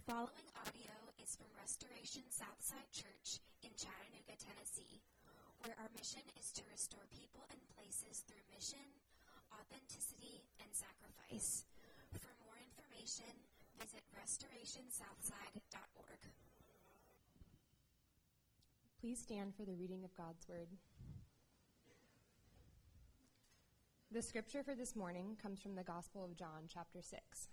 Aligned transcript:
The 0.00 0.16
following 0.16 0.48
audio 0.56 0.96
is 1.20 1.36
from 1.36 1.52
Restoration 1.60 2.24
Southside 2.32 2.88
Church 2.88 3.36
in 3.60 3.68
Chattanooga, 3.76 4.32
Tennessee, 4.40 5.04
where 5.60 5.76
our 5.76 5.92
mission 5.92 6.24
is 6.40 6.48
to 6.56 6.64
restore 6.72 7.04
people 7.12 7.44
and 7.52 7.60
places 7.76 8.24
through 8.24 8.40
mission, 8.48 8.80
authenticity, 9.52 10.40
and 10.64 10.72
sacrifice. 10.72 11.68
For 12.16 12.32
more 12.40 12.56
information, 12.64 13.28
visit 13.76 14.00
restorationsouthside.org. 14.16 16.22
Please 19.04 19.20
stand 19.20 19.52
for 19.52 19.68
the 19.68 19.76
reading 19.76 20.00
of 20.08 20.16
God's 20.16 20.48
Word. 20.48 20.72
The 24.08 24.24
scripture 24.24 24.64
for 24.64 24.72
this 24.72 24.96
morning 24.96 25.36
comes 25.36 25.60
from 25.60 25.76
the 25.76 25.84
Gospel 25.84 26.24
of 26.24 26.40
John, 26.40 26.72
chapter 26.72 27.04
6. 27.04 27.52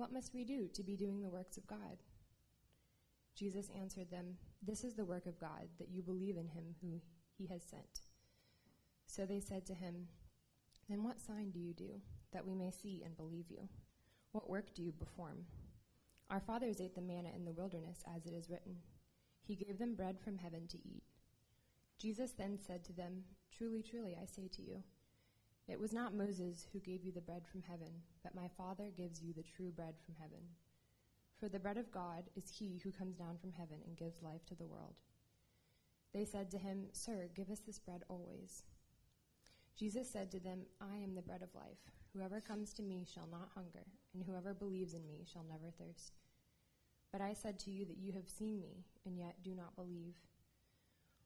What 0.00 0.14
must 0.14 0.32
we 0.32 0.44
do 0.44 0.66
to 0.72 0.82
be 0.82 0.96
doing 0.96 1.20
the 1.20 1.28
works 1.28 1.58
of 1.58 1.66
God? 1.66 1.98
Jesus 3.36 3.68
answered 3.78 4.10
them, 4.10 4.38
This 4.62 4.82
is 4.82 4.94
the 4.94 5.04
work 5.04 5.26
of 5.26 5.38
God, 5.38 5.68
that 5.78 5.90
you 5.90 6.00
believe 6.00 6.38
in 6.38 6.48
him 6.48 6.74
who 6.80 7.02
he 7.36 7.46
has 7.48 7.62
sent. 7.62 8.00
So 9.04 9.26
they 9.26 9.40
said 9.40 9.66
to 9.66 9.74
him, 9.74 10.08
Then 10.88 11.04
what 11.04 11.20
sign 11.20 11.50
do 11.50 11.58
you 11.58 11.74
do, 11.74 12.00
that 12.32 12.46
we 12.46 12.54
may 12.54 12.70
see 12.70 13.02
and 13.04 13.14
believe 13.14 13.50
you? 13.50 13.68
What 14.32 14.48
work 14.48 14.72
do 14.74 14.82
you 14.82 14.92
perform? 14.92 15.44
Our 16.30 16.40
fathers 16.40 16.80
ate 16.80 16.94
the 16.94 17.02
manna 17.02 17.28
in 17.36 17.44
the 17.44 17.52
wilderness, 17.52 17.98
as 18.16 18.24
it 18.24 18.32
is 18.32 18.48
written. 18.48 18.76
He 19.42 19.54
gave 19.54 19.78
them 19.78 19.94
bread 19.94 20.18
from 20.18 20.38
heaven 20.38 20.66
to 20.68 20.78
eat. 20.78 21.02
Jesus 21.98 22.32
then 22.32 22.58
said 22.66 22.84
to 22.84 22.94
them, 22.94 23.24
Truly, 23.54 23.82
truly, 23.82 24.16
I 24.16 24.24
say 24.24 24.48
to 24.48 24.62
you, 24.62 24.82
it 25.70 25.78
was 25.78 25.92
not 25.92 26.14
Moses 26.14 26.66
who 26.72 26.80
gave 26.80 27.04
you 27.04 27.12
the 27.12 27.20
bread 27.20 27.46
from 27.46 27.62
heaven, 27.62 27.92
but 28.24 28.34
my 28.34 28.48
Father 28.56 28.90
gives 28.96 29.22
you 29.22 29.32
the 29.32 29.44
true 29.44 29.70
bread 29.70 29.94
from 30.04 30.14
heaven. 30.20 30.40
For 31.38 31.48
the 31.48 31.60
bread 31.60 31.76
of 31.76 31.92
God 31.92 32.24
is 32.36 32.50
he 32.50 32.80
who 32.82 32.90
comes 32.90 33.16
down 33.16 33.38
from 33.40 33.52
heaven 33.52 33.78
and 33.86 33.96
gives 33.96 34.22
life 34.22 34.44
to 34.46 34.54
the 34.54 34.66
world. 34.66 34.96
They 36.12 36.24
said 36.24 36.50
to 36.50 36.58
him, 36.58 36.86
Sir, 36.92 37.30
give 37.36 37.50
us 37.50 37.60
this 37.60 37.78
bread 37.78 38.02
always. 38.08 38.64
Jesus 39.76 40.10
said 40.10 40.30
to 40.32 40.40
them, 40.40 40.62
I 40.80 40.96
am 40.96 41.14
the 41.14 41.22
bread 41.22 41.42
of 41.42 41.54
life. 41.54 41.78
Whoever 42.12 42.40
comes 42.40 42.74
to 42.74 42.82
me 42.82 43.06
shall 43.12 43.28
not 43.30 43.50
hunger, 43.54 43.86
and 44.12 44.24
whoever 44.24 44.52
believes 44.52 44.94
in 44.94 45.06
me 45.06 45.24
shall 45.32 45.44
never 45.48 45.70
thirst. 45.78 46.18
But 47.12 47.20
I 47.20 47.32
said 47.32 47.58
to 47.60 47.70
you 47.70 47.84
that 47.86 47.96
you 47.96 48.12
have 48.12 48.28
seen 48.28 48.60
me, 48.60 48.84
and 49.06 49.16
yet 49.16 49.42
do 49.42 49.54
not 49.54 49.76
believe. 49.76 50.16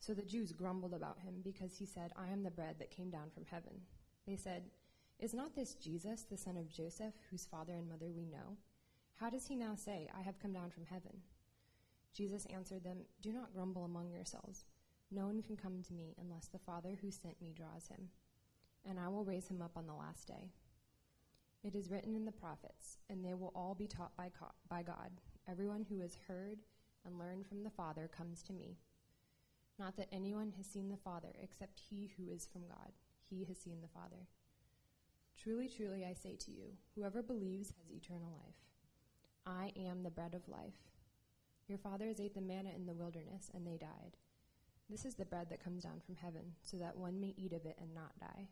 So 0.00 0.14
the 0.14 0.22
Jews 0.22 0.52
grumbled 0.52 0.94
about 0.94 1.18
him 1.18 1.36
because 1.42 1.76
he 1.76 1.86
said, 1.86 2.12
I 2.16 2.28
am 2.32 2.42
the 2.42 2.50
bread 2.50 2.76
that 2.78 2.90
came 2.90 3.10
down 3.10 3.30
from 3.30 3.44
heaven. 3.44 3.80
They 4.26 4.36
said, 4.36 4.62
Is 5.18 5.34
not 5.34 5.54
this 5.54 5.74
Jesus, 5.74 6.22
the 6.22 6.36
son 6.36 6.56
of 6.56 6.70
Joseph, 6.70 7.14
whose 7.30 7.46
father 7.46 7.74
and 7.74 7.88
mother 7.88 8.10
we 8.10 8.24
know? 8.24 8.56
How 9.16 9.30
does 9.30 9.46
he 9.46 9.56
now 9.56 9.74
say, 9.74 10.08
I 10.16 10.22
have 10.22 10.38
come 10.38 10.52
down 10.52 10.70
from 10.70 10.86
heaven? 10.86 11.22
Jesus 12.14 12.46
answered 12.46 12.84
them, 12.84 12.98
Do 13.22 13.32
not 13.32 13.52
grumble 13.52 13.84
among 13.84 14.10
yourselves. 14.10 14.64
No 15.10 15.26
one 15.26 15.42
can 15.42 15.56
come 15.56 15.82
to 15.82 15.94
me 15.94 16.14
unless 16.20 16.46
the 16.46 16.58
Father 16.58 16.98
who 17.00 17.10
sent 17.10 17.40
me 17.40 17.52
draws 17.56 17.88
him, 17.88 18.08
and 18.88 19.00
I 19.00 19.08
will 19.08 19.24
raise 19.24 19.48
him 19.48 19.62
up 19.62 19.72
on 19.76 19.86
the 19.86 19.94
last 19.94 20.28
day. 20.28 20.52
It 21.64 21.74
is 21.74 21.90
written 21.90 22.14
in 22.14 22.24
the 22.24 22.32
prophets, 22.32 22.98
and 23.10 23.24
they 23.24 23.34
will 23.34 23.52
all 23.54 23.74
be 23.74 23.88
taught 23.88 24.16
by 24.16 24.82
God. 24.82 25.10
Everyone 25.48 25.84
who 25.88 26.00
has 26.00 26.16
heard 26.28 26.58
and 27.04 27.18
learned 27.18 27.46
from 27.46 27.64
the 27.64 27.70
Father 27.70 28.08
comes 28.08 28.42
to 28.44 28.52
me. 28.52 28.76
Not 29.78 29.96
that 29.96 30.08
anyone 30.10 30.52
has 30.56 30.66
seen 30.66 30.88
the 30.88 30.96
Father 30.96 31.28
except 31.40 31.80
he 31.88 32.10
who 32.16 32.30
is 32.32 32.46
from 32.46 32.62
God. 32.62 32.92
He 33.30 33.44
has 33.44 33.58
seen 33.58 33.80
the 33.80 33.88
Father. 33.88 34.26
Truly, 35.40 35.68
truly, 35.68 36.04
I 36.04 36.14
say 36.14 36.34
to 36.36 36.50
you, 36.50 36.72
whoever 36.94 37.22
believes 37.22 37.72
has 37.78 37.92
eternal 37.92 38.32
life. 38.32 38.56
I 39.46 39.72
am 39.80 40.02
the 40.02 40.10
bread 40.10 40.34
of 40.34 40.48
life. 40.48 40.74
Your 41.68 41.78
fathers 41.78 42.18
ate 42.18 42.34
the 42.34 42.40
manna 42.40 42.70
in 42.74 42.86
the 42.86 42.94
wilderness, 42.94 43.50
and 43.54 43.64
they 43.64 43.76
died. 43.76 44.16
This 44.90 45.04
is 45.04 45.14
the 45.14 45.24
bread 45.24 45.48
that 45.50 45.62
comes 45.62 45.84
down 45.84 46.00
from 46.04 46.16
heaven, 46.16 46.54
so 46.62 46.76
that 46.78 46.96
one 46.96 47.20
may 47.20 47.34
eat 47.36 47.52
of 47.52 47.64
it 47.66 47.78
and 47.80 47.94
not 47.94 48.18
die. 48.18 48.48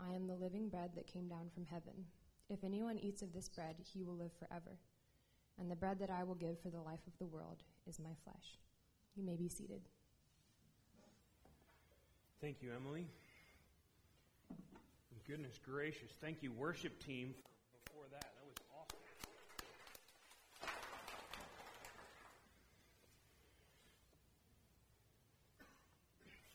I 0.00 0.14
am 0.14 0.26
the 0.26 0.34
living 0.34 0.68
bread 0.68 0.90
that 0.96 1.06
came 1.06 1.28
down 1.28 1.50
from 1.54 1.66
heaven. 1.66 2.06
If 2.48 2.64
anyone 2.64 2.98
eats 2.98 3.22
of 3.22 3.32
this 3.32 3.48
bread, 3.48 3.76
he 3.78 4.02
will 4.02 4.16
live 4.16 4.32
forever. 4.32 4.78
And 5.58 5.70
the 5.70 5.76
bread 5.76 5.98
that 6.00 6.10
I 6.10 6.24
will 6.24 6.34
give 6.34 6.58
for 6.60 6.70
the 6.70 6.80
life 6.80 7.06
of 7.06 7.16
the 7.18 7.26
world 7.26 7.62
is 7.86 8.00
my 8.00 8.14
flesh. 8.24 8.58
You 9.14 9.24
may 9.24 9.36
be 9.36 9.48
seated. 9.48 9.82
Thank 12.42 12.62
you, 12.62 12.70
Emily. 12.74 13.06
Goodness 15.26 15.58
gracious. 15.64 16.10
Thank 16.20 16.42
you, 16.42 16.52
worship 16.52 17.02
team, 17.02 17.34
before 17.86 18.04
that. 18.12 18.20
That 18.20 18.44
was 18.44 18.54
awesome. 18.78 18.98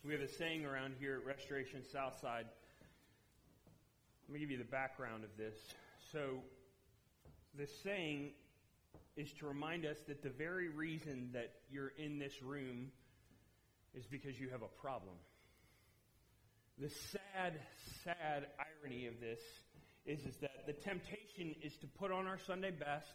We 0.06 0.14
have 0.14 0.22
a 0.22 0.28
saying 0.28 0.66
around 0.66 0.94
here 1.00 1.16
at 1.20 1.26
Restoration 1.26 1.82
Southside. 1.92 2.46
Let 4.28 4.34
me 4.34 4.40
give 4.40 4.52
you 4.52 4.60
the 4.60 4.64
background 4.64 5.24
of 5.24 5.36
this. 5.36 5.56
So, 6.12 6.42
the 7.58 7.68
saying 7.84 8.34
is 9.18 9.34
to 9.40 9.48
remind 9.48 9.86
us 9.88 9.98
that 10.08 10.22
the 10.22 10.30
very 10.30 10.70
reason 10.70 11.32
that 11.34 11.52
you're 11.72 11.92
in 11.98 12.20
this 12.20 12.44
room 12.44 12.92
is 13.96 14.06
because 14.06 14.40
you 14.40 14.50
have 14.50 14.62
a 14.62 14.82
problem. 14.82 15.16
The 16.78 16.90
sad, 16.90 17.60
sad 18.04 18.48
irony 18.58 19.08
of 19.08 19.20
this 19.20 19.40
is, 20.06 20.20
is 20.26 20.36
that 20.38 20.66
the 20.66 20.74
temptation 20.74 21.56
is 21.62 21.76
to 21.78 21.88
put 21.88 22.12
on 22.12 22.26
our 22.28 22.40
Sunday 22.48 22.72
best, 22.72 23.14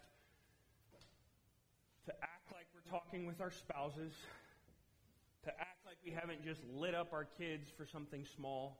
to 2.06 2.12
act 2.23 2.53
like 2.53 2.67
we're 2.75 2.91
talking 2.91 3.26
with 3.26 3.41
our 3.41 3.50
spouses, 3.50 4.12
to 5.44 5.50
act 5.50 5.85
like 5.85 5.97
we 6.05 6.12
haven't 6.12 6.44
just 6.44 6.61
lit 6.75 6.94
up 6.94 7.12
our 7.12 7.26
kids 7.38 7.69
for 7.76 7.87
something 7.87 8.25
small, 8.37 8.79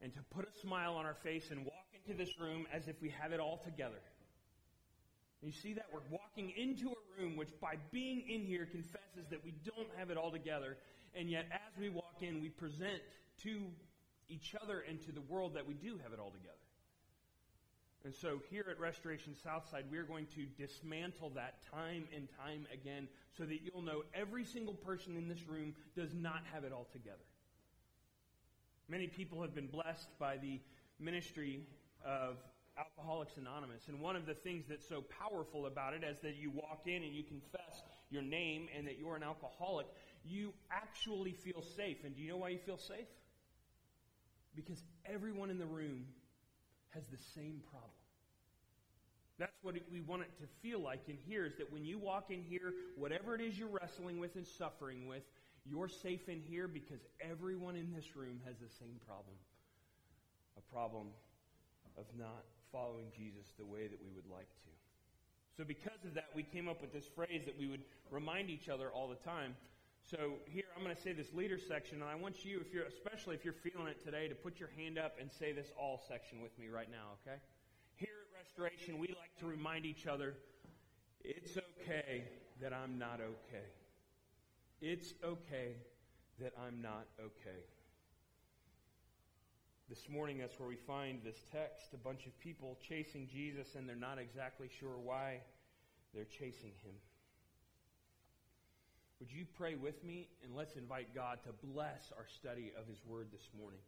and 0.00 0.12
to 0.14 0.20
put 0.30 0.46
a 0.48 0.60
smile 0.60 0.94
on 0.94 1.04
our 1.04 1.16
face 1.22 1.50
and 1.50 1.64
walk 1.64 1.86
into 1.94 2.16
this 2.16 2.38
room 2.40 2.66
as 2.72 2.88
if 2.88 3.00
we 3.02 3.10
have 3.20 3.32
it 3.32 3.40
all 3.40 3.58
together. 3.58 4.00
You 5.42 5.52
see 5.52 5.74
that? 5.74 5.86
We're 5.92 6.00
walking 6.10 6.52
into 6.56 6.88
a 6.88 7.20
room 7.20 7.36
which, 7.36 7.50
by 7.60 7.76
being 7.92 8.24
in 8.28 8.44
here, 8.44 8.66
confesses 8.66 9.28
that 9.30 9.44
we 9.44 9.52
don't 9.64 9.88
have 9.98 10.10
it 10.10 10.16
all 10.16 10.30
together, 10.30 10.78
and 11.14 11.30
yet 11.30 11.46
as 11.52 11.78
we 11.78 11.90
walk 11.90 12.16
in, 12.20 12.40
we 12.40 12.48
present 12.48 13.02
to 13.42 13.60
each 14.28 14.54
other 14.60 14.80
and 14.88 15.00
to 15.02 15.12
the 15.12 15.20
world 15.20 15.54
that 15.54 15.66
we 15.66 15.74
do 15.74 15.98
have 16.02 16.12
it 16.12 16.18
all 16.18 16.30
together. 16.30 16.54
And 18.04 18.14
so 18.14 18.40
here 18.50 18.66
at 18.70 18.78
Restoration 18.78 19.34
Southside, 19.42 19.84
we 19.90 19.98
are 19.98 20.04
going 20.04 20.26
to 20.36 20.46
dismantle 20.56 21.30
that 21.30 21.54
time 21.72 22.04
and 22.14 22.28
time 22.40 22.66
again 22.72 23.08
so 23.36 23.44
that 23.44 23.58
you'll 23.62 23.82
know 23.82 24.04
every 24.14 24.44
single 24.44 24.74
person 24.74 25.16
in 25.16 25.28
this 25.28 25.42
room 25.48 25.74
does 25.96 26.14
not 26.14 26.42
have 26.52 26.62
it 26.62 26.72
all 26.72 26.86
together. 26.92 27.24
Many 28.88 29.08
people 29.08 29.42
have 29.42 29.54
been 29.54 29.66
blessed 29.66 30.08
by 30.20 30.36
the 30.36 30.60
ministry 31.00 31.66
of 32.04 32.36
Alcoholics 32.78 33.36
Anonymous. 33.38 33.88
And 33.88 34.00
one 34.00 34.14
of 34.14 34.26
the 34.26 34.34
things 34.34 34.66
that's 34.68 34.88
so 34.88 35.02
powerful 35.02 35.66
about 35.66 35.94
it 35.94 36.04
is 36.04 36.18
that 36.22 36.36
you 36.36 36.50
walk 36.50 36.82
in 36.86 37.02
and 37.02 37.12
you 37.12 37.24
confess 37.24 37.82
your 38.10 38.22
name 38.22 38.68
and 38.76 38.86
that 38.86 38.98
you're 38.98 39.16
an 39.16 39.24
alcoholic, 39.24 39.86
you 40.24 40.52
actually 40.70 41.32
feel 41.32 41.62
safe. 41.76 42.04
And 42.04 42.14
do 42.14 42.22
you 42.22 42.30
know 42.30 42.36
why 42.36 42.50
you 42.50 42.58
feel 42.58 42.78
safe? 42.78 43.08
Because 44.56 44.82
everyone 45.04 45.50
in 45.50 45.58
the 45.58 45.66
room 45.66 46.06
has 46.90 47.06
the 47.06 47.18
same 47.34 47.60
problem. 47.70 47.90
That's 49.38 49.52
what 49.62 49.74
we 49.92 50.00
want 50.00 50.22
it 50.22 50.32
to 50.40 50.46
feel 50.62 50.80
like 50.80 51.02
in 51.08 51.18
here 51.28 51.44
is 51.44 51.56
that 51.58 51.70
when 51.70 51.84
you 51.84 51.98
walk 51.98 52.30
in 52.30 52.42
here, 52.42 52.72
whatever 52.96 53.34
it 53.34 53.42
is 53.42 53.58
you're 53.58 53.68
wrestling 53.68 54.18
with 54.18 54.34
and 54.34 54.46
suffering 54.46 55.06
with, 55.06 55.22
you're 55.66 55.88
safe 55.88 56.28
in 56.28 56.40
here 56.40 56.68
because 56.68 57.00
everyone 57.20 57.76
in 57.76 57.92
this 57.92 58.16
room 58.16 58.40
has 58.46 58.56
the 58.56 58.72
same 58.80 58.96
problem. 59.06 59.36
A 60.56 60.72
problem 60.72 61.08
of 61.98 62.06
not 62.18 62.44
following 62.72 63.06
Jesus 63.14 63.52
the 63.58 63.64
way 63.64 63.86
that 63.88 64.00
we 64.00 64.08
would 64.14 64.30
like 64.30 64.48
to. 64.48 64.70
So 65.56 65.64
because 65.64 66.04
of 66.04 66.14
that, 66.14 66.28
we 66.34 66.42
came 66.42 66.68
up 66.68 66.80
with 66.80 66.92
this 66.92 67.06
phrase 67.14 67.44
that 67.44 67.58
we 67.58 67.66
would 67.66 67.82
remind 68.10 68.48
each 68.48 68.68
other 68.68 68.88
all 68.88 69.08
the 69.08 69.16
time. 69.16 69.54
So 70.08 70.34
here 70.46 70.66
I'm 70.76 70.84
going 70.84 70.94
to 70.94 71.02
say 71.02 71.12
this 71.12 71.32
leader 71.34 71.58
section, 71.58 72.00
and 72.00 72.08
I 72.08 72.14
want 72.14 72.44
you, 72.44 72.60
if 72.60 72.72
you're 72.72 72.84
especially 72.84 73.34
if 73.34 73.44
you're 73.44 73.52
feeling 73.52 73.88
it 73.88 74.04
today, 74.04 74.28
to 74.28 74.36
put 74.36 74.60
your 74.60 74.68
hand 74.76 74.98
up 74.98 75.16
and 75.20 75.28
say 75.32 75.50
this 75.50 75.72
all 75.76 76.00
section 76.06 76.40
with 76.40 76.56
me 76.60 76.68
right 76.68 76.88
now, 76.88 77.18
okay? 77.26 77.40
Here 77.96 78.14
at 78.22 78.44
Restoration, 78.44 78.98
we 79.00 79.08
like 79.08 79.36
to 79.40 79.46
remind 79.46 79.84
each 79.84 80.06
other, 80.06 80.34
it's 81.24 81.56
okay 81.56 82.22
that 82.62 82.72
I'm 82.72 83.00
not 83.00 83.18
okay. 83.20 83.66
It's 84.80 85.12
okay 85.24 85.74
that 86.38 86.52
I'm 86.64 86.80
not 86.80 87.06
okay. 87.18 87.64
This 89.88 90.08
morning, 90.08 90.38
that's 90.38 90.60
where 90.60 90.68
we 90.68 90.76
find 90.76 91.18
this 91.24 91.42
text 91.50 91.94
a 91.94 91.96
bunch 91.96 92.26
of 92.26 92.38
people 92.38 92.78
chasing 92.80 93.26
Jesus, 93.26 93.74
and 93.74 93.88
they're 93.88 93.96
not 93.96 94.18
exactly 94.18 94.68
sure 94.78 94.98
why 95.02 95.40
they're 96.14 96.24
chasing 96.24 96.70
him. 96.84 96.94
Would 99.20 99.32
you 99.32 99.46
pray 99.56 99.74
with 99.74 100.04
me? 100.04 100.28
And 100.44 100.54
let's 100.54 100.76
invite 100.76 101.14
God 101.14 101.38
to 101.44 101.66
bless 101.66 102.12
our 102.16 102.26
study 102.36 102.72
of 102.78 102.86
his 102.86 102.98
word 103.06 103.28
this 103.32 103.48
morning. 103.58 103.80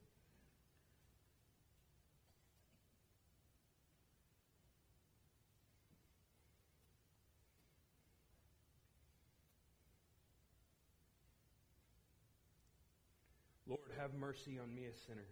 Lord, 13.69 13.81
have 13.99 14.15
mercy 14.15 14.59
on 14.59 14.75
me, 14.75 14.87
a 14.87 14.97
sinner. 15.07 15.27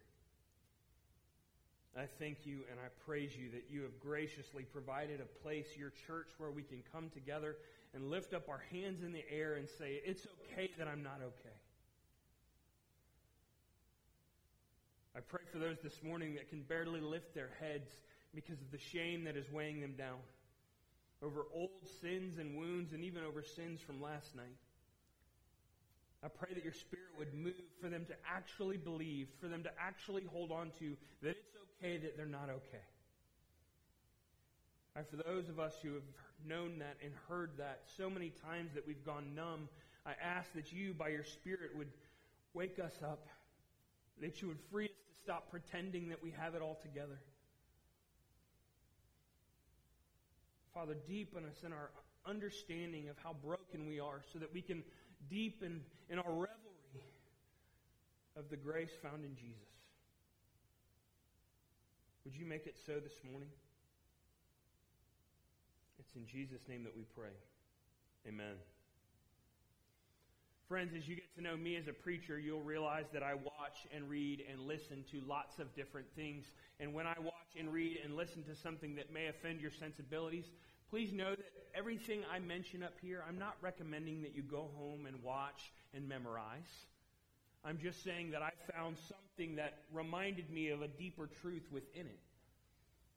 I 1.96 2.04
thank 2.18 2.44
you 2.44 2.60
and 2.70 2.78
I 2.78 2.88
praise 3.06 3.34
you 3.34 3.48
that 3.52 3.64
you 3.70 3.80
have 3.80 3.98
graciously 3.98 4.64
provided 4.64 5.22
a 5.22 5.42
place, 5.42 5.64
your 5.78 5.92
church, 6.06 6.28
where 6.36 6.50
we 6.50 6.62
can 6.62 6.82
come 6.92 7.08
together 7.08 7.56
and 7.96 8.10
lift 8.10 8.34
up 8.34 8.48
our 8.50 8.62
hands 8.70 9.02
in 9.02 9.12
the 9.12 9.24
air 9.32 9.54
and 9.54 9.66
say, 9.68 10.00
It's 10.04 10.26
okay 10.52 10.70
that 10.78 10.86
I'm 10.86 11.02
not 11.02 11.20
okay. 11.22 11.56
I 15.16 15.20
pray 15.20 15.40
for 15.50 15.58
those 15.58 15.78
this 15.82 16.02
morning 16.02 16.34
that 16.34 16.50
can 16.50 16.60
barely 16.60 17.00
lift 17.00 17.34
their 17.34 17.48
heads 17.58 17.90
because 18.34 18.60
of 18.60 18.70
the 18.70 18.78
shame 18.78 19.24
that 19.24 19.34
is 19.34 19.50
weighing 19.50 19.80
them 19.80 19.94
down 19.96 20.18
over 21.22 21.46
old 21.54 21.70
sins 22.02 22.38
and 22.38 22.58
wounds 22.58 22.92
and 22.92 23.02
even 23.02 23.24
over 23.24 23.42
sins 23.42 23.80
from 23.80 24.02
last 24.02 24.36
night. 24.36 24.44
I 26.22 26.28
pray 26.28 26.52
that 26.52 26.64
your 26.64 26.74
Spirit 26.74 27.08
would 27.18 27.32
move 27.32 27.54
for 27.80 27.88
them 27.88 28.04
to 28.06 28.14
actually 28.30 28.76
believe, 28.76 29.28
for 29.40 29.48
them 29.48 29.62
to 29.62 29.70
actually 29.80 30.24
hold 30.30 30.52
on 30.52 30.70
to 30.80 30.96
that 31.22 31.30
it's 31.30 31.56
okay 31.80 31.96
that 31.96 32.18
they're 32.18 32.26
not 32.26 32.50
okay. 32.50 32.84
And 34.94 35.06
for 35.08 35.16
those 35.16 35.48
of 35.48 35.58
us 35.58 35.74
who 35.82 35.94
have 35.94 36.02
known 36.44 36.78
that 36.78 36.96
and 37.02 37.12
heard 37.28 37.50
that 37.58 37.82
so 37.96 38.10
many 38.10 38.32
times 38.44 38.72
that 38.74 38.86
we've 38.86 39.04
gone 39.04 39.34
numb, 39.34 39.68
I 40.04 40.12
ask 40.22 40.52
that 40.54 40.72
you, 40.72 40.94
by 40.94 41.08
your 41.08 41.24
Spirit, 41.24 41.70
would 41.76 41.90
wake 42.54 42.78
us 42.78 42.94
up, 43.02 43.26
that 44.20 44.40
you 44.40 44.48
would 44.48 44.60
free 44.70 44.86
us 44.86 44.90
to 44.90 45.22
stop 45.22 45.50
pretending 45.50 46.08
that 46.08 46.22
we 46.22 46.32
have 46.38 46.54
it 46.54 46.62
all 46.62 46.78
together. 46.82 47.18
Father, 50.72 50.96
deepen 51.08 51.44
us 51.44 51.62
in 51.64 51.72
our 51.72 51.90
understanding 52.26 53.08
of 53.08 53.16
how 53.22 53.34
broken 53.44 53.86
we 53.86 53.98
are 54.00 54.20
so 54.32 54.38
that 54.38 54.52
we 54.52 54.60
can 54.60 54.82
deepen 55.30 55.80
in 56.10 56.18
our 56.18 56.30
revelry 56.30 57.04
of 58.36 58.50
the 58.50 58.56
grace 58.56 58.90
found 59.02 59.24
in 59.24 59.34
Jesus. 59.34 59.56
Would 62.24 62.36
you 62.36 62.44
make 62.44 62.66
it 62.66 62.76
so 62.84 62.94
this 62.94 63.20
morning? 63.30 63.48
It's 66.06 66.16
in 66.16 66.26
Jesus' 66.26 66.62
name 66.68 66.84
that 66.84 66.96
we 66.96 67.04
pray. 67.14 67.34
Amen. 68.26 68.54
Friends, 70.68 70.92
as 70.96 71.06
you 71.06 71.14
get 71.14 71.32
to 71.36 71.42
know 71.42 71.56
me 71.56 71.76
as 71.76 71.86
a 71.86 71.92
preacher, 71.92 72.40
you'll 72.40 72.62
realize 72.62 73.04
that 73.12 73.22
I 73.22 73.34
watch 73.34 73.86
and 73.94 74.10
read 74.10 74.42
and 74.50 74.62
listen 74.62 75.04
to 75.12 75.20
lots 75.26 75.60
of 75.60 75.72
different 75.76 76.08
things. 76.16 76.44
And 76.80 76.92
when 76.92 77.06
I 77.06 77.14
watch 77.20 77.54
and 77.56 77.72
read 77.72 77.98
and 78.04 78.16
listen 78.16 78.42
to 78.44 78.56
something 78.56 78.96
that 78.96 79.12
may 79.12 79.28
offend 79.28 79.60
your 79.60 79.70
sensibilities, 79.70 80.44
please 80.90 81.12
know 81.12 81.30
that 81.30 81.52
everything 81.72 82.22
I 82.32 82.40
mention 82.40 82.82
up 82.82 82.94
here, 83.00 83.22
I'm 83.28 83.38
not 83.38 83.56
recommending 83.60 84.22
that 84.22 84.34
you 84.34 84.42
go 84.42 84.70
home 84.76 85.06
and 85.06 85.22
watch 85.22 85.72
and 85.94 86.08
memorize. 86.08 86.86
I'm 87.64 87.78
just 87.78 88.02
saying 88.02 88.32
that 88.32 88.42
I 88.42 88.50
found 88.72 88.96
something 89.08 89.56
that 89.56 89.74
reminded 89.92 90.50
me 90.50 90.70
of 90.70 90.82
a 90.82 90.88
deeper 90.88 91.28
truth 91.42 91.66
within 91.70 92.06
it. 92.06 92.25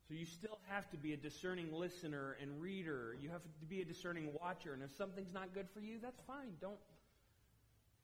So 0.09 0.15
you 0.15 0.25
still 0.25 0.57
have 0.67 0.89
to 0.89 0.97
be 0.97 1.13
a 1.13 1.17
discerning 1.17 1.71
listener 1.71 2.35
and 2.41 2.59
reader. 2.59 3.15
You 3.21 3.29
have 3.29 3.43
to 3.43 3.65
be 3.67 3.81
a 3.81 3.85
discerning 3.85 4.31
watcher. 4.41 4.73
And 4.73 4.81
if 4.81 4.91
something's 4.97 5.31
not 5.31 5.53
good 5.53 5.67
for 5.71 5.81
you, 5.81 5.99
that's 6.01 6.19
fine. 6.25 6.57
Don't 6.59 6.79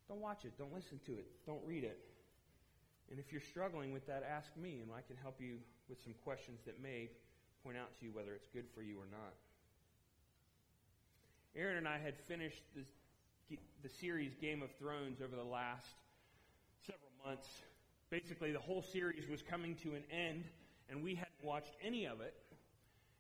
don't 0.08 0.22
watch 0.22 0.46
it. 0.46 0.54
Don't 0.56 0.72
listen 0.72 1.00
to 1.08 1.14
it. 1.14 1.26
Don't 1.48 1.66
read 1.66 1.84
it. 1.84 1.98
And 3.10 3.20
if 3.20 3.32
you're 3.32 3.42
struggling 3.42 3.92
with 3.92 4.06
that, 4.06 4.24
ask 4.24 4.50
me, 4.56 4.82
and 4.84 4.92
I 4.92 5.02
can 5.02 5.18
help 5.18 5.42
you 5.42 5.58
with 5.90 5.98
some 6.04 6.14
questions 6.24 6.60
that 6.68 6.80
may 6.80 7.10
point 7.64 7.76
out 7.76 7.90
to 8.00 8.06
you 8.06 8.12
whether 8.14 8.34
it's 8.34 8.48
good 8.54 8.66
for 8.76 8.84
you 8.84 8.98
or 8.98 9.08
not. 9.12 9.34
Aaron 11.56 11.78
and 11.78 11.88
I 11.88 11.98
had 11.98 12.20
finished 12.28 12.62
the, 12.76 13.58
the 13.82 13.90
series 13.90 14.36
Game 14.36 14.62
of 14.62 14.70
Thrones 14.78 15.22
over 15.22 15.36
the 15.36 15.44
last 15.44 15.88
several 16.86 17.10
months. 17.26 17.48
Basically, 18.12 18.52
the 18.52 18.60
whole 18.60 18.84
series 18.84 19.28
was 19.28 19.42
coming 19.42 19.76
to 19.82 19.96
an 19.96 20.04
end, 20.12 20.44
and 20.90 21.04
we 21.04 21.16
hadn't 21.16 21.44
watched 21.44 21.76
any 21.84 22.06
of 22.06 22.22
it. 22.22 22.34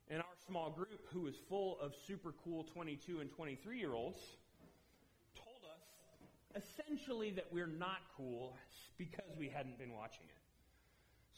And 0.10 0.20
our 0.20 0.36
small 0.48 0.70
group, 0.70 1.08
who 1.12 1.22
was 1.22 1.36
full 1.50 1.80
of 1.82 1.94
super 2.08 2.34
cool 2.44 2.64
22 2.64 3.22
and 3.22 3.32
23 3.32 3.80
year 3.80 3.94
olds, 3.94 4.20
told 5.36 5.62
us 5.72 6.64
essentially 6.64 7.32
that 7.32 7.46
we're 7.52 7.68
not 7.68 8.02
cool 8.16 8.56
because 8.98 9.36
we 9.38 9.50
hadn't 9.50 9.80
been 9.80 9.94
watching 9.94 10.26
it. 10.26 10.36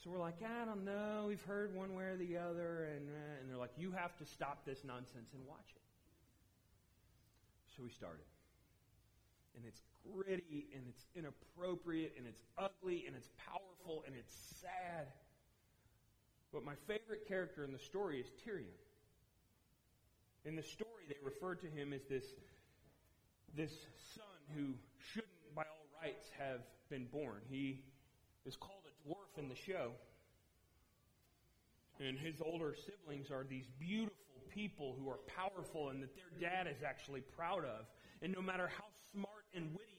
So 0.04 0.12
we're 0.12 0.20
like, 0.20 0.38
I 0.44 0.66
don't 0.66 0.86
know. 0.86 1.26
We've 1.28 1.42
heard 1.44 1.76
one 1.76 1.96
way 1.96 2.04
or 2.06 2.18
the 2.18 2.38
other. 2.38 2.90
And, 2.96 3.10
uh, 3.10 3.42
and 3.42 3.50
they're 3.50 3.58
like, 3.58 3.74
you 3.78 3.92
have 3.92 4.16
to 4.18 4.26
stop 4.26 4.66
this 4.66 4.84
nonsense 4.86 5.34
and 5.34 5.42
watch 5.48 5.74
it. 5.76 5.82
So 7.76 7.84
we 7.84 7.90
started. 7.90 8.26
And 9.56 9.66
it's 9.66 9.82
gritty 10.14 10.68
and 10.74 10.84
it's 10.88 11.06
inappropriate 11.16 12.14
and 12.18 12.28
it's 12.28 12.42
ugly 12.58 13.06
and 13.08 13.16
it's 13.16 13.30
powerful 13.38 14.04
and 14.06 14.16
it's 14.16 14.34
sad. 14.62 15.08
But 16.54 16.64
my 16.64 16.76
favorite 16.88 17.28
character 17.28 17.64
in 17.64 17.72
the 17.72 17.80
story 17.80 18.20
is 18.20 18.28
Tyrion. 18.46 18.66
In 20.46 20.56
the 20.56 20.64
story, 20.64 21.04
they 21.10 21.18
refer 21.24 21.56
to 21.56 21.68
him 21.68 21.92
as 21.92 22.02
this, 22.10 22.24
this 23.56 23.72
son 24.16 24.24
who 24.56 24.74
shouldn't, 25.12 25.56
by 25.56 25.64
all 25.64 26.02
rights, 26.02 26.30
have 26.38 26.62
been 26.90 27.06
born. 27.12 27.42
He 27.50 27.84
is 28.46 28.56
called 28.56 28.84
a 28.88 29.10
dwarf 29.10 29.38
in 29.38 29.50
the 29.50 29.56
show. 29.56 29.92
And 32.00 32.18
his 32.18 32.36
older 32.42 32.76
siblings 32.76 33.32
are 33.32 33.44
these 33.44 33.66
beautiful 33.80 34.16
people 34.54 34.96
who 34.98 35.10
are 35.10 35.20
powerful 35.36 35.90
and 35.90 36.02
that 36.02 36.16
their 36.16 36.50
dad 36.50 36.68
is 36.68 36.84
actually 36.84 37.22
proud 37.22 37.66
of. 37.66 37.86
And 38.22 38.34
no 38.34 38.42
matter 38.42 38.68
how 38.68 38.86
smart 39.12 39.46
and 39.54 39.72
witty 39.74 39.98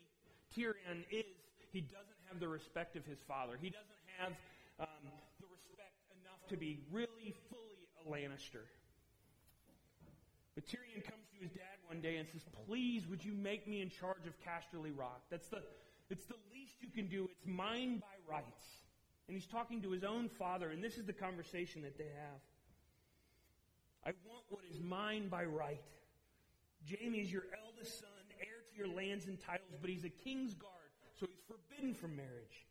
Tyrion 0.57 1.05
is, 1.11 1.27
he 1.73 1.83
doesn't 1.83 2.21
have 2.31 2.41
the 2.41 2.49
respect 2.49 2.97
of 2.97 3.05
his 3.05 3.19
father. 3.29 3.59
He 3.61 3.69
doesn't 3.69 4.03
have 4.19 4.33
um, 4.81 4.89
the 5.41 5.47
to 6.49 6.57
be 6.57 6.79
really 6.91 7.35
fully 7.51 7.89
a 8.05 8.11
Lannister. 8.11 8.65
But 10.55 10.67
Tyrion 10.67 11.05
comes 11.05 11.27
to 11.33 11.41
his 11.41 11.51
dad 11.53 11.79
one 11.87 12.01
day 12.01 12.17
and 12.17 12.29
says, 12.29 12.43
Please, 12.67 13.07
would 13.07 13.25
you 13.25 13.33
make 13.33 13.69
me 13.69 13.81
in 13.81 13.91
charge 13.91 14.27
of 14.27 14.35
Casterly 14.41 14.91
Rock? 14.97 15.23
That's 15.31 15.49
the, 15.49 15.63
it's 16.11 16.25
the 16.25 16.35
least 16.53 16.75
you 16.81 16.89
can 16.89 17.07
do. 17.07 17.25
It's 17.31 17.47
mine 17.47 18.01
by 18.01 18.35
rights. 18.35 18.65
And 19.29 19.37
he's 19.37 19.47
talking 19.47 19.83
to 19.83 19.91
his 19.91 20.05
own 20.05 20.29
father, 20.29 20.71
and 20.71 20.83
this 20.83 20.97
is 20.97 21.05
the 21.05 21.13
conversation 21.13 21.83
that 21.83 21.99
they 21.99 22.05
have. 22.05 22.41
I 24.05 24.13
want 24.27 24.45
what 24.49 24.63
is 24.73 24.81
mine 24.81 25.29
by 25.29 25.45
right. 25.45 25.83
Jaime 26.89 27.19
is 27.19 27.31
your 27.31 27.45
eldest 27.67 28.01
son, 28.01 28.09
heir 28.41 28.65
to 28.71 28.77
your 28.77 28.89
lands 28.89 29.27
and 29.27 29.39
titles, 29.39 29.77
but 29.81 29.91
he's 29.91 30.05
a 30.05 30.09
king's 30.09 30.55
guard, 30.55 30.73
so 31.21 31.27
he's 31.27 31.45
forbidden 31.47 31.95
from 31.95 32.17
marriage 32.17 32.67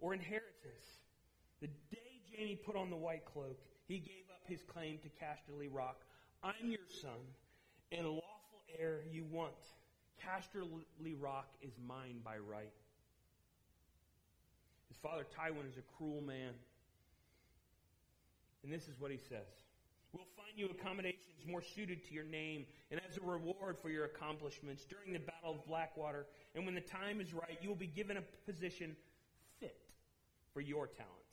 or 0.00 0.14
inheritance. 0.14 0.98
The 1.60 1.68
day 1.90 2.07
Jaime 2.36 2.56
put 2.56 2.76
on 2.76 2.90
the 2.90 2.96
white 2.96 3.24
cloak, 3.24 3.58
he 3.86 3.98
gave 3.98 4.24
up 4.30 4.42
his 4.46 4.62
claim 4.62 4.98
to 4.98 5.08
Casterly 5.08 5.68
Rock. 5.70 6.02
I'm 6.42 6.70
your 6.70 6.86
son, 7.00 7.18
and 7.92 8.06
lawful 8.06 8.62
heir 8.78 9.00
you 9.10 9.24
want. 9.30 9.54
Casterly 10.24 11.14
Rock 11.18 11.48
is 11.62 11.72
mine 11.86 12.20
by 12.24 12.38
right. 12.38 12.72
His 14.88 14.96
father 14.98 15.24
Tywin 15.24 15.68
is 15.68 15.76
a 15.76 15.96
cruel 15.96 16.20
man. 16.20 16.52
And 18.64 18.72
this 18.72 18.88
is 18.88 18.98
what 18.98 19.10
he 19.10 19.16
says. 19.16 19.46
We'll 20.12 20.26
find 20.36 20.56
you 20.56 20.68
accommodations 20.68 21.46
more 21.46 21.62
suited 21.62 22.04
to 22.08 22.14
your 22.14 22.24
name 22.24 22.64
and 22.90 23.00
as 23.08 23.16
a 23.18 23.20
reward 23.20 23.78
for 23.78 23.90
your 23.90 24.06
accomplishments 24.06 24.84
during 24.84 25.12
the 25.12 25.18
Battle 25.18 25.52
of 25.52 25.66
Blackwater. 25.66 26.26
And 26.54 26.64
when 26.64 26.74
the 26.74 26.80
time 26.80 27.20
is 27.20 27.32
right, 27.34 27.58
you 27.60 27.68
will 27.68 27.76
be 27.76 27.86
given 27.86 28.16
a 28.16 28.22
position 28.50 28.96
fit 29.60 29.76
for 30.52 30.60
your 30.60 30.86
talents 30.86 31.27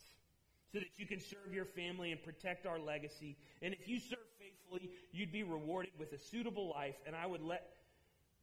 so 0.75 0.82
that 0.82 1.00
you 1.00 1.05
can 1.05 1.22
serve 1.22 1.53
your 1.53 1.63
family 1.63 2.12
and 2.12 2.22
protect 2.22 2.65
our 2.65 2.77
legacy. 2.77 3.38
And 3.62 3.74
if 3.74 3.88
you 3.88 3.98
serve 3.98 4.20
faithfully, 4.38 4.91
you'd 5.13 5.32
be 5.32 5.41
rewarded 5.41 5.94
with 5.98 6.12
a 6.12 6.20
suitable 6.20 6.70
life, 6.70 6.96
and 7.08 7.15
I 7.15 7.25
would 7.25 7.41
let 7.41 7.70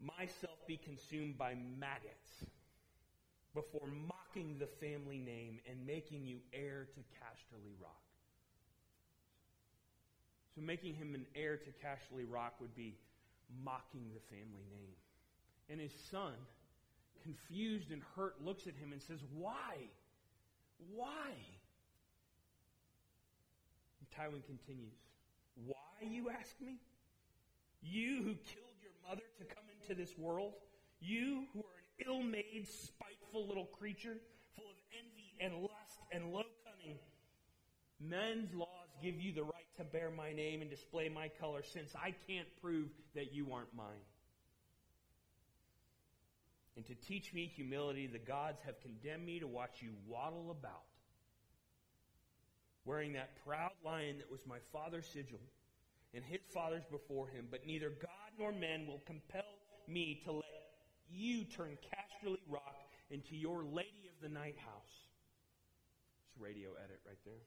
myself 0.01 0.57
be 0.67 0.79
consumed 0.79 1.37
by 1.37 1.55
maggots 1.79 2.47
before 3.55 3.87
mocking 4.09 4.57
the 4.59 4.67
family 4.67 5.19
name 5.19 5.61
and 5.69 5.87
making 5.87 6.25
you 6.25 6.39
heir 6.55 6.89
to 6.95 7.01
Casterly 7.21 7.75
Rock. 7.83 8.01
So 10.55 10.63
making 10.63 10.95
him 10.95 11.15
an 11.15 11.27
heir 11.35 11.59
to 11.59 11.87
Casterly 11.87 12.25
Rock 12.27 12.55
would 12.61 12.75
be 12.75 12.97
mocking 13.63 14.07
the 14.15 14.35
family 14.35 14.65
name. 14.71 14.97
And 15.69 15.79
his 15.79 15.93
son, 16.11 16.33
confused 17.23 17.91
and 17.91 18.01
hurt, 18.17 18.43
looks 18.43 18.67
at 18.67 18.75
him 18.77 18.93
and 18.93 19.03
says, 19.03 19.19
Why? 19.35 19.77
Why? 20.95 21.35
Tywin 24.19 24.45
continues, 24.47 24.95
Why, 25.67 26.07
you 26.09 26.31
ask 26.31 26.55
me? 26.61 26.77
You 27.83 28.19
who 28.19 28.35
killed 28.35 28.79
your 28.81 28.93
mother 29.09 29.23
to 29.39 29.45
come 29.45 29.65
into 29.81 29.95
this 29.95 30.17
world? 30.17 30.53
You 31.01 31.45
who 31.53 31.61
are 31.61 31.79
an 31.79 32.07
ill 32.07 32.23
made, 32.23 32.67
spiteful 32.69 33.47
little 33.49 33.67
creature, 33.67 34.17
full 34.55 34.71
of 34.71 34.77
envy 34.99 35.35
and 35.41 35.63
lust 35.63 35.99
and 36.13 36.33
low 36.33 36.45
cunning. 36.65 36.99
Men's 38.01 38.55
laws 38.55 38.89
give 39.03 39.21
you 39.21 39.33
the 39.33 39.43
right 39.43 39.53
to 39.77 39.85
bear 39.85 40.11
my 40.11 40.33
name 40.33 40.61
and 40.61 40.71
display 40.71 41.09
my 41.09 41.29
color, 41.41 41.63
since 41.63 41.93
I 41.97 42.15
can't 42.29 42.49
prove 42.61 42.89
that 43.15 43.33
you 43.33 43.53
aren't 43.53 43.75
mine. 43.75 44.07
And 46.77 46.87
to 46.87 46.95
teach 46.95 47.35
me 47.35 47.51
humility, 47.55 48.07
the 48.07 48.19
gods 48.19 48.61
have 48.65 48.81
condemned 48.81 49.27
me 49.27 49.41
to 49.41 49.47
watch 49.47 49.83
you 49.83 49.91
waddle 50.07 50.51
about, 50.51 50.85
wearing 52.85 53.13
that 53.13 53.31
proud 53.45 53.73
lion 53.85 54.19
that 54.19 54.31
was 54.31 54.41
my 54.47 54.59
father's 54.73 55.07
sigil 55.07 55.41
and 56.15 56.25
his 56.25 56.41
fathers 56.53 56.85
before 56.91 57.29
him. 57.29 57.47
But 57.51 57.67
neither 57.67 57.91
God 57.91 58.31
nor 58.39 58.53
men 58.53 58.87
will 58.87 59.03
compel 59.07 59.43
me 59.89 60.21
to 60.25 60.33
let 60.33 60.45
you 61.11 61.45
turn 61.45 61.77
Casterly 61.93 62.41
Rock 62.49 62.77
into 63.11 63.37
your 63.37 63.65
Lady 63.65 64.09
of 64.09 64.23
the 64.23 64.29
Night 64.29 64.57
House. 64.59 65.09
It's 66.29 66.41
radio 66.41 66.71
edit 66.83 67.01
right 67.07 67.19
there. 67.25 67.45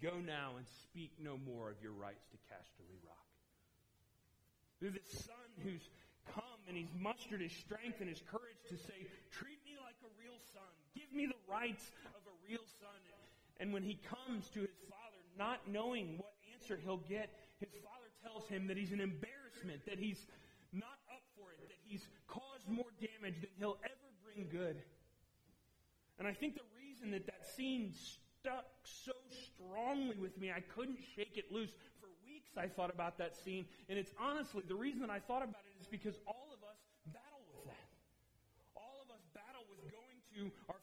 Go 0.00 0.16
now 0.18 0.56
and 0.56 0.66
speak 0.88 1.12
no 1.20 1.36
more 1.36 1.68
of 1.68 1.76
your 1.82 1.92
rights 1.92 2.24
to 2.32 2.36
Casterly 2.48 2.96
Rock. 3.04 3.28
There's 4.80 4.94
this 4.94 5.24
son 5.28 5.50
who's 5.62 5.84
come 6.32 6.60
and 6.68 6.76
he's 6.76 6.90
mustered 6.96 7.44
his 7.44 7.52
strength 7.52 8.00
and 8.00 8.08
his 8.08 8.22
courage 8.32 8.56
to 8.72 8.76
say, 8.80 8.96
treat 9.30 9.60
me 9.68 9.76
like 9.76 10.00
a 10.00 10.10
real 10.16 10.40
son. 10.56 10.79
Give 11.10 11.18
me 11.18 11.26
the 11.26 11.42
rights 11.50 11.90
of 12.14 12.22
a 12.22 12.34
real 12.46 12.62
son. 12.78 12.94
And 13.58 13.74
when 13.74 13.82
he 13.82 13.98
comes 14.06 14.48
to 14.50 14.60
his 14.60 14.78
father, 14.88 15.20
not 15.36 15.60
knowing 15.66 16.16
what 16.16 16.32
answer 16.54 16.78
he'll 16.82 17.04
get, 17.10 17.34
his 17.58 17.74
father 17.82 18.08
tells 18.22 18.48
him 18.48 18.66
that 18.68 18.76
he's 18.78 18.92
an 18.92 19.00
embarrassment, 19.00 19.84
that 19.84 19.98
he's 19.98 20.24
not 20.72 21.02
up 21.12 21.20
for 21.36 21.50
it, 21.52 21.58
that 21.68 21.76
he's 21.84 22.06
caused 22.26 22.68
more 22.68 22.88
damage 23.02 23.42
than 23.42 23.50
he'll 23.58 23.82
ever 23.84 24.08
bring 24.24 24.46
good. 24.48 24.80
And 26.18 26.28
I 26.28 26.32
think 26.32 26.54
the 26.54 26.68
reason 26.78 27.10
that 27.10 27.26
that 27.26 27.44
scene 27.44 27.92
stuck 28.40 28.64
so 28.84 29.12
strongly 29.44 30.16
with 30.16 30.38
me. 30.38 30.50
I 30.50 30.60
couldn't 30.60 30.98
shake 31.16 31.36
it 31.36 31.52
loose. 31.52 31.70
For 32.00 32.08
weeks 32.24 32.56
I 32.56 32.68
thought 32.68 32.88
about 32.88 33.18
that 33.18 33.36
scene, 33.36 33.66
and 33.88 33.98
it's 33.98 34.12
honestly, 34.16 34.62
the 34.66 34.76
reason 34.76 35.00
that 35.00 35.10
I 35.10 35.20
thought 35.20 35.42
about 35.42 35.60
it 35.68 35.76
is 35.80 35.86
because 35.86 36.16
all 36.26 36.48
of 36.52 36.60
us 36.64 36.80
battle 37.12 37.44
with 37.52 37.68
that. 37.68 37.88
All 38.76 39.04
of 39.04 39.12
us 39.12 39.20
battle 39.36 39.64
with 39.68 39.80
going 39.92 40.20
to 40.36 40.48
our 40.68 40.80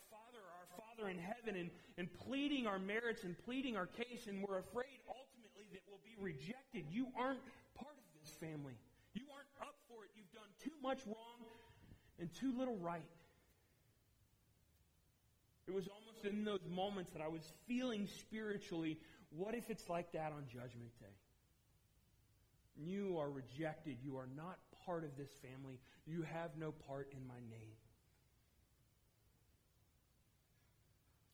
Father, 0.98 1.10
in 1.10 1.18
heaven, 1.18 1.60
and, 1.60 1.70
and 1.98 2.08
pleading 2.28 2.68
our 2.68 2.80
merits 2.80 3.24
and 3.24 3.38
pleading 3.46 3.78
our 3.78 3.86
case, 3.86 4.28
and 4.28 4.42
we're 4.42 4.60
afraid 4.60 5.00
ultimately 5.08 5.68
that 5.72 5.82
we'll 5.88 6.02
be 6.04 6.16
rejected. 6.20 6.86
You 6.92 7.08
aren't 7.18 7.40
part 7.76 7.96
of 7.98 8.22
this 8.22 8.34
family. 8.36 8.74
You 9.14 9.24
aren't 9.34 9.50
up 9.62 9.76
for 9.88 10.04
it. 10.06 10.12
You've 10.16 10.32
done 10.32 10.50
too 10.64 10.76
much 10.82 11.06
wrong 11.06 11.46
and 12.20 12.34
too 12.34 12.54
little 12.58 12.78
right. 12.78 13.06
It 15.68 15.74
was 15.74 15.88
almost 15.88 16.26
in 16.26 16.46
those 16.46 16.66
moments 16.74 17.12
that 17.12 17.22
I 17.22 17.28
was 17.28 17.52
feeling 17.68 18.08
spiritually, 18.08 18.98
what 19.30 19.54
if 19.54 19.70
it's 19.70 19.90
like 19.90 20.14
that 20.14 20.32
on 20.32 20.46
Judgment 20.48 20.98
Day? 21.00 21.16
You 22.78 23.18
are 23.20 23.30
rejected. 23.30 23.98
You 24.04 24.18
are 24.18 24.30
not 24.36 24.58
part 24.86 25.04
of 25.04 25.18
this 25.18 25.30
family. 25.42 25.80
You 26.06 26.22
have 26.22 26.52
no 26.58 26.72
part 26.72 27.10
in 27.12 27.28
my 27.28 27.40
name. 27.50 27.76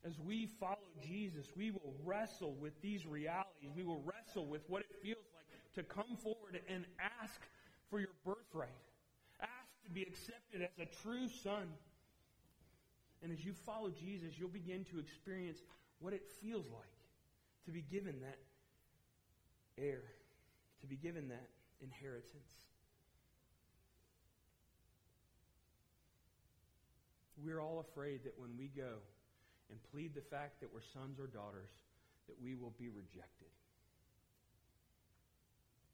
As 0.06 0.20
we 0.20 0.48
follow 0.60 0.78
Jesus, 1.02 1.48
we 1.56 1.72
will 1.72 1.94
wrestle 2.04 2.56
with 2.60 2.74
these 2.82 3.06
realities. 3.06 3.70
We 3.76 3.84
will 3.84 4.02
wrestle 4.04 4.46
with 4.46 4.62
what 4.68 4.82
it 4.82 4.90
feels 5.02 5.24
like 5.34 5.46
to 5.76 5.84
come 5.84 6.18
forward 6.18 6.60
and 6.68 6.86
ask 7.22 7.40
for 7.90 8.00
your 8.00 8.10
birthright. 8.26 8.70
Ask 9.42 9.84
to 9.86 9.92
be 9.92 10.02
accepted 10.02 10.62
as 10.62 10.88
a 10.88 11.04
true 11.04 11.30
son. 11.30 11.70
And 13.22 13.32
as 13.32 13.46
you 13.46 13.54
follow 13.54 13.92
Jesus, 13.92 14.34
you'll 14.38 14.50
begin 14.50 14.84
to 14.92 15.00
experience 15.00 15.60
what 16.00 16.14
it 16.14 16.24
feels 16.42 16.66
like 16.70 16.84
to 17.66 17.72
be 17.72 17.82
given 17.82 18.20
that 18.20 18.40
heir, 19.78 20.04
to 20.82 20.88
be 20.88 20.98
given 20.98 21.30
that 21.30 21.48
inheritance. 21.82 22.52
We're 27.42 27.62
all 27.62 27.80
afraid 27.80 28.26
that 28.26 28.34
when 28.38 28.58
we 28.58 28.68
go 28.68 29.00
and 29.70 29.80
plead 29.92 30.14
the 30.16 30.26
fact 30.30 30.60
that 30.62 30.74
we're 30.74 30.86
sons 30.94 31.20
or 31.20 31.28
daughters, 31.28 31.70
that 32.28 32.36
we 32.42 32.56
will 32.56 32.74
be 32.78 32.90
rejected. 32.90 33.52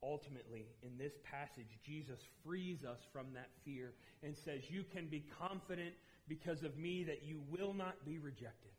Ultimately, 0.01 0.65
in 0.81 0.97
this 0.97 1.13
passage, 1.23 1.67
Jesus 1.83 2.19
frees 2.45 2.85
us 2.85 2.99
from 3.11 3.33
that 3.33 3.49
fear 3.65 3.93
and 4.23 4.35
says, 4.45 4.61
You 4.69 4.83
can 4.93 5.07
be 5.07 5.25
confident 5.37 5.93
because 6.27 6.63
of 6.63 6.77
me 6.77 7.03
that 7.03 7.23
you 7.23 7.41
will 7.49 7.73
not 7.73 8.05
be 8.05 8.17
rejected. 8.17 8.71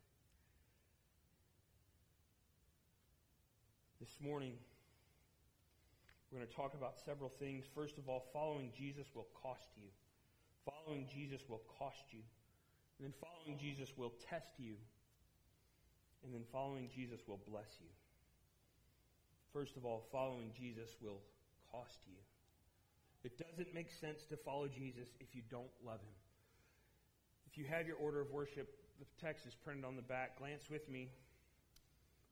This 4.00 4.16
morning, 4.18 4.54
we're 6.30 6.38
going 6.38 6.48
to 6.48 6.56
talk 6.56 6.72
about 6.72 6.94
several 7.04 7.30
things. 7.38 7.66
First 7.74 7.98
of 7.98 8.08
all, 8.08 8.24
following 8.32 8.70
Jesus 8.78 9.06
will 9.14 9.28
cost 9.42 9.68
you. 9.76 9.88
Following 10.64 11.06
Jesus 11.12 11.42
will 11.48 11.60
cost 11.78 12.04
you. 12.12 12.22
And 13.00 13.08
then 13.08 13.16
following 13.16 13.56
Jesus 13.56 13.88
will 13.96 14.12
test 14.28 14.52
you. 14.58 14.76
And 16.22 16.34
then 16.34 16.44
following 16.52 16.90
Jesus 16.94 17.20
will 17.26 17.40
bless 17.48 17.80
you. 17.80 17.88
First 19.54 19.78
of 19.78 19.86
all, 19.86 20.04
following 20.12 20.52
Jesus 20.52 20.90
will 21.00 21.24
cost 21.72 21.96
you. 22.04 22.20
It 23.24 23.40
doesn't 23.40 23.72
make 23.72 23.90
sense 23.90 24.24
to 24.28 24.36
follow 24.36 24.68
Jesus 24.68 25.08
if 25.18 25.34
you 25.34 25.40
don't 25.50 25.72
love 25.84 26.00
him. 26.00 26.16
If 27.50 27.56
you 27.56 27.64
have 27.64 27.86
your 27.86 27.96
order 27.96 28.20
of 28.20 28.30
worship, 28.30 28.68
the 29.00 29.06
text 29.16 29.46
is 29.46 29.54
printed 29.54 29.86
on 29.86 29.96
the 29.96 30.04
back. 30.04 30.38
Glance 30.38 30.68
with 30.68 30.86
me. 30.90 31.08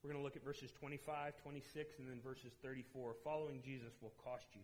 We're 0.02 0.12
going 0.12 0.20
to 0.20 0.24
look 0.24 0.36
at 0.36 0.44
verses 0.44 0.70
25, 0.78 1.32
26, 1.42 1.98
and 1.98 2.08
then 2.08 2.20
verses 2.22 2.52
34. 2.62 3.16
Following 3.24 3.62
Jesus 3.64 3.96
will 4.02 4.12
cost 4.22 4.46
you. 4.52 4.60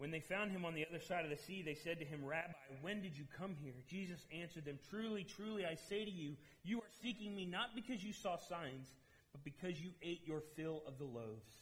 When 0.00 0.10
they 0.10 0.20
found 0.20 0.50
him 0.50 0.64
on 0.64 0.72
the 0.72 0.86
other 0.88 0.98
side 0.98 1.24
of 1.24 1.30
the 1.30 1.36
sea, 1.36 1.60
they 1.60 1.74
said 1.74 1.98
to 1.98 2.06
him, 2.06 2.24
Rabbi, 2.24 2.54
when 2.80 3.02
did 3.02 3.18
you 3.18 3.24
come 3.36 3.54
here? 3.62 3.74
Jesus 3.86 4.24
answered 4.32 4.64
them, 4.64 4.78
Truly, 4.88 5.24
truly, 5.24 5.66
I 5.66 5.74
say 5.74 6.06
to 6.06 6.10
you, 6.10 6.36
you 6.64 6.78
are 6.78 6.90
seeking 7.02 7.36
me 7.36 7.44
not 7.44 7.74
because 7.74 8.02
you 8.02 8.14
saw 8.14 8.38
signs, 8.38 8.88
but 9.32 9.44
because 9.44 9.78
you 9.78 9.90
ate 10.00 10.22
your 10.24 10.40
fill 10.56 10.80
of 10.86 10.96
the 10.96 11.04
loaves. 11.04 11.52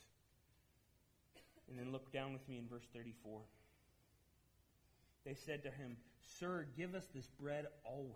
And 1.68 1.76
then 1.76 1.90
look 1.90 2.12
down 2.12 2.32
with 2.32 2.48
me 2.48 2.58
in 2.58 2.68
verse 2.68 2.86
34. 2.94 3.40
They 5.24 5.34
said 5.34 5.64
to 5.64 5.70
him, 5.70 5.96
Sir, 6.38 6.64
give 6.76 6.94
us 6.94 7.08
this 7.12 7.26
bread 7.40 7.66
always. 7.84 8.14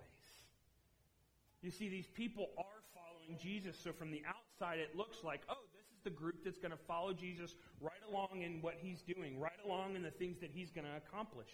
You 1.62 1.72
see, 1.72 1.88
these 1.88 2.06
people 2.06 2.50
are 2.56 2.82
following 2.94 3.40
Jesus, 3.42 3.76
so 3.76 3.90
from 3.90 4.12
the 4.12 4.22
outside 4.24 4.78
it 4.78 4.96
looks 4.96 5.24
like, 5.24 5.40
oh, 5.48 5.66
this 5.74 5.81
is 5.81 5.81
the 6.04 6.10
group 6.10 6.44
that's 6.44 6.58
going 6.58 6.72
to 6.72 6.84
follow 6.88 7.12
Jesus 7.12 7.54
right 7.80 7.92
along 8.10 8.42
in 8.42 8.60
what 8.62 8.74
he's 8.80 9.02
doing, 9.02 9.38
right 9.38 9.58
along 9.64 9.96
in 9.96 10.02
the 10.02 10.10
things 10.10 10.38
that 10.40 10.50
he's 10.52 10.70
going 10.70 10.86
to 10.86 10.96
accomplish. 10.96 11.48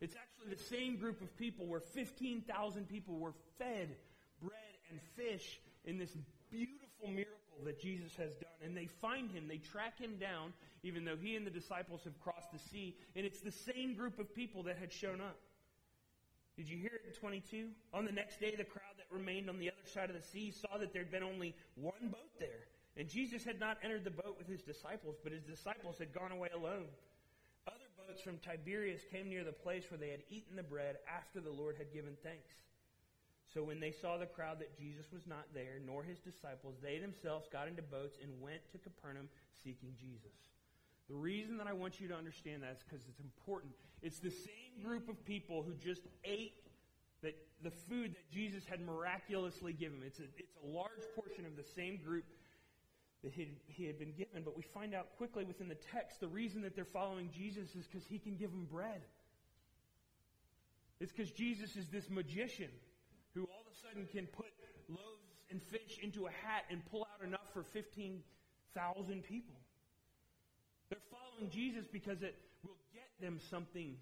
It's 0.00 0.16
actually 0.16 0.54
the 0.54 0.62
same 0.62 0.96
group 0.96 1.22
of 1.22 1.36
people 1.36 1.66
where 1.66 1.80
15,000 1.80 2.88
people 2.88 3.18
were 3.18 3.32
fed 3.58 3.94
bread 4.42 4.74
and 4.90 5.00
fish 5.16 5.60
in 5.84 5.98
this 5.98 6.16
beautiful 6.50 7.08
miracle 7.08 7.62
that 7.64 7.80
Jesus 7.80 8.14
has 8.16 8.34
done. 8.34 8.50
And 8.64 8.76
they 8.76 8.86
find 8.86 9.30
him, 9.30 9.46
they 9.48 9.58
track 9.58 9.98
him 9.98 10.16
down, 10.20 10.52
even 10.82 11.04
though 11.04 11.16
he 11.20 11.36
and 11.36 11.46
the 11.46 11.50
disciples 11.50 12.02
have 12.04 12.18
crossed 12.20 12.52
the 12.52 12.58
sea. 12.58 12.96
And 13.14 13.24
it's 13.24 13.40
the 13.40 13.52
same 13.52 13.94
group 13.94 14.18
of 14.18 14.34
people 14.34 14.64
that 14.64 14.78
had 14.78 14.92
shown 14.92 15.20
up. 15.20 15.38
Did 16.56 16.68
you 16.68 16.76
hear 16.76 16.92
it 16.94 17.02
in 17.06 17.14
22? 17.14 17.68
On 17.94 18.04
the 18.04 18.12
next 18.12 18.38
day, 18.40 18.54
the 18.56 18.64
crowd 18.64 18.94
that 18.98 19.06
remained 19.10 19.48
on 19.48 19.58
the 19.58 19.70
other 19.70 19.88
side 19.92 20.10
of 20.10 20.16
the 20.16 20.22
sea 20.22 20.50
saw 20.50 20.76
that 20.78 20.92
there 20.92 21.02
had 21.02 21.10
been 21.10 21.22
only 21.22 21.54
one 21.76 22.08
boat 22.10 22.30
there. 22.38 22.66
And 22.96 23.08
Jesus 23.08 23.44
had 23.44 23.58
not 23.58 23.78
entered 23.82 24.04
the 24.04 24.10
boat 24.10 24.36
with 24.36 24.46
his 24.46 24.62
disciples, 24.62 25.16
but 25.22 25.32
his 25.32 25.42
disciples 25.42 25.96
had 25.98 26.12
gone 26.12 26.32
away 26.32 26.48
alone. 26.54 26.86
Other 27.66 27.88
boats 27.96 28.20
from 28.20 28.38
Tiberias 28.38 29.02
came 29.10 29.28
near 29.28 29.44
the 29.44 29.52
place 29.52 29.84
where 29.90 29.98
they 29.98 30.10
had 30.10 30.22
eaten 30.30 30.56
the 30.56 30.62
bread 30.62 30.96
after 31.08 31.40
the 31.40 31.50
Lord 31.50 31.76
had 31.78 31.92
given 31.92 32.16
thanks. 32.22 32.52
So 33.52 33.62
when 33.62 33.80
they 33.80 33.92
saw 33.92 34.16
the 34.16 34.26
crowd 34.26 34.60
that 34.60 34.76
Jesus 34.76 35.06
was 35.12 35.26
not 35.26 35.44
there, 35.54 35.80
nor 35.84 36.02
his 36.02 36.18
disciples, 36.18 36.76
they 36.82 36.98
themselves 36.98 37.48
got 37.52 37.68
into 37.68 37.82
boats 37.82 38.18
and 38.22 38.40
went 38.40 38.60
to 38.72 38.78
Capernaum 38.78 39.28
seeking 39.62 39.94
Jesus. 39.98 40.36
The 41.08 41.14
reason 41.14 41.58
that 41.58 41.66
I 41.66 41.72
want 41.72 42.00
you 42.00 42.08
to 42.08 42.14
understand 42.14 42.62
that 42.62 42.72
is 42.72 42.84
because 42.88 43.04
it's 43.08 43.20
important. 43.20 43.72
It's 44.02 44.18
the 44.18 44.30
same 44.30 44.82
group 44.82 45.08
of 45.08 45.22
people 45.24 45.62
who 45.62 45.74
just 45.74 46.02
ate 46.24 46.54
that 47.22 47.36
the 47.62 47.70
food 47.70 48.14
that 48.14 48.30
Jesus 48.30 48.64
had 48.64 48.80
miraculously 48.80 49.72
given. 49.72 50.00
It's 50.04 50.18
a, 50.18 50.24
it's 50.36 50.56
a 50.64 50.66
large 50.66 51.04
portion 51.14 51.44
of 51.44 51.56
the 51.56 51.62
same 51.62 52.00
group 52.02 52.24
that 53.22 53.32
he, 53.32 53.86
had 53.86 53.98
been 53.98 54.12
given. 54.12 54.42
But 54.44 54.56
we 54.56 54.62
find 54.62 54.94
out 54.94 55.16
quickly 55.16 55.44
within 55.44 55.68
the 55.68 55.76
text 55.92 56.20
the 56.20 56.28
reason 56.28 56.62
that 56.62 56.74
they're 56.74 56.84
following 56.84 57.30
Jesus 57.30 57.74
is 57.76 57.86
because 57.86 58.06
he 58.06 58.18
can 58.18 58.36
give 58.36 58.50
them 58.50 58.66
bread. 58.70 59.02
It's 61.00 61.12
because 61.12 61.30
Jesus 61.30 61.76
is 61.76 61.86
this 61.88 62.10
magician 62.10 62.70
who 63.34 63.42
all 63.42 63.64
of 63.66 63.72
a 63.72 63.88
sudden 63.88 64.08
can 64.12 64.26
put 64.26 64.46
loaves 64.88 65.22
and 65.50 65.62
fish 65.62 65.98
into 66.02 66.26
a 66.26 66.30
hat 66.30 66.64
and 66.70 66.84
pull 66.90 67.06
out 67.12 67.26
enough 67.26 67.52
for 67.52 67.62
15,000 67.62 69.22
people. 69.22 69.54
They're 70.88 70.98
following 71.10 71.50
Jesus 71.50 71.86
because 71.90 72.22
it 72.22 72.36
will 72.64 72.76
get 72.92 73.08
them 73.20 73.38
something 73.50 73.96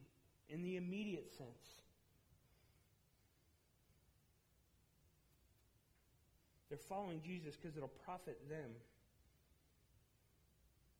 in 0.49 0.63
the 0.63 0.77
immediate 0.77 1.31
sense. 1.37 1.81
They're 6.69 6.79
following 6.79 7.21
Jesus 7.21 7.57
because 7.57 7.77
it'll 7.77 7.89
profit 8.05 8.39
them. 8.49 8.71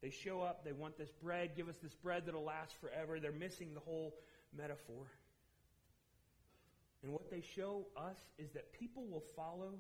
They 0.03 0.11
show 0.11 0.41
up, 0.41 0.65
they 0.65 0.73
want 0.73 0.97
this 0.97 1.11
bread, 1.23 1.51
give 1.57 1.69
us 1.69 1.77
this 1.83 1.95
bread 1.95 2.25
that'll 2.27 2.45
last 2.45 2.75
forever. 2.81 3.21
They're 3.21 3.33
missing 3.33 3.75
the 3.75 3.81
whole 3.81 4.15
metaphor. 4.57 5.07
And 7.03 7.13
what 7.13 7.31
they 7.31 7.43
show 7.55 7.87
us 7.97 8.17
is 8.39 8.51
that 8.53 8.73
people 8.73 9.07
will 9.07 9.25
follow 9.37 9.75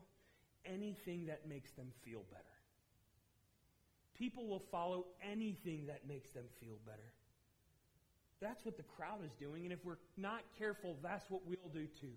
anything 0.64 1.26
that 1.26 1.48
makes 1.48 1.72
them 1.72 1.86
feel 2.04 2.22
better. 2.30 2.44
People 4.14 4.46
will 4.46 4.62
follow 4.70 5.06
anything 5.22 5.86
that 5.86 6.06
makes 6.06 6.30
them 6.30 6.44
feel 6.60 6.76
better. 6.84 7.12
That's 8.40 8.64
what 8.64 8.76
the 8.76 8.82
crowd 8.82 9.24
is 9.24 9.32
doing, 9.38 9.64
and 9.64 9.72
if 9.72 9.84
we're 9.84 9.98
not 10.16 10.42
careful, 10.58 10.96
that's 11.02 11.30
what 11.30 11.42
we'll 11.46 11.70
do 11.72 11.86
too. 12.00 12.12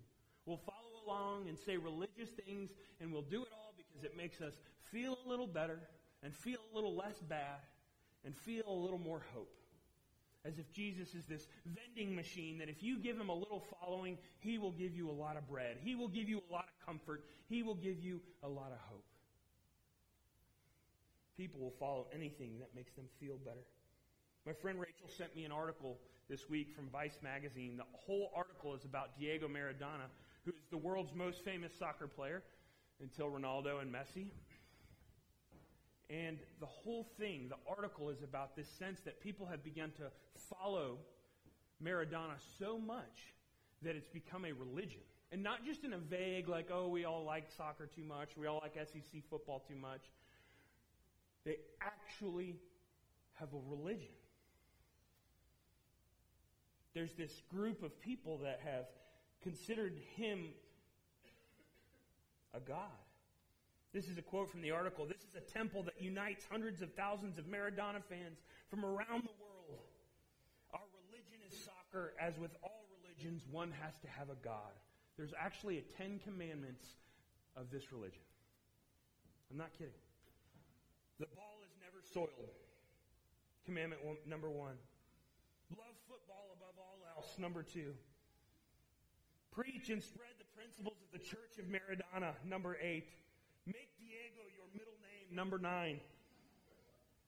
We'll 0.46 0.58
follow 0.58 1.06
along 1.06 1.48
and 1.48 1.58
say 1.58 1.78
religious 1.78 2.30
things, 2.46 2.72
and 3.00 3.12
we'll 3.12 3.22
do 3.22 3.44
it 3.44 3.50
all 3.54 3.74
because 3.78 4.04
it 4.04 4.16
makes 4.18 4.42
us 4.42 4.54
feel 4.92 5.18
a 5.26 5.30
little 5.30 5.48
better 5.48 5.80
and 6.22 6.34
feel 6.34 6.60
a 6.72 6.76
little 6.76 6.96
less 6.96 7.20
bad 7.28 7.60
and 8.26 8.36
feel 8.36 8.64
a 8.68 8.74
little 8.74 8.98
more 8.98 9.22
hope 9.34 9.54
as 10.46 10.58
if 10.60 10.72
Jesus 10.74 11.14
is 11.14 11.26
this 11.26 11.48
vending 11.66 12.16
machine 12.16 12.58
that 12.60 12.70
if 12.70 12.84
you 12.84 12.98
give 12.98 13.18
him 13.18 13.30
a 13.30 13.34
little 13.34 13.64
following, 13.80 14.18
he 14.40 14.58
will 14.58 14.72
give 14.72 14.96
you 14.96 15.10
a 15.10 15.12
lot 15.12 15.38
of 15.38 15.48
bread. 15.48 15.78
He 15.82 15.96
will 15.96 16.10
give 16.10 16.28
you 16.28 16.42
a 16.50 16.54
lot 16.54 16.66
of 16.66 16.86
comfort. 16.86 17.24
He 17.48 17.64
will 17.64 17.76
give 17.76 18.00
you 18.04 18.20
a 18.44 18.48
lot 18.48 18.72
of 18.72 18.80
hope. 18.90 19.06
People 21.38 21.62
will 21.62 21.74
follow 21.80 22.08
anything 22.14 22.60
that 22.60 22.76
makes 22.76 22.94
them 22.94 23.06
feel 23.20 23.38
better. 23.38 23.64
My 24.46 24.54
friend 24.54 24.78
Rachel 24.80 25.08
sent 25.18 25.36
me 25.36 25.46
an 25.46 25.52
article 25.52 25.98
this 26.30 26.50
week 26.50 26.76
from 26.76 26.90
Vice 26.90 27.18
magazine. 27.24 27.78
The 27.78 27.86
whole 27.94 28.32
article 28.36 28.76
is 28.76 28.84
about 28.84 29.18
Diego 29.18 29.48
Maradona, 29.48 30.12
who 30.46 30.52
is 30.52 30.68
the 30.70 30.78
world's 30.78 31.14
most 31.16 31.44
famous 31.46 31.72
soccer 31.80 32.08
player 32.08 32.44
until 33.02 33.28
Ronaldo 33.28 33.82
and 33.82 33.94
Messi. 33.94 34.28
And 36.10 36.38
the 36.60 36.66
whole 36.66 37.08
thing, 37.18 37.50
the 37.50 37.58
article 37.70 38.10
is 38.10 38.22
about 38.24 38.56
this 38.56 38.68
sense 38.78 39.00
that 39.06 39.22
people 39.22 39.46
have 39.48 39.64
begun 39.64 39.92
to 39.98 40.12
follow 40.50 40.98
Maradona 41.84 42.36
so 42.60 42.78
much 42.78 43.34
that 43.82 43.96
it's 43.96 44.08
become 44.08 44.46
a 44.46 44.52
religion. 44.52 45.02
And 45.32 45.42
not 45.42 45.66
just 45.66 45.84
in 45.84 45.94
a 45.94 45.98
vague, 45.98 46.48
like, 46.48 46.70
oh, 46.72 46.88
we 46.88 47.06
all 47.06 47.24
like 47.24 47.46
soccer 47.58 47.88
too 47.88 48.04
much, 48.04 48.38
we 48.38 48.48
all 48.48 48.60
like 48.62 48.76
SEC 48.76 49.24
football 49.30 49.64
too 49.68 49.76
much. 49.76 50.02
They 51.46 51.58
actually 51.82 52.56
have 53.34 53.50
a 53.54 53.70
religion. 53.70 54.14
There's 56.94 57.14
this 57.14 57.42
group 57.50 57.82
of 57.82 58.00
people 58.00 58.40
that 58.44 58.62
have 58.64 58.86
considered 59.42 60.00
him 60.16 60.50
a 62.54 62.60
god. 62.60 63.03
This 63.94 64.10
is 64.10 64.18
a 64.18 64.24
quote 64.24 64.50
from 64.50 64.62
the 64.62 64.72
article. 64.72 65.06
This 65.06 65.22
is 65.22 65.36
a 65.38 65.54
temple 65.54 65.84
that 65.84 66.02
unites 66.02 66.46
hundreds 66.50 66.82
of 66.82 66.92
thousands 66.94 67.38
of 67.38 67.46
Maradona 67.46 68.02
fans 68.10 68.42
from 68.70 68.84
around 68.84 69.24
the 69.24 69.38
world. 69.38 69.86
Our 70.74 70.82
religion 71.06 71.38
is 71.48 71.54
soccer. 71.54 72.14
As 72.20 72.40
with 72.40 72.52
all 72.64 72.86
religions, 73.04 73.44
one 73.52 73.72
has 73.82 73.94
to 74.02 74.08
have 74.10 74.30
a 74.30 74.38
God. 74.44 74.74
There's 75.16 75.34
actually 75.40 75.78
a 75.78 75.86
Ten 75.96 76.20
Commandments 76.24 76.86
of 77.56 77.70
this 77.70 77.92
religion. 77.92 78.26
I'm 79.52 79.58
not 79.58 79.72
kidding. 79.78 79.94
The 81.20 81.28
ball 81.38 81.62
is 81.62 81.70
never 81.78 82.02
soiled. 82.02 82.58
Commandment 83.66 84.04
one, 84.04 84.18
number 84.26 84.50
one. 84.50 84.74
Love 85.78 85.94
football 86.10 86.58
above 86.58 86.74
all 86.82 86.98
else. 87.16 87.38
Number 87.38 87.62
two. 87.62 87.94
Preach 89.52 89.94
and 89.94 90.02
spread 90.02 90.34
the 90.42 90.50
principles 90.58 90.98
of 90.98 91.14
the 91.14 91.24
Church 91.24 91.62
of 91.62 91.66
Maradona. 91.70 92.34
Number 92.44 92.76
eight. 92.82 93.14
Make 93.64 93.96
Diego 93.96 94.44
your 94.52 94.68
middle 94.76 95.00
name, 95.00 95.23
number 95.34 95.58
nine. 95.58 96.00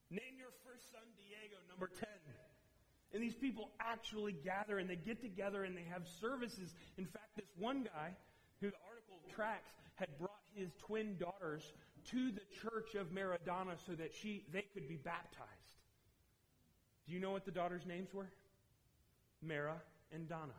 Name 0.09 0.37
your 0.37 0.53
first 0.63 0.91
son 0.91 1.01
Diego, 1.17 1.57
number 1.69 1.87
10. 1.87 2.07
And 3.13 3.23
these 3.23 3.35
people 3.35 3.69
actually 3.79 4.33
gather 4.33 4.77
and 4.77 4.89
they 4.89 4.97
get 4.97 5.21
together 5.21 5.63
and 5.63 5.75
they 5.75 5.85
have 5.89 6.03
services. 6.19 6.75
In 6.97 7.05
fact, 7.05 7.35
this 7.37 7.45
one 7.57 7.83
guy, 7.83 8.11
who 8.59 8.67
the 8.69 8.75
article 8.89 9.19
tracks, 9.33 9.71
had 9.95 10.09
brought 10.19 10.43
his 10.53 10.73
twin 10.85 11.15
daughters 11.17 11.63
to 12.11 12.31
the 12.31 12.41
church 12.61 12.95
of 12.95 13.07
Maradona 13.13 13.77
so 13.87 13.93
that 13.93 14.13
she, 14.13 14.43
they 14.51 14.65
could 14.73 14.87
be 14.89 14.97
baptized. 14.97 15.49
Do 17.07 17.13
you 17.13 17.19
know 17.19 17.31
what 17.31 17.45
the 17.45 17.51
daughters' 17.51 17.85
names 17.85 18.13
were? 18.13 18.27
Mara 19.41 19.81
and 20.11 20.27
Donna. 20.27 20.51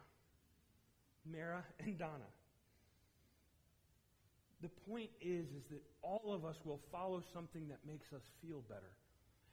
Mara 1.31 1.63
and 1.85 1.99
Donna. 1.99 2.25
The 4.63 4.69
point 4.91 5.11
is, 5.21 5.47
is 5.49 5.65
that 5.71 5.83
all 6.03 6.33
of 6.33 6.45
us 6.45 6.57
will 6.65 6.81
follow 6.91 7.23
something 7.33 7.69
that 7.69 7.79
makes 7.87 8.13
us 8.13 8.23
feel 8.43 8.63
better. 8.69 8.93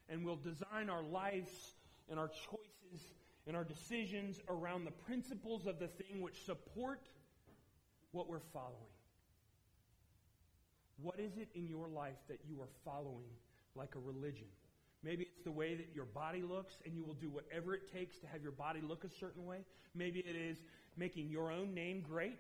And 0.10 0.26
we'll 0.26 0.38
design 0.38 0.90
our 0.90 1.04
lives 1.04 1.74
and 2.10 2.20
our 2.20 2.30
choices 2.30 3.14
and 3.46 3.56
our 3.56 3.64
decisions 3.64 4.40
around 4.50 4.86
the 4.86 4.92
principles 4.92 5.68
of 5.68 5.80
the 5.80 5.88
thing 5.88 6.22
which 6.22 6.46
support 6.46 7.02
what 8.12 8.30
we're 8.30 8.40
following. 8.54 8.94
What 11.02 11.20
is 11.20 11.38
it 11.38 11.50
in 11.56 11.68
your 11.68 11.88
life 11.88 12.18
that 12.30 12.40
you 12.48 12.62
are 12.62 12.70
following 12.86 13.28
like 13.76 13.96
a 13.96 14.00
religion? 14.00 14.48
Maybe 15.04 15.24
it's 15.24 15.44
the 15.44 15.52
way 15.52 15.76
that 15.76 15.88
your 15.94 16.06
body 16.06 16.42
looks, 16.42 16.76
and 16.86 16.96
you 16.96 17.04
will 17.04 17.16
do 17.16 17.30
whatever 17.30 17.74
it 17.74 17.92
takes 17.92 18.20
to 18.20 18.28
have 18.28 18.42
your 18.42 18.54
body 18.54 18.80
look 18.82 19.04
a 19.04 19.10
certain 19.10 19.46
way. 19.46 19.66
Maybe 19.94 20.20
it 20.22 20.36
is 20.36 20.64
making 20.96 21.30
your 21.30 21.52
own 21.52 21.74
name 21.74 22.02
great. 22.08 22.40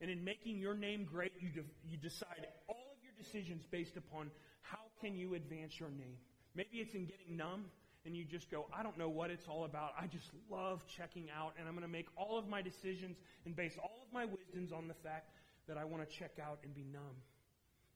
And 0.00 0.10
in 0.10 0.24
making 0.24 0.58
your 0.58 0.74
name 0.74 1.04
great, 1.04 1.32
you, 1.40 1.48
de- 1.48 1.68
you 1.88 1.96
decide 1.96 2.46
all 2.68 2.92
of 2.92 3.02
your 3.02 3.12
decisions 3.20 3.64
based 3.70 3.96
upon 3.96 4.30
how 4.62 4.78
can 5.00 5.16
you 5.16 5.34
advance 5.34 5.78
your 5.78 5.90
name. 5.90 6.16
Maybe 6.54 6.78
it's 6.78 6.94
in 6.94 7.06
getting 7.06 7.36
numb 7.36 7.64
and 8.04 8.16
you 8.16 8.24
just 8.24 8.50
go, 8.50 8.66
I 8.76 8.82
don't 8.82 8.96
know 8.96 9.08
what 9.08 9.30
it's 9.30 9.48
all 9.48 9.64
about. 9.64 9.92
I 10.00 10.06
just 10.06 10.30
love 10.50 10.84
checking 10.86 11.28
out 11.36 11.54
and 11.58 11.66
I'm 11.66 11.74
going 11.74 11.86
to 11.86 11.92
make 11.92 12.06
all 12.16 12.38
of 12.38 12.48
my 12.48 12.62
decisions 12.62 13.16
and 13.44 13.54
base 13.56 13.76
all 13.82 14.04
of 14.06 14.12
my 14.12 14.24
wisdoms 14.24 14.72
on 14.72 14.88
the 14.88 14.94
fact 14.94 15.30
that 15.66 15.76
I 15.76 15.84
want 15.84 16.08
to 16.08 16.16
check 16.16 16.38
out 16.42 16.58
and 16.62 16.74
be 16.74 16.84
numb. 16.84 17.16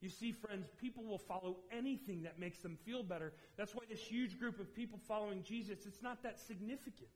You 0.01 0.09
see, 0.09 0.33
friends, 0.33 0.67
people 0.81 1.05
will 1.05 1.17
follow 1.17 1.55
anything 1.71 2.23
that 2.23 2.37
makes 2.37 2.59
them 2.59 2.77
feel 2.85 3.03
better. 3.03 3.31
That's 3.57 3.73
why 3.73 3.83
this 3.89 4.01
huge 4.01 4.37
group 4.37 4.59
of 4.59 4.75
people 4.75 4.99
following 5.07 5.43
Jesus, 5.43 5.79
it's 5.85 6.01
not 6.03 6.21
that 6.23 6.39
significant. 6.41 7.07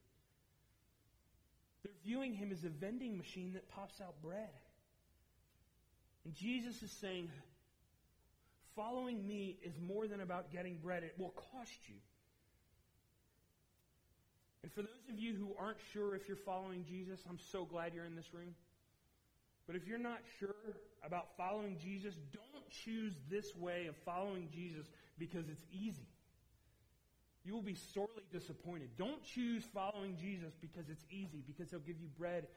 They're 1.84 1.92
viewing 2.06 2.34
him 2.34 2.52
as 2.52 2.64
a 2.64 2.70
vending 2.70 3.18
machine 3.18 3.54
that 3.54 3.68
pops 3.70 4.00
out 4.00 4.22
bread. 4.22 4.50
And 6.28 6.36
Jesus 6.36 6.84
is 6.84 6.92
saying, 6.92 7.30
following 8.76 9.26
me 9.26 9.56
is 9.64 9.72
more 9.80 10.08
than 10.08 10.20
about 10.20 10.52
getting 10.52 10.76
bread. 10.76 11.04
It 11.04 11.14
will 11.18 11.34
cost 11.54 11.80
you. 11.88 11.96
And 14.62 14.70
for 14.74 14.82
those 14.82 15.08
of 15.10 15.18
you 15.18 15.36
who 15.36 15.56
aren't 15.58 15.78
sure 15.94 16.16
if 16.16 16.28
you're 16.28 16.36
following 16.36 16.84
Jesus, 16.84 17.22
I'm 17.30 17.40
so 17.54 17.64
glad 17.64 17.94
you're 17.94 18.04
in 18.04 18.18
this 18.18 18.34
room. 18.34 18.56
But 19.68 19.78
if 19.78 19.88
you're 19.88 19.98
not 19.98 20.20
sure 20.38 20.54
about 21.02 21.28
following 21.38 21.78
Jesus, 21.82 22.14
don't 22.34 22.70
choose 22.84 23.14
this 23.30 23.56
way 23.56 23.88
of 23.88 23.96
following 24.04 24.50
Jesus 24.54 24.86
because 25.18 25.48
it's 25.48 25.64
easy. 25.72 26.10
You 27.46 27.54
will 27.54 27.62
be 27.62 27.78
sorely 27.94 28.26
disappointed. 28.34 28.90
Don't 28.98 29.24
choose 29.24 29.64
following 29.74 30.18
Jesus 30.20 30.54
because 30.60 30.90
it's 30.90 31.06
easy, 31.10 31.42
because 31.48 31.70
he'll 31.70 31.80
give 31.80 32.02
you 32.02 32.10
bread 32.20 32.48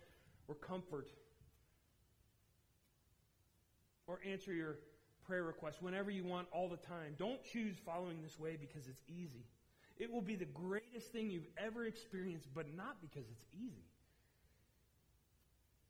or 0.48 0.56
comfort 0.56 1.06
or 4.11 4.18
answer 4.29 4.53
your 4.53 4.79
prayer 5.27 5.44
requests 5.44 5.81
whenever 5.81 6.11
you 6.11 6.25
want 6.25 6.49
all 6.53 6.68
the 6.68 6.77
time. 6.77 7.14
Don't 7.16 7.42
choose 7.44 7.77
following 7.87 8.20
this 8.23 8.38
way 8.38 8.59
because 8.61 8.88
it's 8.88 9.03
easy. 9.09 9.44
It 9.99 10.11
will 10.11 10.23
be 10.23 10.35
the 10.35 10.46
greatest 10.46 11.12
thing 11.12 11.31
you've 11.31 11.46
ever 11.57 11.85
experienced, 11.85 12.49
but 12.55 12.66
not 12.75 12.96
because 13.01 13.25
it's 13.31 13.44
easy. 13.53 13.85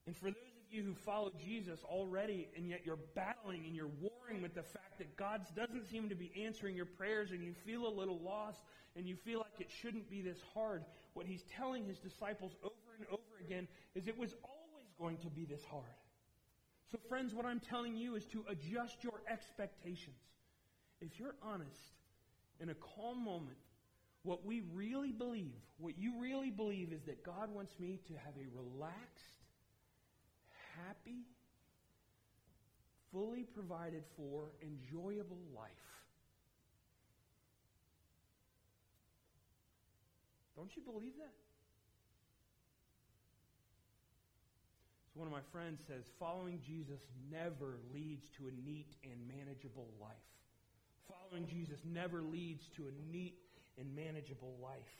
And 0.06 0.16
for 0.16 0.26
those 0.26 0.37
of 0.37 0.74
you 0.74 0.83
who 0.83 0.94
follow 0.94 1.30
Jesus 1.42 1.80
already, 1.85 2.48
and 2.56 2.68
yet 2.68 2.80
you're 2.85 2.98
battling 3.14 3.64
and 3.64 3.74
you're 3.74 3.90
warring 4.00 4.42
with 4.42 4.54
the 4.54 4.62
fact 4.62 4.98
that 4.98 5.16
God 5.16 5.42
doesn't 5.56 5.88
seem 5.88 6.09
to 6.09 6.14
be 6.14 6.30
answering 6.44 6.76
your 6.76 6.87
prayers, 6.87 7.30
and 7.30 7.42
you 7.42 7.54
feel 7.64 7.87
a 7.87 7.94
little 7.94 8.18
lost, 8.18 8.59
and 8.96 9.06
you 9.06 9.16
feel 9.16 9.38
like 9.38 9.61
it 9.61 9.70
shouldn't 9.80 10.11
be 10.11 10.20
this 10.20 10.38
hard, 10.52 10.85
what 11.14 11.26
he's 11.26 11.44
telling 11.56 11.87
his 11.87 11.98
disciples 11.98 12.52
over 12.62 12.74
and 12.98 13.06
over 13.09 13.38
again 13.40 13.68
is 13.94 14.09
it 14.09 14.18
was 14.18 14.35
always 14.42 14.88
going 14.98 15.16
to 15.18 15.30
be 15.30 15.44
this 15.44 15.64
hard. 15.70 15.85
So, 16.90 16.98
friends, 17.09 17.35
what 17.35 17.46
I'm 17.46 17.61
telling 17.61 17.96
you 17.96 18.16
is 18.16 18.24
to 18.26 18.44
adjust 18.48 19.05
your 19.05 19.22
expectations. 19.31 20.16
If 21.00 21.18
you're 21.20 21.37
honest, 21.42 21.94
in 22.59 22.70
a 22.70 22.74
calm 22.74 23.24
moment, 23.24 23.57
what 24.22 24.44
we 24.44 24.62
really 24.74 25.12
believe, 25.12 25.55
what 25.79 25.96
you 25.96 26.20
really 26.20 26.50
believe 26.50 26.92
is 26.92 27.03
that 27.05 27.24
God 27.24 27.55
wants 27.55 27.72
me 27.79 28.00
to 28.09 28.14
have 28.14 28.35
a 28.37 28.46
relaxed, 28.55 29.46
happy, 30.76 31.22
fully 33.12 33.44
provided 33.44 34.03
for, 34.16 34.53
enjoyable 34.61 35.38
life. 35.55 35.70
Don't 40.57 40.76
you 40.76 40.83
believe 40.83 41.14
that? 41.18 41.39
One 45.20 45.26
of 45.26 45.35
my 45.35 45.44
friends 45.52 45.83
says, 45.87 46.04
following 46.18 46.61
Jesus 46.66 47.00
never 47.30 47.76
leads 47.92 48.26
to 48.38 48.44
a 48.48 48.66
neat 48.66 48.88
and 49.04 49.20
manageable 49.28 49.87
life. 50.00 50.16
Following 51.12 51.46
Jesus 51.46 51.78
never 51.85 52.22
leads 52.22 52.64
to 52.76 52.85
a 52.85 53.12
neat 53.12 53.37
and 53.78 53.94
manageable 53.94 54.56
life. 54.62 54.96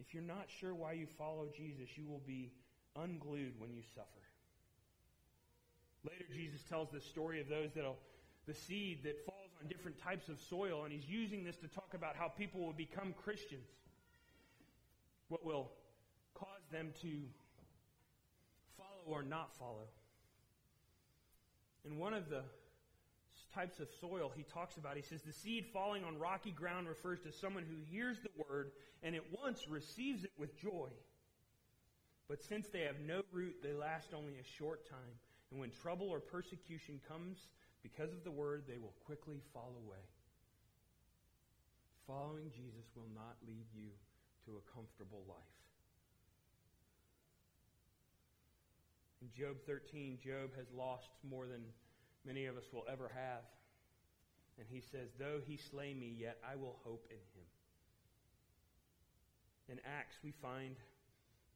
If 0.00 0.14
you're 0.14 0.22
not 0.22 0.46
sure 0.60 0.74
why 0.74 0.92
you 0.92 1.06
follow 1.18 1.46
Jesus, 1.54 1.90
you 1.94 2.06
will 2.06 2.22
be 2.26 2.50
unglued 2.96 3.52
when 3.58 3.74
you 3.74 3.82
suffer. 3.94 4.08
Later, 6.04 6.24
Jesus 6.34 6.62
tells 6.70 6.88
the 6.90 7.00
story 7.02 7.38
of 7.38 7.50
those 7.50 7.70
that'll, 7.74 7.98
the 8.46 8.54
seed 8.54 9.04
that 9.04 9.26
falls 9.26 9.50
on 9.60 9.68
different 9.68 10.02
types 10.02 10.30
of 10.30 10.40
soil, 10.40 10.84
and 10.84 10.92
he's 10.92 11.08
using 11.08 11.44
this 11.44 11.56
to 11.56 11.68
talk 11.68 11.92
about 11.92 12.16
how 12.16 12.28
people 12.28 12.62
will 12.62 12.72
become 12.72 13.14
Christians. 13.24 13.68
What 15.28 15.44
will 15.44 15.70
them 16.74 16.90
to 17.02 17.08
follow 18.76 19.16
or 19.16 19.22
not 19.22 19.56
follow. 19.56 19.88
And 21.84 21.98
one 21.98 22.14
of 22.14 22.28
the 22.28 22.42
types 23.54 23.78
of 23.78 23.88
soil 24.00 24.32
he 24.34 24.42
talks 24.42 24.76
about. 24.76 24.96
He 24.96 25.02
says 25.02 25.22
the 25.22 25.32
seed 25.32 25.66
falling 25.72 26.02
on 26.02 26.18
rocky 26.18 26.50
ground 26.50 26.88
refers 26.88 27.20
to 27.20 27.32
someone 27.32 27.62
who 27.62 27.76
hears 27.88 28.18
the 28.20 28.44
word 28.48 28.72
and 29.02 29.14
at 29.14 29.22
once 29.32 29.68
receives 29.68 30.24
it 30.24 30.32
with 30.36 30.58
joy. 30.60 30.88
But 32.28 32.42
since 32.42 32.68
they 32.68 32.80
have 32.80 32.96
no 33.06 33.22
root, 33.32 33.56
they 33.62 33.72
last 33.72 34.08
only 34.16 34.34
a 34.34 34.58
short 34.58 34.88
time. 34.88 35.14
And 35.50 35.60
when 35.60 35.70
trouble 35.70 36.08
or 36.08 36.18
persecution 36.18 37.00
comes 37.06 37.38
because 37.82 38.12
of 38.12 38.24
the 38.24 38.30
word, 38.30 38.64
they 38.66 38.78
will 38.78 38.94
quickly 39.04 39.40
fall 39.52 39.76
away. 39.86 40.02
Following 42.08 42.50
Jesus 42.50 42.90
will 42.96 43.12
not 43.14 43.36
lead 43.46 43.66
you 43.74 43.88
to 44.46 44.58
a 44.58 44.74
comfortable 44.74 45.22
life. 45.28 45.63
In 49.24 49.32
Job 49.32 49.56
13, 49.64 50.20
Job 50.20 50.52
has 50.52 50.68
lost 50.76 51.08
more 51.24 51.48
than 51.48 51.64
many 52.28 52.44
of 52.44 52.60
us 52.60 52.68
will 52.76 52.84
ever 52.92 53.08
have. 53.08 53.40
And 54.60 54.68
he 54.68 54.84
says, 54.84 55.08
Though 55.18 55.40
he 55.40 55.56
slay 55.56 55.94
me, 55.96 56.12
yet 56.12 56.36
I 56.44 56.56
will 56.56 56.76
hope 56.84 57.08
in 57.08 57.24
him. 57.32 57.48
In 59.72 59.80
Acts, 59.80 60.20
we 60.20 60.34
find 60.44 60.76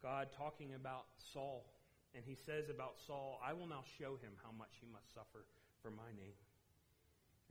God 0.00 0.28
talking 0.32 0.72
about 0.80 1.12
Saul. 1.34 1.68
And 2.16 2.24
he 2.24 2.34
says 2.40 2.70
about 2.72 2.96
Saul, 3.06 3.38
I 3.44 3.52
will 3.52 3.68
now 3.68 3.84
show 4.00 4.16
him 4.16 4.32
how 4.42 4.50
much 4.56 4.80
he 4.80 4.88
must 4.88 5.12
suffer 5.12 5.44
for 5.82 5.90
my 5.90 6.08
name. 6.16 6.40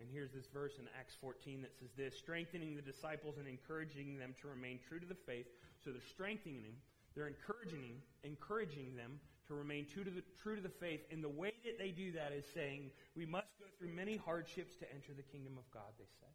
And 0.02 0.10
here's 0.10 0.34
this 0.34 0.50
verse 0.52 0.82
in 0.82 0.90
Acts 0.98 1.14
14 1.22 1.62
that 1.62 1.78
says 1.78 1.94
this 1.94 2.18
strengthening 2.18 2.76
the 2.76 2.82
disciples 2.82 3.38
and 3.38 3.48
encouraging 3.48 4.18
them 4.18 4.34
to 4.42 4.48
remain 4.48 4.80
true 4.82 5.00
to 5.00 5.06
the 5.06 5.22
faith. 5.30 5.46
So 5.86 5.92
they're 5.92 6.10
strengthening 6.10 6.64
them, 6.64 6.82
they're 7.14 7.30
encouraging, 7.30 8.02
encouraging 8.24 8.98
them 8.98 9.22
to 9.48 9.56
remain 9.56 9.86
true 9.86 10.04
to, 10.04 10.10
the, 10.10 10.24
true 10.42 10.56
to 10.56 10.62
the 10.62 10.70
faith. 10.70 11.02
And 11.12 11.24
the 11.24 11.30
way 11.30 11.54
that 11.66 11.78
they 11.78 11.90
do 11.90 12.12
that 12.14 12.32
is 12.32 12.46
saying, 12.54 12.92
we 13.16 13.26
must 13.26 13.48
go 13.60 13.66
through 13.78 13.94
many 13.94 14.18
hardships 14.18 14.76
to 14.78 14.86
enter 14.94 15.14
the 15.16 15.24
kingdom 15.24 15.58
of 15.58 15.70
God, 15.72 15.92
they 15.98 16.08
said. 16.20 16.30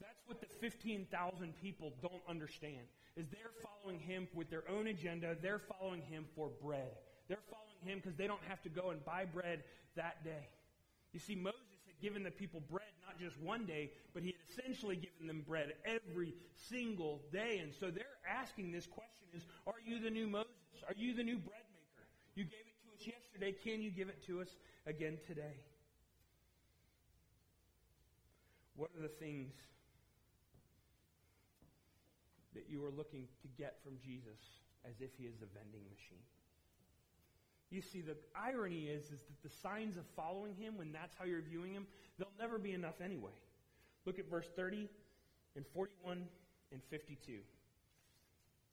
That's 0.00 0.20
what 0.26 0.40
the 0.40 0.46
15,000 0.60 1.54
people 1.62 1.92
don't 2.02 2.22
understand, 2.28 2.86
is 3.16 3.26
they're 3.28 3.54
following 3.62 4.00
him 4.00 4.26
with 4.34 4.50
their 4.50 4.64
own 4.68 4.88
agenda. 4.88 5.36
They're 5.40 5.60
following 5.60 6.02
him 6.02 6.26
for 6.34 6.50
bread. 6.62 6.90
They're 7.28 7.38
following 7.50 7.84
him 7.84 8.00
because 8.02 8.16
they 8.16 8.26
don't 8.26 8.42
have 8.48 8.60
to 8.62 8.68
go 8.68 8.90
and 8.90 9.04
buy 9.04 9.24
bread 9.24 9.62
that 9.96 10.24
day. 10.24 10.48
You 11.12 11.20
see, 11.20 11.34
Moses 11.34 11.60
had 11.86 12.00
given 12.00 12.22
the 12.22 12.30
people 12.30 12.62
bread 12.70 12.86
not 13.06 13.18
just 13.18 13.38
one 13.40 13.66
day, 13.66 13.90
but 14.14 14.22
he 14.22 14.34
had 14.34 14.40
essentially 14.50 14.96
given 14.96 15.26
them 15.26 15.44
bread 15.46 15.74
every 15.84 16.34
single 16.68 17.20
day. 17.32 17.60
And 17.62 17.72
so 17.72 17.90
they're 17.90 18.04
asking 18.28 18.72
this 18.72 18.86
question 18.86 19.28
is, 19.34 19.44
are 19.66 19.80
you 19.84 20.00
the 20.00 20.10
new 20.10 20.26
Moses? 20.26 20.51
Are 20.88 20.94
you 20.96 21.14
the 21.14 21.22
new 21.22 21.38
bread 21.38 21.66
maker? 21.72 22.06
You 22.34 22.44
gave 22.44 22.66
it 22.66 22.76
to 22.82 22.88
us 22.94 23.06
yesterday. 23.06 23.54
Can 23.64 23.82
you 23.82 23.90
give 23.90 24.08
it 24.08 24.24
to 24.26 24.40
us 24.40 24.48
again 24.86 25.18
today? 25.26 25.56
What 28.76 28.90
are 28.96 29.02
the 29.02 29.14
things 29.20 29.52
that 32.54 32.64
you 32.68 32.84
are 32.84 32.90
looking 32.90 33.28
to 33.42 33.48
get 33.58 33.76
from 33.84 33.98
Jesus 34.04 34.38
as 34.84 34.94
if 35.00 35.10
he 35.16 35.24
is 35.24 35.36
a 35.42 35.48
vending 35.58 35.84
machine? 35.90 36.24
You 37.70 37.80
see, 37.80 38.02
the 38.02 38.16
irony 38.36 38.88
is, 38.88 39.04
is 39.04 39.20
that 39.24 39.42
the 39.42 39.54
signs 39.62 39.96
of 39.96 40.04
following 40.14 40.54
him, 40.54 40.76
when 40.76 40.92
that's 40.92 41.14
how 41.18 41.24
you're 41.24 41.40
viewing 41.40 41.72
him, 41.72 41.86
they'll 42.18 42.28
never 42.38 42.58
be 42.58 42.72
enough 42.72 43.00
anyway. 43.02 43.32
Look 44.04 44.18
at 44.18 44.28
verse 44.28 44.46
30 44.56 44.88
and 45.56 45.64
41 45.72 46.24
and 46.70 46.80
52. 46.90 47.38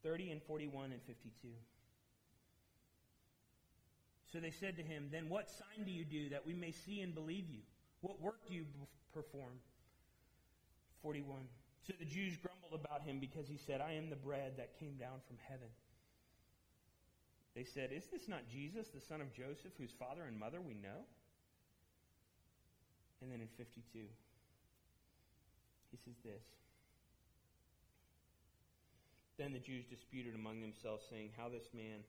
30 0.04 0.32
and 0.32 0.42
41 0.44 0.92
and 0.92 1.02
52. 1.08 1.48
So 4.32 4.40
they 4.40 4.52
said 4.52 4.78
to 4.78 4.84
him, 4.84 5.10
Then 5.12 5.30
what 5.30 5.50
sign 5.50 5.86
do 5.86 5.92
you 5.92 6.06
do 6.06 6.30
that 6.30 6.46
we 6.46 6.54
may 6.54 6.72
see 6.72 7.02
and 7.02 7.14
believe 7.14 7.50
you? 7.50 7.62
What 8.02 8.22
work 8.22 8.48
do 8.48 8.54
you 8.54 8.66
perform? 9.14 9.60
41. 11.02 11.42
So 11.88 11.94
the 11.98 12.06
Jews 12.06 12.38
grumbled 12.38 12.80
about 12.86 13.02
him 13.02 13.20
because 13.20 13.48
he 13.48 13.58
said, 13.58 13.82
I 13.82 13.94
am 13.94 14.10
the 14.10 14.16
bread 14.16 14.54
that 14.58 14.80
came 14.80 14.96
down 14.98 15.20
from 15.28 15.38
heaven. 15.48 15.70
They 17.56 17.64
said, 17.64 17.90
Is 17.92 18.06
this 18.12 18.28
not 18.28 18.48
Jesus, 18.48 18.90
the 18.90 19.02
son 19.02 19.22
of 19.22 19.34
Joseph, 19.34 19.74
whose 19.78 19.92
father 19.92 20.24
and 20.28 20.40
mother 20.40 20.62
we 20.62 20.76
know? 20.76 21.08
And 23.22 23.32
then 23.32 23.42
in 23.42 23.48
52, 23.58 23.82
he 25.92 25.98
says 25.98 26.16
this. 26.24 26.44
Then 29.38 29.54
the 29.54 29.60
Jews 29.60 29.86
disputed 29.86 30.36
among 30.36 30.62
themselves, 30.62 31.04
saying, 31.10 31.32
How 31.36 31.50
this 31.50 31.70
man 31.74 32.04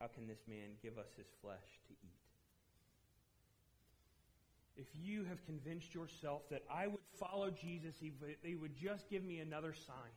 how 0.00 0.06
can 0.06 0.26
this 0.26 0.40
man 0.48 0.76
give 0.82 0.98
us 0.98 1.08
his 1.16 1.26
flesh 1.42 1.80
to 1.88 1.92
eat? 1.92 2.18
If 4.76 4.86
you 4.94 5.24
have 5.24 5.44
convinced 5.44 5.94
yourself 5.94 6.48
that 6.50 6.62
I 6.70 6.86
would 6.86 7.00
follow 7.18 7.50
Jesus, 7.50 7.96
he 8.00 8.54
would 8.54 8.76
just 8.76 9.10
give 9.10 9.24
me 9.24 9.40
another 9.40 9.72
sign. 9.72 10.14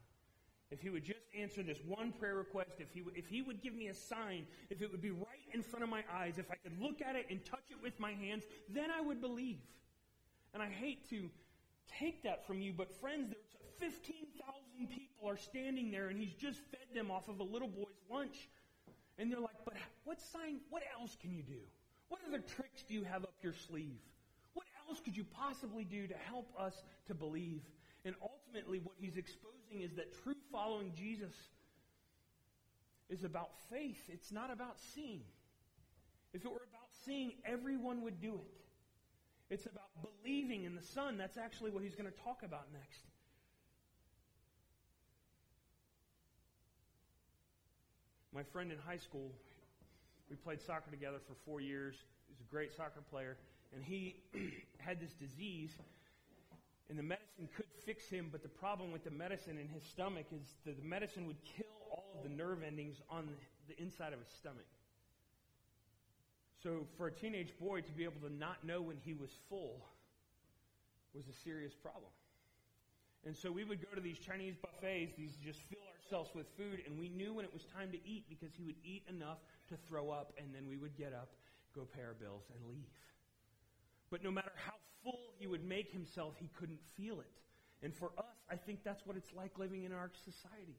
If 0.69 0.81
he 0.81 0.89
would 0.89 1.03
just 1.03 1.19
answer 1.37 1.63
this 1.63 1.79
one 1.85 2.13
prayer 2.13 2.35
request, 2.35 2.75
if 2.79 2.91
he, 2.93 3.03
if 3.15 3.27
he 3.27 3.41
would 3.41 3.61
give 3.61 3.73
me 3.73 3.87
a 3.87 3.93
sign, 3.93 4.45
if 4.69 4.81
it 4.81 4.89
would 4.91 5.01
be 5.01 5.11
right 5.11 5.49
in 5.53 5.61
front 5.61 5.83
of 5.83 5.89
my 5.89 6.03
eyes, 6.13 6.37
if 6.37 6.49
I 6.49 6.55
could 6.55 6.79
look 6.79 7.01
at 7.01 7.15
it 7.15 7.25
and 7.29 7.43
touch 7.43 7.65
it 7.71 7.77
with 7.83 7.99
my 7.99 8.13
hands, 8.13 8.43
then 8.69 8.89
I 8.89 9.01
would 9.01 9.19
believe. 9.19 9.59
And 10.53 10.63
I 10.63 10.67
hate 10.67 11.09
to 11.09 11.29
take 11.99 12.23
that 12.23 12.47
from 12.47 12.61
you, 12.61 12.71
but 12.71 12.93
friends, 13.01 13.33
there's 13.79 13.93
15,000 13.93 14.89
people 14.89 15.27
are 15.27 15.37
standing 15.37 15.91
there 15.91 16.07
and 16.07 16.19
he's 16.19 16.33
just 16.33 16.59
fed 16.69 16.87
them 16.93 17.11
off 17.11 17.27
of 17.27 17.39
a 17.39 17.43
little 17.43 17.67
boy's 17.67 17.99
lunch. 18.09 18.47
And 19.21 19.31
they're 19.31 19.39
like, 19.39 19.63
but 19.63 19.75
what 20.03 20.19
sign, 20.19 20.61
what 20.71 20.81
else 20.99 21.15
can 21.21 21.31
you 21.31 21.43
do? 21.43 21.61
What 22.09 22.21
other 22.27 22.39
tricks 22.39 22.81
do 22.87 22.95
you 22.95 23.03
have 23.03 23.21
up 23.23 23.35
your 23.43 23.53
sleeve? 23.53 23.99
What 24.55 24.65
else 24.89 24.99
could 24.99 25.15
you 25.15 25.23
possibly 25.23 25.83
do 25.83 26.07
to 26.07 26.15
help 26.27 26.51
us 26.59 26.73
to 27.05 27.13
believe? 27.13 27.61
And 28.03 28.15
ultimately, 28.19 28.79
what 28.79 28.95
he's 28.99 29.17
exposing 29.17 29.81
is 29.83 29.93
that 29.97 30.11
true 30.23 30.33
following 30.51 30.91
Jesus 30.97 31.35
is 33.11 33.23
about 33.23 33.51
faith. 33.69 34.01
It's 34.09 34.31
not 34.31 34.51
about 34.51 34.79
seeing. 34.95 35.21
If 36.33 36.43
it 36.43 36.51
were 36.51 36.65
about 36.67 36.89
seeing, 37.05 37.33
everyone 37.45 38.01
would 38.01 38.19
do 38.19 38.33
it. 38.33 39.53
It's 39.53 39.67
about 39.67 39.91
believing 40.01 40.63
in 40.63 40.73
the 40.73 40.81
Son. 40.81 41.19
That's 41.19 41.37
actually 41.37 41.69
what 41.69 41.83
he's 41.83 41.95
going 41.95 42.11
to 42.11 42.17
talk 42.23 42.41
about 42.43 42.73
next. 42.73 43.10
My 48.33 48.43
friend 48.43 48.71
in 48.71 48.77
high 48.77 48.97
school, 48.97 49.29
we 50.29 50.37
played 50.37 50.61
soccer 50.61 50.89
together 50.89 51.17
for 51.27 51.33
four 51.45 51.59
years. 51.59 51.95
He 52.27 52.33
was 52.33 52.39
a 52.39 52.49
great 52.49 52.73
soccer 52.73 53.01
player. 53.09 53.37
And 53.75 53.83
he 53.83 54.15
had 54.77 55.01
this 55.01 55.11
disease, 55.13 55.71
and 56.89 56.97
the 56.97 57.03
medicine 57.03 57.49
could 57.55 57.65
fix 57.85 58.09
him, 58.09 58.29
but 58.31 58.41
the 58.41 58.49
problem 58.49 58.91
with 58.91 59.03
the 59.03 59.11
medicine 59.11 59.57
in 59.57 59.67
his 59.67 59.83
stomach 59.83 60.25
is 60.31 60.55
that 60.65 60.81
the 60.81 60.87
medicine 60.87 61.27
would 61.27 61.43
kill 61.43 61.65
all 61.91 62.05
of 62.15 62.23
the 62.23 62.29
nerve 62.29 62.59
endings 62.65 63.01
on 63.09 63.29
the 63.67 63.81
inside 63.81 64.13
of 64.13 64.19
his 64.19 64.29
stomach. 64.37 64.65
So 66.63 66.85
for 66.97 67.07
a 67.07 67.11
teenage 67.11 67.53
boy 67.59 67.81
to 67.81 67.91
be 67.91 68.03
able 68.03 68.21
to 68.27 68.33
not 68.33 68.63
know 68.63 68.81
when 68.81 68.97
he 69.03 69.13
was 69.13 69.31
full 69.49 69.83
was 71.13 71.25
a 71.27 71.33
serious 71.43 71.73
problem. 71.73 72.11
And 73.25 73.37
so 73.37 73.51
we 73.51 73.63
would 73.63 73.81
go 73.81 73.93
to 73.93 74.01
these 74.01 74.17
Chinese 74.17 74.55
buffets, 74.55 75.13
these 75.15 75.35
just 75.43 75.59
fill 75.69 75.85
ourselves 75.95 76.31
with 76.33 76.47
food, 76.57 76.81
and 76.87 76.99
we 76.99 77.07
knew 77.07 77.33
when 77.33 77.45
it 77.45 77.53
was 77.53 77.63
time 77.65 77.91
to 77.91 77.99
eat 78.07 78.25
because 78.29 78.53
he 78.55 78.63
would 78.63 78.77
eat 78.83 79.03
enough 79.09 79.37
to 79.69 79.75
throw 79.87 80.09
up, 80.09 80.33
and 80.37 80.47
then 80.53 80.67
we 80.67 80.77
would 80.77 80.97
get 80.97 81.13
up, 81.13 81.29
go 81.75 81.87
pay 81.95 82.01
our 82.01 82.15
bills, 82.15 82.43
and 82.53 82.67
leave. 82.67 82.89
But 84.09 84.23
no 84.23 84.31
matter 84.31 84.51
how 84.55 84.73
full 85.03 85.33
he 85.37 85.45
would 85.45 85.63
make 85.63 85.91
himself, 85.91 86.33
he 86.39 86.49
couldn't 86.59 86.79
feel 86.97 87.19
it. 87.19 87.31
And 87.83 87.93
for 87.93 88.11
us, 88.17 88.25
I 88.49 88.55
think 88.55 88.83
that's 88.83 89.05
what 89.05 89.15
it's 89.15 89.33
like 89.35 89.57
living 89.57 89.83
in 89.83 89.93
our 89.93 90.11
society. 90.25 90.77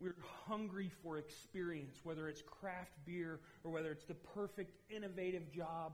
We're 0.00 0.14
hungry 0.46 0.90
for 1.02 1.18
experience, 1.18 1.96
whether 2.04 2.28
it's 2.28 2.42
craft 2.42 2.92
beer 3.04 3.40
or 3.64 3.72
whether 3.72 3.90
it's 3.90 4.04
the 4.04 4.14
perfect 4.14 4.76
innovative 4.90 5.50
job 5.50 5.92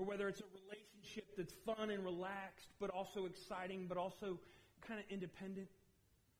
or 0.00 0.06
whether 0.06 0.28
it's 0.28 0.40
a 0.40 0.44
relationship 0.64 1.36
that's 1.36 1.54
fun 1.66 1.90
and 1.90 2.04
relaxed 2.04 2.68
but 2.80 2.90
also 2.90 3.26
exciting 3.26 3.86
but 3.86 3.98
also 3.98 4.38
kind 4.86 4.98
of 4.98 5.06
independent 5.10 5.68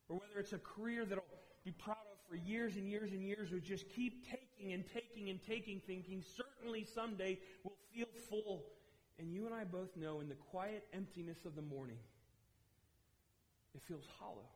or 0.08 0.16
whether 0.16 0.40
it's 0.40 0.52
a 0.52 0.58
career 0.58 1.04
that'll 1.04 1.24
be 1.64 1.72
proud 1.72 1.96
of 2.10 2.18
for 2.28 2.36
years 2.36 2.76
and 2.76 2.88
years 2.88 3.12
and 3.12 3.22
years 3.22 3.52
or 3.52 3.60
just 3.60 3.88
keep 3.90 4.24
taking 4.24 4.72
and 4.72 4.84
taking 4.92 5.28
and 5.28 5.40
taking 5.46 5.80
thinking 5.86 6.24
certainly 6.36 6.84
someday 6.94 7.38
we'll 7.62 7.74
feel 7.94 8.06
full 8.28 8.64
and 9.18 9.30
you 9.32 9.44
and 9.44 9.54
I 9.54 9.64
both 9.64 9.94
know 9.96 10.20
in 10.20 10.28
the 10.28 10.34
quiet 10.34 10.86
emptiness 10.94 11.44
of 11.44 11.54
the 11.54 11.62
morning 11.62 11.98
it 13.74 13.82
feels 13.82 14.06
hollow 14.18 14.48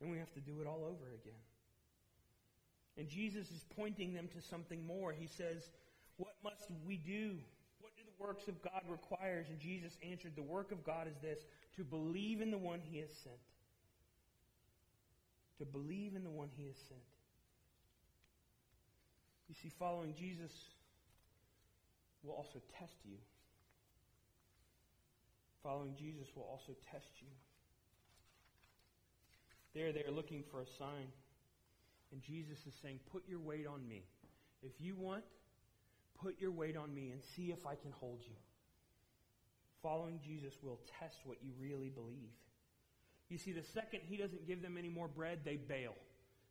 and 0.00 0.10
we 0.10 0.18
have 0.18 0.32
to 0.32 0.40
do 0.40 0.60
it 0.60 0.66
all 0.66 0.84
over 0.84 1.12
again. 1.12 1.40
And 2.96 3.08
Jesus 3.08 3.50
is 3.50 3.64
pointing 3.76 4.12
them 4.12 4.28
to 4.34 4.40
something 4.40 4.86
more. 4.86 5.12
He 5.12 5.26
says, 5.26 5.70
What 6.20 6.36
must 6.44 6.68
we 6.86 6.98
do? 6.98 7.38
What 7.80 7.96
do 7.96 8.02
the 8.04 8.22
works 8.22 8.46
of 8.46 8.60
God 8.60 8.82
requires? 8.90 9.46
And 9.48 9.58
Jesus 9.58 9.96
answered, 10.06 10.32
The 10.36 10.42
work 10.42 10.70
of 10.70 10.84
God 10.84 11.08
is 11.08 11.16
this 11.22 11.38
to 11.76 11.82
believe 11.82 12.42
in 12.42 12.50
the 12.50 12.58
one 12.58 12.80
he 12.84 12.98
has 12.98 13.08
sent. 13.24 13.40
To 15.60 15.64
believe 15.64 16.14
in 16.14 16.22
the 16.22 16.30
one 16.30 16.50
he 16.54 16.66
has 16.66 16.76
sent. 16.88 17.00
You 19.48 19.54
see, 19.62 19.72
following 19.78 20.14
Jesus 20.14 20.52
will 22.22 22.34
also 22.34 22.60
test 22.78 22.96
you. 23.02 23.16
Following 25.62 25.94
Jesus 25.98 26.28
will 26.36 26.46
also 26.50 26.76
test 26.92 27.08
you. 27.20 27.28
There, 29.72 29.90
They're 29.90 30.14
looking 30.14 30.44
for 30.50 30.60
a 30.60 30.66
sign. 30.78 31.08
And 32.12 32.20
Jesus 32.20 32.58
is 32.66 32.74
saying, 32.82 33.00
Put 33.10 33.22
your 33.26 33.40
weight 33.40 33.66
on 33.66 33.88
me. 33.88 34.02
If 34.62 34.72
you 34.78 34.96
want, 34.96 35.24
put 36.22 36.40
your 36.40 36.50
weight 36.50 36.76
on 36.76 36.94
me 36.94 37.10
and 37.10 37.20
see 37.36 37.50
if 37.50 37.66
I 37.66 37.74
can 37.74 37.92
hold 37.92 38.20
you. 38.22 38.34
Following 39.82 40.20
Jesus 40.24 40.54
will 40.62 40.80
test 40.98 41.18
what 41.24 41.38
you 41.42 41.52
really 41.60 41.88
believe. 41.88 42.32
You 43.28 43.38
see, 43.38 43.52
the 43.52 43.62
second 43.62 44.00
he 44.04 44.16
doesn't 44.16 44.46
give 44.46 44.62
them 44.62 44.76
any 44.76 44.88
more 44.88 45.08
bread, 45.08 45.40
they 45.44 45.56
bail. 45.56 45.94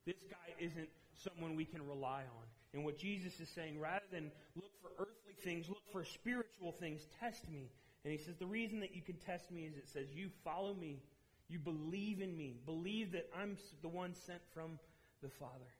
This 0.05 0.23
guy 0.29 0.53
isn't 0.59 0.89
someone 1.13 1.55
we 1.55 1.65
can 1.65 1.85
rely 1.85 2.21
on. 2.21 2.45
And 2.73 2.85
what 2.85 2.97
Jesus 2.97 3.39
is 3.39 3.49
saying, 3.49 3.79
rather 3.79 4.05
than 4.11 4.31
look 4.55 4.71
for 4.81 4.89
earthly 4.97 5.33
things, 5.43 5.67
look 5.67 5.83
for 5.91 6.03
spiritual 6.03 6.71
things, 6.71 7.01
test 7.19 7.49
me. 7.49 7.69
And 8.03 8.11
he 8.13 8.17
says, 8.17 8.35
the 8.39 8.45
reason 8.45 8.79
that 8.79 8.95
you 8.95 9.01
can 9.01 9.15
test 9.15 9.51
me 9.51 9.63
is 9.63 9.75
it 9.75 9.87
says, 9.91 10.07
you 10.13 10.29
follow 10.43 10.73
me 10.73 11.01
you 11.49 11.57
believe 11.57 12.21
in 12.21 12.37
me. 12.37 12.57
Believe 12.65 13.11
that 13.13 13.27
I'm 13.35 13.57
the 13.81 13.87
one 13.89 14.13
sent 14.13 14.41
from 14.53 14.79
the 15.23 15.29
Father. 15.29 15.73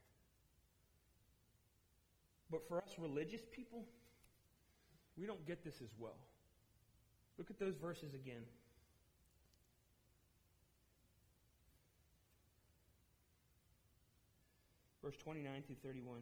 But 2.50 2.66
for 2.66 2.78
us 2.78 2.96
religious 2.98 3.42
people, 3.50 3.84
we 5.16 5.26
don't 5.26 5.46
get 5.46 5.64
this 5.64 5.80
as 5.82 5.90
well. 5.98 6.16
Look 7.38 7.50
at 7.50 7.58
those 7.58 7.76
verses 7.76 8.14
again. 8.14 8.42
Verse 15.02 15.16
29 15.16 15.62
through 15.66 15.76
31. 15.82 16.18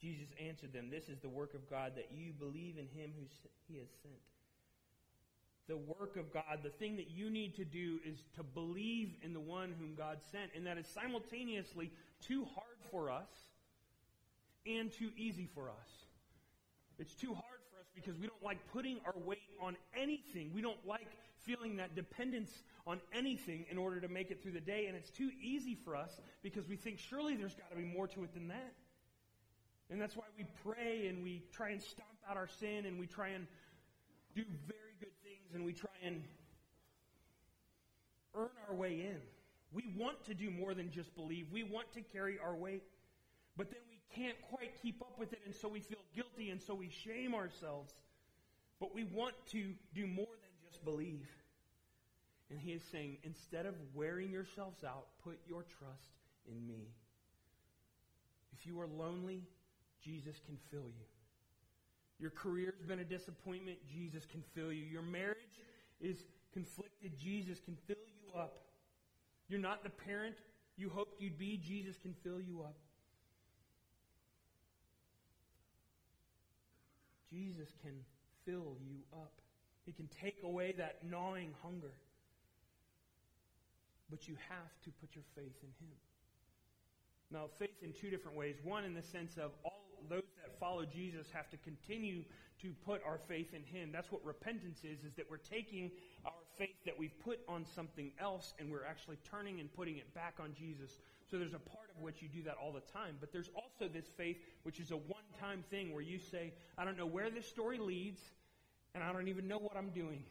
Jesus 0.00 0.28
answered 0.40 0.72
them, 0.72 0.88
This 0.90 1.08
is 1.10 1.18
the 1.18 1.28
work 1.28 1.52
of 1.52 1.68
God, 1.68 1.92
that 1.96 2.08
you 2.10 2.32
believe 2.32 2.78
in 2.78 2.86
him 2.98 3.12
who 3.18 3.26
he 3.68 3.78
has 3.78 3.88
sent. 4.02 4.14
The 5.68 5.76
work 5.76 6.16
of 6.16 6.32
God, 6.32 6.60
the 6.62 6.70
thing 6.70 6.96
that 6.96 7.10
you 7.10 7.30
need 7.30 7.54
to 7.56 7.64
do 7.64 8.00
is 8.04 8.24
to 8.36 8.42
believe 8.42 9.14
in 9.22 9.32
the 9.32 9.40
one 9.40 9.74
whom 9.78 9.94
God 9.94 10.18
sent. 10.32 10.50
And 10.54 10.66
that 10.66 10.78
is 10.78 10.86
simultaneously 10.86 11.92
too 12.20 12.44
hard 12.44 12.76
for 12.90 13.10
us 13.10 13.28
and 14.66 14.92
too 14.92 15.10
easy 15.16 15.48
for 15.54 15.68
us. 15.68 15.90
It's 16.98 17.14
too 17.14 17.32
hard 17.32 17.60
for 17.70 17.80
us 17.80 17.86
because 17.94 18.18
we 18.18 18.26
don't 18.26 18.42
like 18.42 18.58
putting 18.72 18.98
our 19.06 19.14
weight 19.24 19.38
on 19.60 19.76
anything. 19.96 20.50
We 20.52 20.60
don't 20.60 20.84
like 20.86 21.08
feeling 21.42 21.76
that 21.76 21.94
dependence 21.94 22.50
on 22.86 23.00
anything 23.14 23.64
in 23.70 23.78
order 23.78 24.00
to 24.00 24.08
make 24.08 24.30
it 24.30 24.42
through 24.42 24.52
the 24.52 24.60
day. 24.60 24.86
And 24.86 24.96
it's 24.96 25.10
too 25.10 25.30
easy 25.42 25.74
for 25.74 25.96
us 25.96 26.20
because 26.42 26.68
we 26.68 26.76
think 26.76 26.98
surely 26.98 27.36
there's 27.36 27.54
got 27.54 27.70
to 27.70 27.76
be 27.76 27.84
more 27.84 28.06
to 28.08 28.24
it 28.24 28.34
than 28.34 28.48
that. 28.48 28.74
And 29.90 30.00
that's 30.00 30.16
why 30.16 30.24
we 30.36 30.44
pray 30.64 31.08
and 31.08 31.22
we 31.22 31.42
try 31.52 31.70
and 31.70 31.82
stomp 31.82 32.08
out 32.28 32.36
our 32.36 32.48
sin 32.48 32.86
and 32.86 32.98
we 32.98 33.06
try 33.06 33.28
and 33.28 33.46
do 34.34 34.44
very 34.66 34.89
and 35.54 35.64
we 35.64 35.72
try 35.72 35.90
and 36.04 36.22
earn 38.34 38.50
our 38.68 38.74
way 38.74 38.92
in. 39.00 39.20
We 39.72 39.92
want 39.96 40.24
to 40.24 40.34
do 40.34 40.50
more 40.50 40.74
than 40.74 40.90
just 40.90 41.14
believe. 41.14 41.46
We 41.52 41.62
want 41.62 41.92
to 41.92 42.00
carry 42.00 42.38
our 42.38 42.54
weight. 42.54 42.82
But 43.56 43.70
then 43.70 43.80
we 43.88 44.00
can't 44.14 44.36
quite 44.50 44.80
keep 44.82 45.00
up 45.02 45.18
with 45.18 45.32
it 45.32 45.40
and 45.44 45.54
so 45.54 45.68
we 45.68 45.80
feel 45.80 45.98
guilty 46.14 46.50
and 46.50 46.60
so 46.60 46.74
we 46.74 46.88
shame 46.88 47.34
ourselves. 47.34 47.92
But 48.80 48.94
we 48.94 49.04
want 49.04 49.34
to 49.48 49.72
do 49.94 50.06
more 50.06 50.26
than 50.26 50.50
just 50.68 50.84
believe. 50.84 51.28
And 52.50 52.58
he 52.58 52.72
is 52.72 52.82
saying, 52.90 53.18
instead 53.22 53.66
of 53.66 53.74
wearing 53.94 54.30
yourselves 54.30 54.82
out, 54.82 55.06
put 55.22 55.38
your 55.46 55.62
trust 55.62 56.18
in 56.48 56.66
me. 56.66 56.88
If 58.52 58.66
you 58.66 58.80
are 58.80 58.88
lonely, 58.88 59.42
Jesus 60.02 60.40
can 60.44 60.58
fill 60.70 60.88
you. 60.88 61.06
Your 62.20 62.30
career's 62.30 62.82
been 62.86 63.00
a 63.00 63.04
disappointment, 63.04 63.78
Jesus 63.90 64.26
can 64.26 64.42
fill 64.54 64.72
you. 64.72 64.84
Your 64.84 65.02
marriage 65.02 65.60
is 66.00 66.24
conflicted, 66.52 67.18
Jesus 67.18 67.60
can 67.60 67.76
fill 67.86 67.96
you 67.96 68.38
up. 68.38 68.64
You're 69.48 69.60
not 69.60 69.82
the 69.82 69.90
parent 69.90 70.36
you 70.76 70.88
hoped 70.88 71.20
you'd 71.20 71.38
be, 71.38 71.56
Jesus 71.58 71.96
can 71.98 72.14
fill 72.22 72.40
you 72.40 72.62
up. 72.62 72.76
Jesus 77.30 77.68
can 77.82 77.92
fill 78.44 78.76
you 78.82 78.96
up. 79.12 79.32
He 79.84 79.92
can 79.92 80.08
take 80.08 80.38
away 80.42 80.72
that 80.78 80.98
gnawing 81.08 81.54
hunger. 81.62 81.92
But 84.10 84.26
you 84.26 84.36
have 84.48 84.72
to 84.84 84.90
put 85.00 85.14
your 85.14 85.24
faith 85.36 85.56
in 85.62 85.68
Him. 85.86 85.94
Now, 87.30 87.46
faith 87.58 87.82
in 87.82 87.92
two 87.92 88.10
different 88.10 88.36
ways. 88.36 88.56
One, 88.64 88.84
in 88.84 88.94
the 88.94 89.02
sense 89.02 89.36
of 89.36 89.52
all 89.64 90.02
those 90.08 90.22
that 90.42 90.58
follow 90.58 90.84
Jesus 90.84 91.26
have 91.32 91.48
to 91.50 91.56
continue 91.58 92.24
to 92.62 92.72
put 92.84 93.02
our 93.06 93.18
faith 93.28 93.54
in 93.54 93.62
Him. 93.62 93.90
That's 93.92 94.12
what 94.12 94.24
repentance 94.24 94.80
is, 94.84 95.04
is 95.04 95.14
that 95.16 95.30
we're 95.30 95.38
taking 95.38 95.90
our 96.26 96.32
faith 96.58 96.76
that 96.84 96.98
we've 96.98 97.18
put 97.24 97.40
on 97.48 97.64
something 97.74 98.12
else 98.20 98.52
and 98.58 98.70
we're 98.70 98.84
actually 98.84 99.16
turning 99.30 99.60
and 99.60 99.72
putting 99.72 99.96
it 99.96 100.12
back 100.14 100.34
on 100.40 100.54
Jesus. 100.54 100.98
So 101.30 101.38
there's 101.38 101.54
a 101.54 101.58
part 101.58 101.88
of 101.96 102.02
which 102.02 102.20
you 102.20 102.28
do 102.28 102.42
that 102.42 102.56
all 102.62 102.72
the 102.72 102.80
time. 102.92 103.16
But 103.20 103.32
there's 103.32 103.50
also 103.54 103.90
this 103.90 104.04
faith, 104.16 104.36
which 104.64 104.80
is 104.80 104.90
a 104.90 104.96
one-time 104.96 105.64
thing 105.70 105.92
where 105.94 106.02
you 106.02 106.18
say, 106.18 106.52
I 106.76 106.84
don't 106.84 106.98
know 106.98 107.06
where 107.06 107.30
this 107.30 107.46
story 107.46 107.78
leads 107.78 108.20
and 108.94 109.02
I 109.04 109.12
don't 109.12 109.28
even 109.28 109.48
know 109.48 109.58
what 109.58 109.76
I'm 109.76 109.90
doing. 109.90 110.24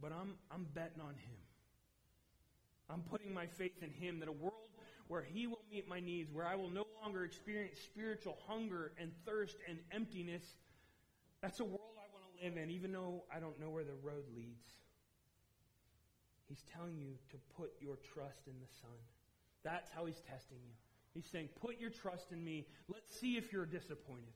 but 0.00 0.12
I'm, 0.12 0.34
I'm 0.50 0.66
betting 0.74 1.00
on 1.00 1.14
Him. 1.14 1.38
I'm 2.88 3.02
putting 3.02 3.32
my 3.32 3.46
faith 3.46 3.82
in 3.82 3.90
Him 3.90 4.20
that 4.20 4.28
a 4.28 4.32
world 4.32 4.54
where 5.08 5.22
He 5.22 5.46
will 5.46 5.62
meet 5.70 5.88
my 5.88 6.00
needs, 6.00 6.32
where 6.32 6.46
I 6.46 6.54
will 6.54 6.70
no 6.70 6.86
longer 7.02 7.24
experience 7.24 7.78
spiritual 7.80 8.38
hunger 8.46 8.92
and 8.98 9.12
thirst 9.26 9.56
and 9.68 9.78
emptiness, 9.92 10.44
that's 11.42 11.60
a 11.60 11.64
world 11.64 11.96
I 11.96 12.06
want 12.12 12.24
to 12.38 12.44
live 12.44 12.56
in, 12.56 12.70
even 12.70 12.92
though 12.92 13.24
I 13.34 13.40
don't 13.40 13.58
know 13.58 13.70
where 13.70 13.84
the 13.84 13.96
road 14.02 14.24
leads. 14.36 14.66
He's 16.48 16.64
telling 16.74 16.98
you 16.98 17.14
to 17.30 17.36
put 17.56 17.72
your 17.80 17.96
trust 18.12 18.46
in 18.46 18.54
the 18.60 18.68
Son. 18.80 18.98
That's 19.62 19.90
how 19.92 20.06
He's 20.06 20.20
testing 20.20 20.58
you. 20.64 20.74
He's 21.14 21.26
saying, 21.26 21.48
Put 21.60 21.80
your 21.80 21.90
trust 21.90 22.32
in 22.32 22.44
me. 22.44 22.66
Let's 22.88 23.14
see 23.18 23.36
if 23.36 23.52
you're 23.52 23.66
disappointed. 23.66 24.34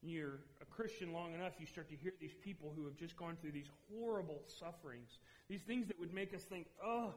When 0.00 0.12
you're 0.12 0.40
a 0.62 0.64
Christian 0.64 1.12
long 1.12 1.34
enough, 1.34 1.54
you 1.58 1.66
start 1.66 1.90
to 1.90 1.96
hear 1.96 2.12
these 2.20 2.34
people 2.42 2.72
who 2.74 2.84
have 2.84 2.96
just 2.96 3.16
gone 3.16 3.36
through 3.40 3.52
these 3.52 3.68
horrible 3.92 4.40
sufferings, 4.46 5.18
these 5.48 5.62
things 5.62 5.88
that 5.88 5.98
would 6.00 6.14
make 6.14 6.32
us 6.32 6.42
think, 6.42 6.66
oh, 6.82 7.12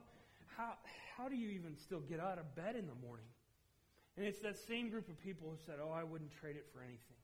how, 0.57 0.73
how 1.17 1.29
do 1.29 1.35
you 1.35 1.49
even 1.49 1.75
still 1.77 2.01
get 2.01 2.19
out 2.19 2.37
of 2.37 2.55
bed 2.55 2.75
in 2.75 2.87
the 2.87 2.97
morning? 3.05 3.25
And 4.17 4.25
it's 4.25 4.39
that 4.41 4.57
same 4.57 4.89
group 4.89 5.09
of 5.09 5.19
people 5.21 5.49
who 5.49 5.57
said, 5.65 5.75
oh, 5.81 5.91
I 5.91 6.03
wouldn't 6.03 6.31
trade 6.39 6.55
it 6.55 6.67
for 6.73 6.81
anything. 6.81 7.21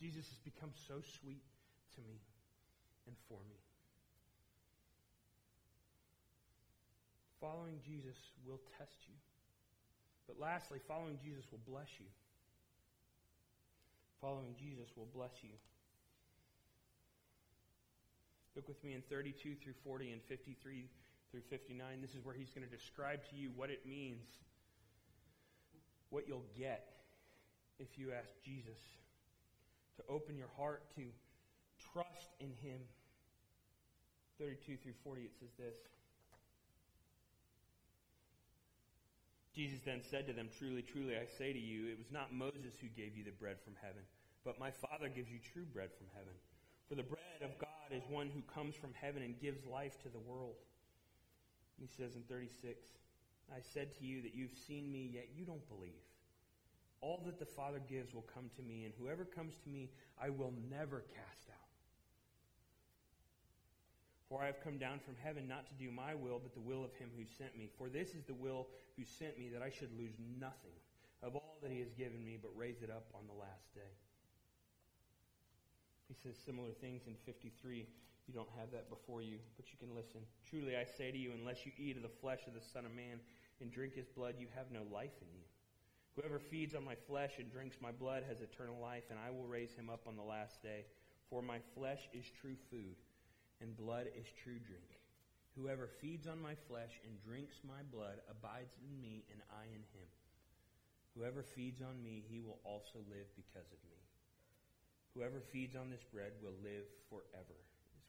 Jesus 0.00 0.28
has 0.28 0.38
become 0.44 0.70
so 0.88 1.00
sweet 1.20 1.42
to 1.94 2.00
me 2.02 2.20
and 3.06 3.16
for 3.28 3.38
me. 3.48 3.56
Following 7.40 7.80
Jesus 7.84 8.16
will 8.46 8.60
test 8.76 8.96
you. 9.08 9.16
But 10.28 10.38
lastly, 10.38 10.78
following 10.86 11.18
Jesus 11.24 11.44
will 11.50 11.64
bless 11.66 11.88
you. 11.98 12.06
Following 14.20 14.54
Jesus 14.60 14.92
will 14.96 15.08
bless 15.14 15.32
you. 15.42 15.56
Look 18.54 18.68
with 18.68 18.82
me 18.84 18.92
in 18.92 19.00
32 19.08 19.56
through 19.62 19.72
40 19.84 20.12
and 20.12 20.22
53 20.28 20.84
through 21.30 21.42
59. 21.48 22.00
This 22.00 22.14
is 22.14 22.24
where 22.24 22.34
he's 22.34 22.50
going 22.50 22.66
to 22.66 22.76
describe 22.76 23.20
to 23.30 23.36
you 23.36 23.50
what 23.54 23.70
it 23.70 23.86
means, 23.86 24.26
what 26.10 26.26
you'll 26.26 26.46
get 26.58 26.92
if 27.78 27.98
you 27.98 28.12
ask 28.12 28.28
Jesus 28.44 28.78
to 29.96 30.02
open 30.08 30.36
your 30.36 30.50
heart 30.56 30.82
to 30.96 31.02
trust 31.92 32.34
in 32.40 32.52
him. 32.62 32.80
32 34.38 34.76
through 34.82 34.96
40, 35.04 35.22
it 35.22 35.32
says 35.38 35.50
this. 35.58 35.76
Jesus 39.54 39.80
then 39.84 40.00
said 40.00 40.26
to 40.26 40.32
them, 40.32 40.48
Truly, 40.58 40.82
truly, 40.82 41.16
I 41.16 41.26
say 41.26 41.52
to 41.52 41.58
you, 41.58 41.90
it 41.90 41.98
was 41.98 42.10
not 42.10 42.32
Moses 42.32 42.78
who 42.80 42.88
gave 42.88 43.16
you 43.16 43.24
the 43.24 43.36
bread 43.36 43.56
from 43.60 43.74
heaven, 43.82 44.02
but 44.44 44.58
my 44.58 44.70
Father 44.70 45.08
gives 45.08 45.28
you 45.28 45.38
true 45.52 45.66
bread 45.68 45.90
from 45.92 46.06
heaven. 46.14 46.32
For 46.88 46.94
the 46.94 47.02
bread 47.02 47.42
of 47.42 47.58
God 47.58 47.92
is 47.92 48.02
one 48.08 48.30
who 48.32 48.40
comes 48.52 48.74
from 48.74 48.94
heaven 48.94 49.22
and 49.22 49.38
gives 49.38 49.66
life 49.66 50.00
to 50.02 50.08
the 50.08 50.18
world. 50.18 50.56
He 51.80 51.88
says 51.88 52.14
in 52.14 52.22
36, 52.28 52.86
I 53.50 53.60
said 53.72 53.96
to 53.98 54.04
you 54.04 54.20
that 54.22 54.34
you've 54.34 54.54
seen 54.68 54.92
me, 54.92 55.10
yet 55.14 55.28
you 55.34 55.44
don't 55.44 55.66
believe. 55.68 56.04
All 57.00 57.22
that 57.24 57.38
the 57.38 57.46
Father 57.46 57.80
gives 57.88 58.14
will 58.14 58.26
come 58.34 58.50
to 58.56 58.62
me, 58.62 58.84
and 58.84 58.92
whoever 59.00 59.24
comes 59.24 59.54
to 59.64 59.70
me, 59.70 59.88
I 60.20 60.28
will 60.28 60.52
never 60.70 61.00
cast 61.00 61.48
out. 61.48 61.56
For 64.28 64.42
I 64.42 64.46
have 64.46 64.62
come 64.62 64.78
down 64.78 65.00
from 65.00 65.16
heaven 65.24 65.48
not 65.48 65.66
to 65.66 65.74
do 65.82 65.90
my 65.90 66.14
will, 66.14 66.38
but 66.38 66.54
the 66.54 66.60
will 66.60 66.84
of 66.84 66.94
him 66.94 67.08
who 67.16 67.24
sent 67.24 67.56
me. 67.56 67.70
For 67.78 67.88
this 67.88 68.14
is 68.14 68.22
the 68.24 68.34
will 68.34 68.68
who 68.96 69.04
sent 69.04 69.38
me, 69.38 69.48
that 69.48 69.62
I 69.62 69.70
should 69.70 69.90
lose 69.98 70.14
nothing 70.38 70.76
of 71.22 71.34
all 71.34 71.58
that 71.62 71.72
he 71.72 71.80
has 71.80 71.92
given 71.96 72.24
me, 72.24 72.38
but 72.40 72.52
raise 72.54 72.82
it 72.82 72.90
up 72.90 73.06
on 73.14 73.26
the 73.26 73.34
last 73.34 73.74
day. 73.74 73.96
He 76.08 76.14
says 76.14 76.36
similar 76.44 76.70
things 76.80 77.02
in 77.06 77.14
53. 77.24 77.86
You 78.26 78.34
don't 78.34 78.50
have 78.58 78.70
that 78.72 78.90
before 78.90 79.22
you, 79.22 79.38
but 79.56 79.72
you 79.72 79.78
can 79.78 79.94
listen. 79.94 80.20
Truly 80.48 80.76
I 80.76 80.84
say 80.84 81.10
to 81.10 81.18
you, 81.18 81.32
unless 81.32 81.66
you 81.66 81.72
eat 81.76 81.96
of 81.96 82.02
the 82.02 82.16
flesh 82.20 82.46
of 82.46 82.54
the 82.54 82.60
Son 82.60 82.86
of 82.86 82.92
Man 82.94 83.18
and 83.60 83.72
drink 83.72 83.94
his 83.94 84.06
blood, 84.08 84.36
you 84.38 84.46
have 84.54 84.70
no 84.70 84.82
life 84.92 85.16
in 85.20 85.28
you. 85.34 85.44
Whoever 86.16 86.38
feeds 86.38 86.74
on 86.74 86.84
my 86.84 86.94
flesh 86.94 87.38
and 87.38 87.50
drinks 87.50 87.76
my 87.80 87.92
blood 87.92 88.24
has 88.28 88.40
eternal 88.40 88.78
life, 88.80 89.04
and 89.10 89.18
I 89.18 89.30
will 89.30 89.46
raise 89.46 89.72
him 89.74 89.90
up 89.90 90.06
on 90.06 90.16
the 90.16 90.22
last 90.22 90.62
day. 90.62 90.84
For 91.28 91.42
my 91.42 91.58
flesh 91.74 92.08
is 92.12 92.24
true 92.40 92.56
food 92.70 92.96
and 93.60 93.76
blood 93.76 94.08
is 94.16 94.26
true 94.42 94.58
drink. 94.58 94.96
Whoever 95.56 95.86
feeds 96.00 96.26
on 96.26 96.40
my 96.40 96.56
flesh 96.68 96.96
and 97.04 97.20
drinks 97.20 97.60
my 97.60 97.84
blood 97.92 98.24
abides 98.30 98.72
in 98.80 99.00
me, 99.00 99.24
and 99.28 99.40
I 99.52 99.68
in 99.68 99.84
him. 99.92 100.08
Whoever 101.14 101.42
feeds 101.42 101.82
on 101.82 102.00
me, 102.02 102.24
he 102.30 102.40
will 102.40 102.58
also 102.64 103.04
live 103.10 103.28
because 103.36 103.68
of 103.68 103.80
me. 103.84 104.00
Whoever 105.12 105.42
feeds 105.52 105.76
on 105.76 105.90
this 105.90 106.04
bread 106.06 106.32
will 106.40 106.56
live 106.62 106.86
forever, 107.10 107.58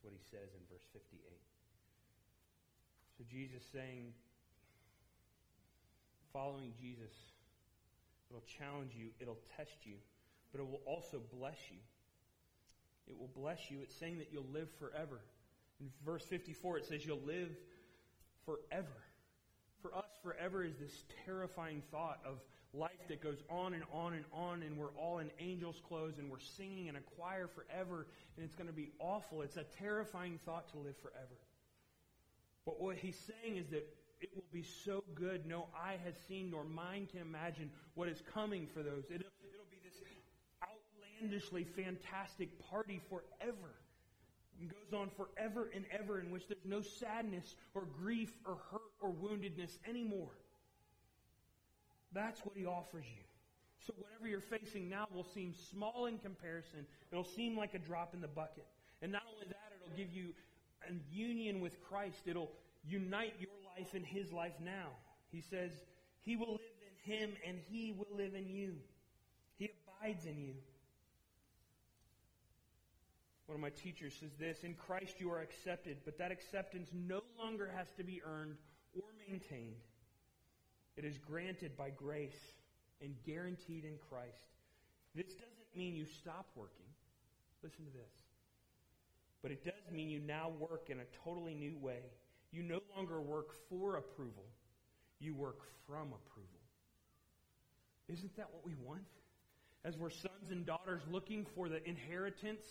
what 0.04 0.14
he 0.14 0.22
says 0.30 0.50
in 0.54 0.62
verse 0.70 0.86
58. 0.94 1.22
So 3.18 3.24
Jesus 3.30 3.64
saying, 3.72 4.14
following 6.34 6.74
Jesus, 6.80 7.14
it'll 8.30 8.46
challenge 8.58 8.94
you, 8.96 9.10
it'll 9.20 9.42
test 9.58 9.78
you, 9.84 9.96
but 10.52 10.62
it 10.62 10.68
will 10.68 10.82
also 10.86 11.22
bless 11.38 11.58
you. 11.70 11.78
It 13.08 13.18
will 13.18 13.32
bless 13.36 13.70
you. 13.70 13.80
It's 13.82 13.96
saying 13.96 14.20
that 14.20 14.30
you'll 14.32 14.52
live 14.54 14.70
forever. 14.80 15.20
In 15.80 15.90
verse 16.06 16.24
54, 16.26 16.78
it 16.78 16.86
says, 16.86 17.06
You'll 17.06 17.26
live 17.26 17.50
forever. 18.46 18.88
For 19.82 19.96
us, 19.96 20.06
forever 20.24 20.64
is 20.64 20.78
this 20.78 21.04
terrifying 21.26 21.82
thought 21.92 22.20
of 22.26 22.38
life 22.74 23.08
that 23.10 23.22
goes 23.22 23.38
on 23.50 23.74
and 23.74 23.84
on 23.94 24.14
and 24.14 24.26
on, 24.34 24.64
and 24.64 24.78
we're 24.78 24.96
all 24.98 25.20
in 25.20 25.30
angels' 25.40 25.82
clothes 25.88 26.18
and 26.20 26.30
we're 26.30 26.40
singing 26.40 26.88
in 26.88 26.96
a 26.96 27.02
choir 27.18 27.48
forever, 27.48 28.08
and 28.36 28.46
it's 28.46 28.56
going 28.56 28.68
to 28.68 28.74
be 28.74 28.92
awful. 29.00 29.42
It's 29.42 29.58
a 29.58 29.66
terrifying 29.78 30.40
thought 30.46 30.72
to 30.72 30.78
live 30.78 30.96
forever. 31.02 31.38
But 32.66 32.80
what 32.80 32.96
he's 32.96 33.18
saying 33.18 33.58
is 33.58 33.68
that 33.70 33.88
it 34.22 34.30
will 34.36 34.46
be 34.54 34.64
so 34.64 35.04
good, 35.16 35.46
no 35.46 35.68
eye 35.76 35.98
has 36.06 36.14
seen, 36.28 36.52
nor 36.52 36.64
mind 36.64 37.10
can 37.10 37.22
imagine 37.22 37.72
what 37.96 38.08
is 38.08 38.22
coming 38.34 38.68
for 38.68 38.84
those. 38.84 39.04
It'll, 39.10 39.28
it'll 39.42 39.72
be 39.72 39.80
this 39.84 40.00
outlandishly 40.64 41.64
fantastic 41.64 42.50
party 42.70 43.02
forever 43.10 43.74
and 44.60 44.70
goes 44.70 45.00
on 45.00 45.10
forever 45.10 45.72
and 45.74 45.86
ever 45.92 46.20
in 46.20 46.30
which 46.32 46.48
there's 46.48 46.66
no 46.66 46.82
sadness 46.82 47.56
or 47.74 47.88
grief 48.00 48.32
or 48.46 48.58
hurt 48.72 48.82
or 49.02 49.10
woundedness 49.10 49.78
anymore. 49.90 50.30
That's 52.14 52.40
what 52.46 52.56
he 52.56 52.66
offers 52.66 53.06
you. 53.06 53.24
So 53.86 53.94
whatever 53.98 54.28
you're 54.28 54.42
facing 54.42 54.90
now 54.90 55.08
will 55.14 55.26
seem 55.34 55.54
small 55.72 56.06
in 56.06 56.20
comparison. 56.20 56.86
It'll 57.12 57.24
seem 57.24 57.58
like 57.58 57.74
a 57.74 57.80
drop 57.80 58.14
in 58.14 58.22
the 58.22 58.28
bucket. 58.28 58.68
And 59.02 59.12
not 59.12 59.24
only 59.34 59.48
that, 59.48 59.72
it'll 59.76 59.98
give 59.98 60.14
you 60.14 60.34
a 60.88 60.94
union 61.12 61.62
with 61.62 61.82
Christ. 61.82 62.22
It'll 62.28 62.52
unite 62.88 63.34
your 63.40 63.50
life 63.78 63.94
and 63.94 64.06
his 64.06 64.32
life 64.32 64.54
now. 64.64 64.90
He 65.32 65.42
says, 65.42 65.72
He 66.22 66.36
will 66.36 66.52
live 66.52 66.60
in 67.08 67.14
him 67.14 67.32
and 67.48 67.58
he 67.70 67.92
will 67.92 68.16
live 68.16 68.36
in 68.36 68.48
you. 68.50 68.76
He 69.58 69.72
abides 70.02 70.26
in 70.26 70.38
you. 70.38 70.54
One 73.48 73.56
of 73.56 73.62
my 73.62 73.70
teachers 73.70 74.16
says 74.20 74.32
this 74.40 74.64
In 74.64 74.76
Christ 74.76 75.16
you 75.20 75.32
are 75.32 75.42
accepted, 75.42 75.98
but 76.06 76.18
that 76.20 76.32
acceptance 76.32 76.90
no 76.94 77.22
longer 77.38 77.70
has 77.76 77.88
to 77.98 78.04
be 78.04 78.22
earned 78.24 78.56
or 78.96 79.04
maintained. 79.28 79.76
It 80.98 81.06
is 81.06 81.18
granted 81.18 81.78
by 81.78 81.90
grace 81.90 82.54
and 83.02 83.16
guaranteed 83.26 83.86
in 83.86 83.98
Christ. 84.10 84.48
This 85.16 85.34
doesn't 85.34 85.76
mean 85.76 85.96
you 85.96 86.06
stop 86.06 86.48
working. 86.56 86.86
Listen 87.64 87.86
to 87.86 87.92
this. 87.92 88.14
But 89.42 89.52
it 89.52 89.64
does 89.66 89.92
mean 89.92 90.10
you 90.10 90.20
now 90.20 90.52
work 90.60 90.90
in 90.90 91.00
a 91.00 91.06
totally 91.24 91.54
new 91.54 91.78
way. 91.78 92.02
You 92.52 92.64
no 92.64 92.82
longer 92.96 93.22
work 93.22 93.56
for 93.70 93.98
approval, 93.98 94.46
you 95.20 95.34
work 95.34 95.62
from 95.88 96.08
approval. 96.08 96.60
Isn't 98.10 98.36
that 98.36 98.48
what 98.52 98.66
we 98.66 98.76
want? 98.86 99.04
As 99.84 99.98
we're 99.98 100.10
sons 100.10 100.52
and 100.52 100.66
daughters 100.66 101.02
looking 101.10 101.46
for 101.56 101.70
the 101.70 101.84
inheritance 101.88 102.66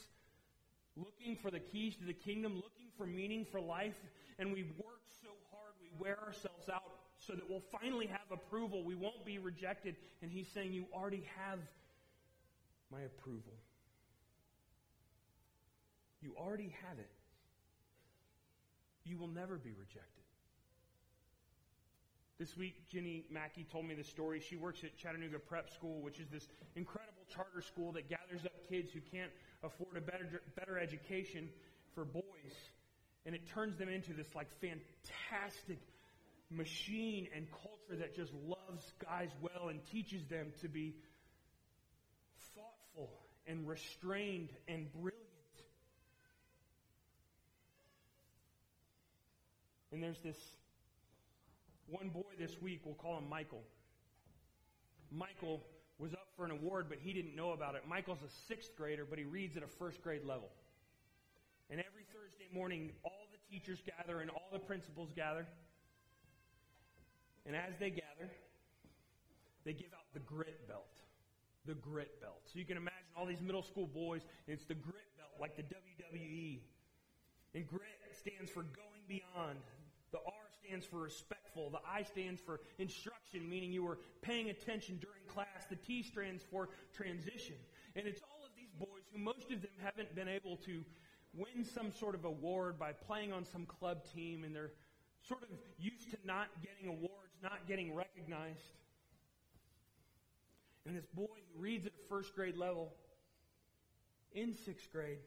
looking 0.97 1.37
for 1.37 1.51
the 1.51 1.61
keys 1.61 1.97
to 1.97 2.05
the 2.05 2.13
kingdom, 2.15 2.57
looking 2.57 2.89
for 2.97 3.07
meaning 3.07 3.45
for 3.45 3.61
life, 3.61 3.99
and 4.39 4.53
we 4.53 4.63
work 4.79 5.03
so 5.23 5.29
hard, 5.51 5.73
we 5.81 5.91
wear 5.99 6.19
ourselves 6.21 6.69
out 6.69 6.83
so 7.27 7.35
that 7.35 7.49
we'll 7.49 7.63
finally 7.81 8.07
have 8.07 8.21
approval. 8.33 8.83
We 8.85 8.95
won't 8.95 9.25
be 9.25 9.39
rejected. 9.39 9.97
And 10.23 10.31
he's 10.31 10.49
saying, 10.55 10.73
You 10.73 10.87
already 10.93 11.25
have 11.39 11.59
my 12.91 13.01
approval. 13.03 13.53
You 16.23 16.35
already 16.39 16.75
have 16.87 16.99
it. 16.99 17.11
You 19.05 19.19
will 19.19 19.29
never 19.29 19.57
be 19.57 19.71
rejected. 19.71 20.21
This 22.39 22.57
week, 22.57 22.89
Jenny 22.89 23.27
Mackey 23.31 23.67
told 23.71 23.85
me 23.85 23.95
the 23.95 24.05
story. 24.05 24.41
She 24.41 24.57
works 24.57 24.83
at 24.83 24.97
Chattanooga 24.97 25.39
Prep 25.39 25.69
School, 25.69 26.01
which 26.01 26.21
is 26.21 26.29
this 26.33 26.49
incredible 26.75 27.25
charter 27.29 27.61
school 27.61 27.93
that 27.93 28.09
gathers 28.09 28.47
up 28.47 28.53
kids 28.69 28.91
who 28.93 29.01
can't 29.13 29.31
afford 29.63 29.97
a 29.97 30.01
better, 30.01 30.41
better 30.57 30.79
education 30.79 31.51
for 31.95 32.05
boys. 32.05 32.25
And 33.27 33.35
it 33.35 33.47
turns 33.47 33.77
them 33.77 33.91
into 33.91 34.15
this 34.15 34.35
like 34.35 34.49
fantastic 34.61 35.79
machine 36.51 37.29
and 37.35 37.47
culture 37.51 38.01
that 38.01 38.15
just 38.15 38.33
loves 38.47 38.93
guys 39.05 39.31
well 39.41 39.69
and 39.69 39.81
teaches 39.87 40.25
them 40.27 40.53
to 40.61 40.69
be 40.69 40.95
thoughtful 42.55 43.11
and 43.47 43.69
restrained 43.69 44.51
and 44.69 44.93
brilliant. 44.93 45.17
And 49.93 50.03
there's 50.03 50.21
this 50.21 50.37
one 51.89 52.09
boy 52.09 52.23
this 52.39 52.61
week, 52.63 52.83
we'll 52.85 52.95
call 52.95 53.19
him 53.19 53.29
Michael. 53.29 53.63
Michael 55.11 55.61
was 55.99 56.13
up 56.13 56.29
for 56.37 56.45
an 56.45 56.53
award, 56.53 56.87
but 56.89 56.99
he 57.03 57.13
didn't 57.13 57.35
know 57.35 57.51
about 57.51 57.75
it. 57.75 57.83
Michael's 57.89 58.23
a 58.25 58.31
sixth 58.49 58.77
grader, 58.77 59.05
but 59.09 59.19
he 59.19 59.25
reads 59.25 59.57
at 59.57 59.65
a 59.65 59.67
first 59.67 60.01
grade 60.03 60.25
level. 60.25 60.49
And 61.69 61.81
every 61.81 62.05
Thursday 62.15 62.47
morning, 62.53 62.93
all 63.05 63.27
the 63.33 63.39
teachers 63.53 63.81
gather 63.85 64.21
and 64.21 64.31
all 64.31 64.49
the 64.53 64.61
principals 64.61 65.11
gather. 65.15 65.47
And 67.47 67.57
as 67.57 67.77
they 67.79 67.91
gather, 67.91 68.31
they 69.65 69.73
give 69.73 69.93
out 69.95 70.13
the 70.13 70.21
grit 70.21 70.67
belt. 70.69 70.87
The 71.67 71.75
grit 71.75 72.21
belt. 72.21 72.43
So 72.47 72.59
you 72.59 72.65
can 72.65 72.77
imagine 72.77 73.11
all 73.17 73.27
these 73.27 73.41
middle 73.41 73.63
school 73.63 73.87
boys, 73.87 74.23
it's 74.47 74.65
the 74.65 74.75
grit 74.75 75.17
belt, 75.17 75.33
like 75.41 75.57
the 75.57 75.63
WWE. 75.63 76.61
And 77.55 77.67
grit 77.67 77.83
stands 78.21 78.51
for 78.51 78.63
going 78.63 79.05
beyond. 79.09 79.59
The 80.13 80.19
R 80.19 80.47
stands 80.65 80.87
for 80.87 80.99
respectful. 80.99 81.71
The 81.71 81.81
I 81.89 82.03
stands 82.03 82.41
for 82.41 82.61
instruction, 82.79 83.49
meaning 83.49 83.73
you 83.73 83.85
were 83.85 83.99
paying 84.23 84.51
attention 84.51 84.99
during 85.01 85.23
class. 85.27 85.67
The 85.69 85.77
T 85.77 86.03
stands 86.03 86.43
for 86.43 86.69
transition. 86.93 87.57
And 87.97 88.07
it's 88.07 88.21
all 88.23 88.45
of 88.45 88.53
these 88.57 88.73
boys 88.79 89.03
who 89.13 89.19
most 89.19 89.51
of 89.51 89.63
them 89.63 89.71
haven't 89.83 90.15
been 90.15 90.29
able 90.29 90.57
to 90.59 90.85
win 91.35 91.65
some 91.65 91.93
sort 91.93 92.15
of 92.15 92.25
award 92.25 92.79
by 92.79 92.93
playing 92.93 93.33
on 93.33 93.45
some 93.45 93.65
club 93.67 94.05
team, 94.13 94.45
and 94.45 94.55
they're 94.55 94.73
sort 95.23 95.43
of 95.43 95.49
used 95.79 96.11
to 96.11 96.17
not 96.25 96.49
getting 96.63 96.89
awards, 96.89 97.20
not 97.43 97.67
getting 97.67 97.95
recognized. 97.95 98.75
And 100.87 100.97
this 100.97 101.07
boy 101.07 101.27
who 101.27 101.61
reads 101.61 101.87
at 101.87 101.93
first 102.09 102.35
grade 102.35 102.57
level 102.57 102.93
in 104.33 104.55
sixth 104.55 104.91
grade, 104.93 105.19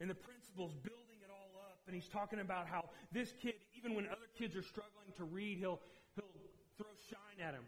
and 0.00 0.08
the 0.08 0.14
principal's 0.14 0.74
building 0.74 1.18
it 1.22 1.30
all 1.30 1.60
up, 1.62 1.78
and 1.86 1.94
he's 1.94 2.08
talking 2.08 2.40
about 2.40 2.66
how 2.66 2.90
this 3.12 3.32
kid, 3.40 3.54
even 3.76 3.94
when 3.94 4.06
other 4.06 4.28
kids 4.38 4.56
are 4.56 4.62
struggling 4.62 5.10
to 5.16 5.24
read, 5.24 5.58
he'll, 5.58 5.80
he'll 6.14 6.24
throw 6.76 6.90
shine 7.08 7.46
at 7.46 7.54
him. 7.54 7.64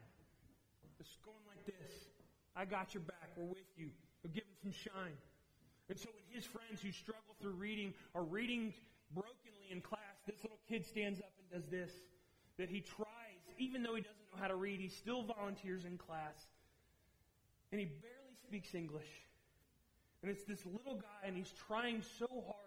It's 1.01 1.19
going 1.25 1.43
like 1.47 1.65
this. 1.67 2.09
I 2.57 2.65
got 2.65 2.95
your 2.95 3.03
back. 3.03 3.31
We're 3.37 3.45
with 3.45 3.71
you. 3.77 3.91
Give 4.33 4.45
him 4.45 4.57
some 4.63 4.73
shine. 4.73 5.17
And 5.91 5.99
so 5.99 6.09
when 6.15 6.25
his 6.35 6.47
friends 6.47 6.81
who 6.81 6.93
struggle 6.93 7.35
through 7.43 7.53
reading 7.53 7.93
are 8.15 8.23
reading 8.23 8.73
brokenly 9.13 9.69
in 9.71 9.81
class, 9.81 10.17
this 10.27 10.43
little 10.43 10.61
kid 10.69 10.87
stands 10.87 11.21
up 11.21 11.33
and 11.39 11.61
does 11.61 11.71
this. 11.71 11.91
That 12.59 12.69
he 12.69 12.81
tries, 12.81 13.09
even 13.59 13.83
though 13.83 13.95
he 13.95 14.03
doesn't 14.03 14.17
know 14.33 14.41
how 14.41 14.49
to 14.49 14.55
read, 14.55 14.81
he 14.81 14.89
still 14.89 15.23
volunteers 15.23 15.85
in 15.85 15.99
class. 15.99 16.47
And 17.73 17.81
he 17.81 17.87
barely 17.87 18.37
speaks 18.47 18.75
English. 18.75 19.09
And 20.23 20.31
it's 20.31 20.45
this 20.45 20.65
little 20.65 20.95
guy, 20.95 21.27
and 21.27 21.37
he's 21.37 21.53
trying 21.67 22.03
so 22.19 22.27
hard 22.29 22.65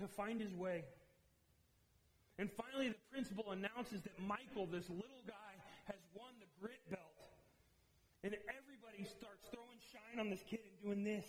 to 0.00 0.06
find 0.08 0.40
his 0.40 0.54
way. 0.54 0.84
And 2.38 2.50
finally, 2.52 2.88
the 2.88 2.94
principal 3.12 3.50
announces 3.50 4.00
that 4.02 4.18
Michael, 4.26 4.66
this 4.66 4.88
little 4.88 5.24
guy, 5.26 5.52
has 5.84 5.98
won 6.14 6.32
the 6.40 6.46
grit 6.60 6.80
belt. 6.88 7.02
And 8.22 8.34
everybody 8.34 9.04
starts 9.04 9.48
throwing 9.52 9.78
shine 9.92 10.20
on 10.20 10.30
this 10.30 10.42
kid 10.48 10.60
and 10.60 10.82
doing 10.82 11.04
this. 11.04 11.24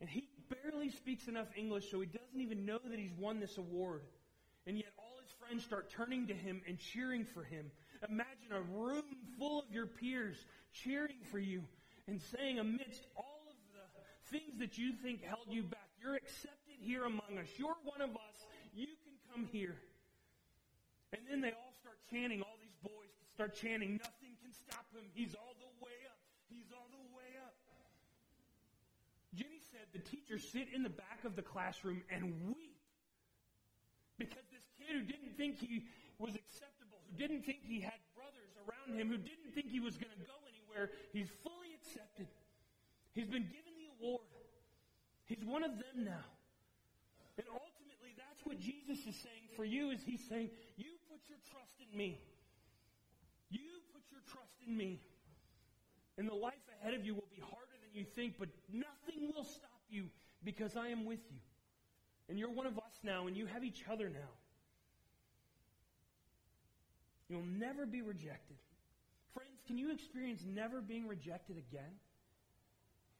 And 0.00 0.08
he 0.08 0.28
barely 0.62 0.90
speaks 0.90 1.26
enough 1.28 1.48
English, 1.56 1.90
so 1.90 2.00
he 2.00 2.06
doesn't 2.06 2.40
even 2.40 2.66
know 2.66 2.78
that 2.84 2.98
he's 2.98 3.14
won 3.18 3.40
this 3.40 3.58
award. 3.58 4.02
And 4.66 4.76
yet 4.76 4.92
all 4.98 5.16
his 5.22 5.30
friends 5.38 5.64
start 5.64 5.90
turning 5.90 6.26
to 6.26 6.34
him 6.34 6.60
and 6.66 6.78
cheering 6.78 7.24
for 7.24 7.44
him. 7.44 7.70
Imagine 8.08 8.52
a 8.52 8.60
room 8.60 9.04
full 9.38 9.60
of 9.60 9.70
your 9.70 9.86
peers 9.86 10.36
cheering 10.72 11.22
for 11.30 11.38
you 11.38 11.62
and 12.08 12.20
saying, 12.20 12.58
amidst 12.58 13.06
all 13.16 13.42
of 13.48 13.56
the 13.72 14.36
things 14.36 14.58
that 14.58 14.76
you 14.76 14.92
think 14.92 15.22
held 15.24 15.46
you 15.48 15.62
back, 15.62 15.88
you're 16.02 16.16
accepted 16.16 16.78
here 16.80 17.04
among 17.04 17.38
us. 17.40 17.48
You're 17.56 17.76
one 17.84 18.00
of 18.00 18.10
us. 18.10 18.38
You 18.74 18.86
can 18.86 19.14
come 19.32 19.48
here. 19.52 19.76
And 21.12 21.22
then 21.30 21.40
they 21.40 21.52
all 21.52 21.72
start 21.80 21.98
chanting, 22.10 22.42
all 22.42 22.58
these 22.60 22.76
boys 22.82 23.10
start 23.34 23.54
chanting, 23.54 24.00
nothing 24.02 24.34
can 24.42 24.52
stop 24.52 24.86
him. 24.92 25.04
He's 25.14 25.34
all 25.34 25.54
the 25.60 25.84
way 25.84 25.94
up. 26.10 26.18
He's 26.48 26.72
all 26.74 26.88
the 26.90 27.16
way 27.16 27.30
up. 27.44 27.54
Jenny 29.34 29.60
said 29.70 29.86
the 29.92 30.00
teachers 30.00 30.46
sit 30.48 30.68
in 30.74 30.82
the 30.82 30.90
back 30.90 31.24
of 31.24 31.36
the 31.36 31.42
classroom 31.42 32.02
and 32.10 32.32
weep 32.48 32.80
because 34.18 34.45
kid 34.86 34.94
who 34.94 35.02
didn't 35.02 35.34
think 35.36 35.58
he 35.58 35.82
was 36.22 36.38
acceptable, 36.38 37.02
who 37.10 37.18
didn't 37.18 37.42
think 37.42 37.58
he 37.66 37.82
had 37.82 37.98
brothers 38.14 38.54
around 38.62 38.94
him, 38.94 39.10
who 39.10 39.18
didn't 39.18 39.50
think 39.50 39.66
he 39.66 39.82
was 39.82 39.98
going 39.98 40.14
to 40.14 40.22
go 40.22 40.38
anywhere, 40.46 40.94
he's 41.12 41.28
fully 41.42 41.74
accepted. 41.74 42.30
He's 43.12 43.26
been 43.26 43.50
given 43.50 43.74
the 43.74 43.90
award. 43.98 44.22
He's 45.26 45.42
one 45.44 45.64
of 45.64 45.74
them 45.74 46.06
now. 46.06 46.30
And 47.36 47.46
ultimately, 47.50 48.14
that's 48.16 48.46
what 48.46 48.60
Jesus 48.60 49.04
is 49.04 49.16
saying 49.18 49.50
for 49.56 49.64
you 49.64 49.90
is 49.90 50.00
he's 50.06 50.22
saying, 50.28 50.48
you 50.76 50.94
put 51.10 51.20
your 51.28 51.38
trust 51.50 51.74
in 51.82 51.90
me. 51.96 52.20
You 53.50 53.82
put 53.92 54.02
your 54.10 54.20
trust 54.30 54.54
in 54.66 54.76
me. 54.76 55.00
And 56.16 56.28
the 56.28 56.34
life 56.34 56.64
ahead 56.80 56.94
of 56.94 57.04
you 57.04 57.14
will 57.14 57.28
be 57.34 57.42
harder 57.42 57.76
than 57.82 57.92
you 57.92 58.04
think, 58.04 58.34
but 58.38 58.48
nothing 58.72 59.32
will 59.34 59.44
stop 59.44 59.82
you 59.90 60.06
because 60.44 60.76
I 60.76 60.88
am 60.88 61.04
with 61.04 61.20
you. 61.30 61.40
And 62.28 62.38
you're 62.38 62.50
one 62.50 62.66
of 62.66 62.78
us 62.78 63.00
now, 63.02 63.26
and 63.26 63.36
you 63.36 63.46
have 63.46 63.64
each 63.64 63.84
other 63.90 64.08
now. 64.08 64.32
You'll 67.28 67.42
never 67.42 67.86
be 67.86 68.02
rejected. 68.02 68.56
Friends, 69.34 69.60
can 69.66 69.78
you 69.78 69.92
experience 69.92 70.42
never 70.46 70.80
being 70.80 71.06
rejected 71.06 71.56
again? 71.56 71.92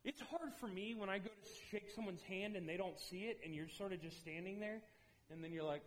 It's 0.04 0.20
hard 0.20 0.52
for 0.60 0.68
me 0.68 0.94
when 0.94 1.08
I 1.10 1.18
go 1.18 1.28
to 1.28 1.48
shake 1.70 1.90
someone's 1.94 2.22
hand 2.22 2.54
and 2.54 2.68
they 2.68 2.76
don't 2.76 2.98
see 2.98 3.24
it, 3.24 3.40
and 3.44 3.54
you're 3.54 3.68
sort 3.76 3.92
of 3.92 4.00
just 4.00 4.20
standing 4.20 4.60
there, 4.60 4.80
and 5.30 5.42
then 5.42 5.52
you're 5.52 5.64
like, 5.64 5.82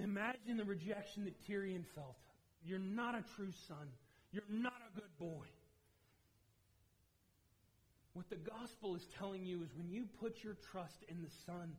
Imagine 0.00 0.56
the 0.56 0.64
rejection 0.64 1.24
that 1.24 1.34
Tyrion 1.44 1.84
felt. 1.94 2.16
You're 2.64 2.78
not 2.78 3.16
a 3.16 3.24
true 3.34 3.50
son. 3.66 3.88
You're 4.30 4.44
not 4.48 4.74
a 4.92 4.94
good 4.94 5.18
boy. 5.18 5.46
What 8.12 8.30
the 8.30 8.36
gospel 8.36 8.94
is 8.94 9.06
telling 9.18 9.44
you 9.44 9.62
is 9.62 9.68
when 9.76 9.88
you 9.88 10.06
put 10.20 10.42
your 10.42 10.56
trust 10.72 11.04
in 11.08 11.22
the 11.22 11.30
Son, 11.46 11.72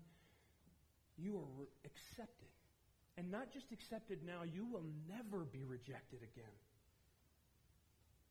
you 1.22 1.38
are 1.38 1.67
accepted. 1.86 2.47
And 3.17 3.30
not 3.30 3.51
just 3.51 3.72
accepted 3.72 4.20
now, 4.26 4.43
you 4.43 4.65
will 4.65 4.86
never 5.09 5.43
be 5.43 5.65
rejected 5.65 6.20
again. 6.20 6.57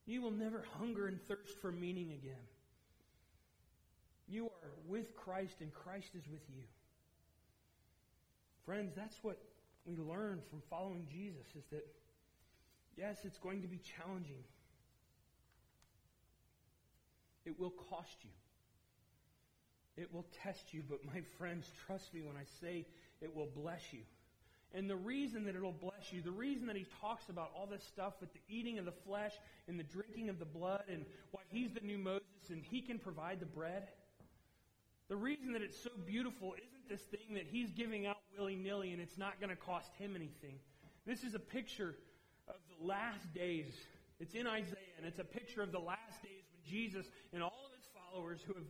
You 0.06 0.22
will 0.22 0.30
never 0.30 0.64
hunger 0.78 1.06
and 1.06 1.20
thirst 1.28 1.60
for 1.60 1.70
meaning 1.70 2.12
again. 2.12 2.46
You 4.26 4.46
are 4.46 4.70
with 4.86 5.14
Christ 5.14 5.56
and 5.60 5.72
Christ 5.72 6.10
is 6.14 6.26
with 6.30 6.42
you. 6.48 6.62
Friends, 8.64 8.92
that's 8.96 9.18
what 9.22 9.38
we 9.84 9.96
learn 9.96 10.40
from 10.48 10.62
following 10.70 11.06
Jesus 11.10 11.46
is 11.56 11.64
that 11.70 11.86
yes, 12.96 13.18
it's 13.24 13.38
going 13.38 13.62
to 13.62 13.68
be 13.68 13.78
challenging. 13.78 14.44
It 17.44 17.58
will 17.58 17.72
cost 17.90 18.16
you. 18.22 18.30
It 19.98 20.14
will 20.14 20.26
test 20.44 20.72
you, 20.72 20.82
but 20.88 21.04
my 21.04 21.22
friends, 21.38 21.70
trust 21.86 22.14
me 22.14 22.22
when 22.22 22.36
I 22.36 22.44
say 22.60 22.86
it 23.20 23.34
will 23.34 23.48
bless 23.52 23.92
you. 23.92 24.00
And 24.72 24.88
the 24.88 24.96
reason 24.96 25.44
that 25.46 25.56
it'll 25.56 25.72
bless 25.72 26.12
you, 26.12 26.22
the 26.22 26.30
reason 26.30 26.66
that 26.68 26.76
he 26.76 26.86
talks 27.00 27.28
about 27.30 27.50
all 27.56 27.66
this 27.66 27.82
stuff 27.82 28.14
with 28.20 28.32
the 28.32 28.40
eating 28.48 28.78
of 28.78 28.84
the 28.84 28.92
flesh 28.92 29.32
and 29.66 29.78
the 29.78 29.84
drinking 29.84 30.28
of 30.28 30.38
the 30.38 30.44
blood 30.44 30.84
and 30.88 31.04
why 31.32 31.40
he's 31.48 31.72
the 31.72 31.80
new 31.80 31.98
Moses 31.98 32.22
and 32.50 32.62
he 32.62 32.80
can 32.80 32.98
provide 32.98 33.40
the 33.40 33.46
bread, 33.46 33.88
the 35.08 35.16
reason 35.16 35.52
that 35.52 35.62
it's 35.62 35.82
so 35.82 35.90
beautiful 36.06 36.54
isn't 36.54 36.88
this 36.88 37.00
thing 37.00 37.34
that 37.34 37.46
he's 37.50 37.70
giving 37.70 38.06
out 38.06 38.18
willy 38.38 38.56
nilly 38.56 38.92
and 38.92 39.00
it's 39.00 39.18
not 39.18 39.40
going 39.40 39.50
to 39.50 39.56
cost 39.56 39.90
him 39.98 40.14
anything. 40.14 40.58
This 41.06 41.24
is 41.24 41.34
a 41.34 41.40
picture 41.40 41.96
of 42.46 42.56
the 42.68 42.86
last 42.86 43.32
days. 43.34 43.72
It's 44.20 44.34
in 44.34 44.46
Isaiah, 44.46 44.94
and 44.98 45.06
it's 45.06 45.18
a 45.18 45.24
picture 45.24 45.62
of 45.62 45.72
the 45.72 45.78
last 45.78 46.22
days 46.22 46.44
when 46.52 46.70
Jesus 46.70 47.06
and 47.32 47.42
all 47.42 47.66
of 47.66 47.72
his 47.76 47.88
followers 47.94 48.40
who 48.46 48.54
have 48.54 48.66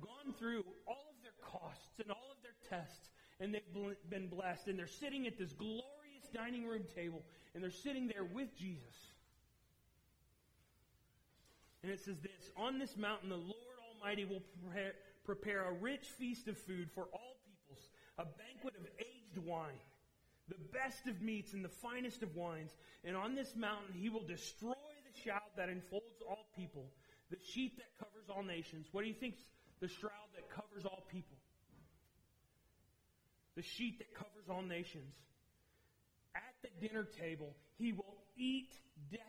gone 0.00 0.34
through 0.38 0.64
all 0.86 1.10
of 1.10 1.18
their 1.22 1.36
costs 1.42 1.98
and 1.98 2.10
all 2.10 2.30
of 2.30 2.38
their 2.42 2.56
tests 2.68 3.10
and 3.40 3.54
they've 3.54 4.10
been 4.10 4.28
blessed, 4.28 4.68
and 4.68 4.78
they're 4.78 4.86
sitting 4.86 5.26
at 5.26 5.38
this 5.38 5.52
glorious 5.52 6.28
dining 6.32 6.66
room 6.66 6.84
table, 6.94 7.22
and 7.54 7.64
they're 7.64 7.70
sitting 7.70 8.06
there 8.06 8.24
with 8.24 8.54
Jesus. 8.56 8.94
And 11.82 11.90
it 11.90 12.00
says 12.00 12.20
this 12.20 12.50
On 12.56 12.78
this 12.78 12.96
mountain, 12.96 13.30
the 13.30 13.36
Lord 13.36 13.56
Almighty 13.94 14.26
will 14.26 14.42
prepare, 15.24 15.68
a 15.68 15.72
rich 15.72 16.06
feast 16.18 16.48
of 16.48 16.58
food 16.58 16.90
for 16.94 17.08
all 17.14 17.36
peoples, 17.46 17.88
a 18.18 18.24
banquet 18.24 18.74
of 18.78 18.86
aged 18.98 19.46
wine, 19.46 19.80
the 20.48 20.56
best 20.72 21.06
of 21.06 21.22
meats 21.22 21.54
and 21.54 21.64
the 21.64 21.70
finest 21.70 22.22
of 22.22 22.36
wines. 22.36 22.72
And 23.04 23.16
on 23.16 23.34
this 23.34 23.56
mountain, 23.56 23.94
he 23.94 24.10
will 24.10 24.26
destroy 24.26 24.74
the 24.74 25.20
shroud 25.22 25.40
that 25.56 25.70
enfolds 25.70 26.20
all 26.28 26.46
people, 26.54 26.84
the 27.30 27.38
sheet 27.52 27.78
that 27.78 27.98
covers 27.98 28.28
all 28.28 28.42
nations. 28.42 28.88
What 28.92 29.02
do 29.02 29.08
you 29.08 29.14
think 29.14 29.36
the 29.80 29.88
shroud 29.88 30.30
that 30.34 30.48
covers 30.50 30.84
all 30.84 31.04
people? 31.10 31.36
the 33.60 33.62
sheet 33.62 33.98
that 33.98 34.14
covers 34.14 34.48
all 34.48 34.62
nations. 34.62 35.12
At 36.34 36.54
the 36.62 36.88
dinner 36.88 37.04
table, 37.04 37.54
he 37.76 37.92
will 37.92 38.16
eat 38.36 38.72
death. 39.10 39.20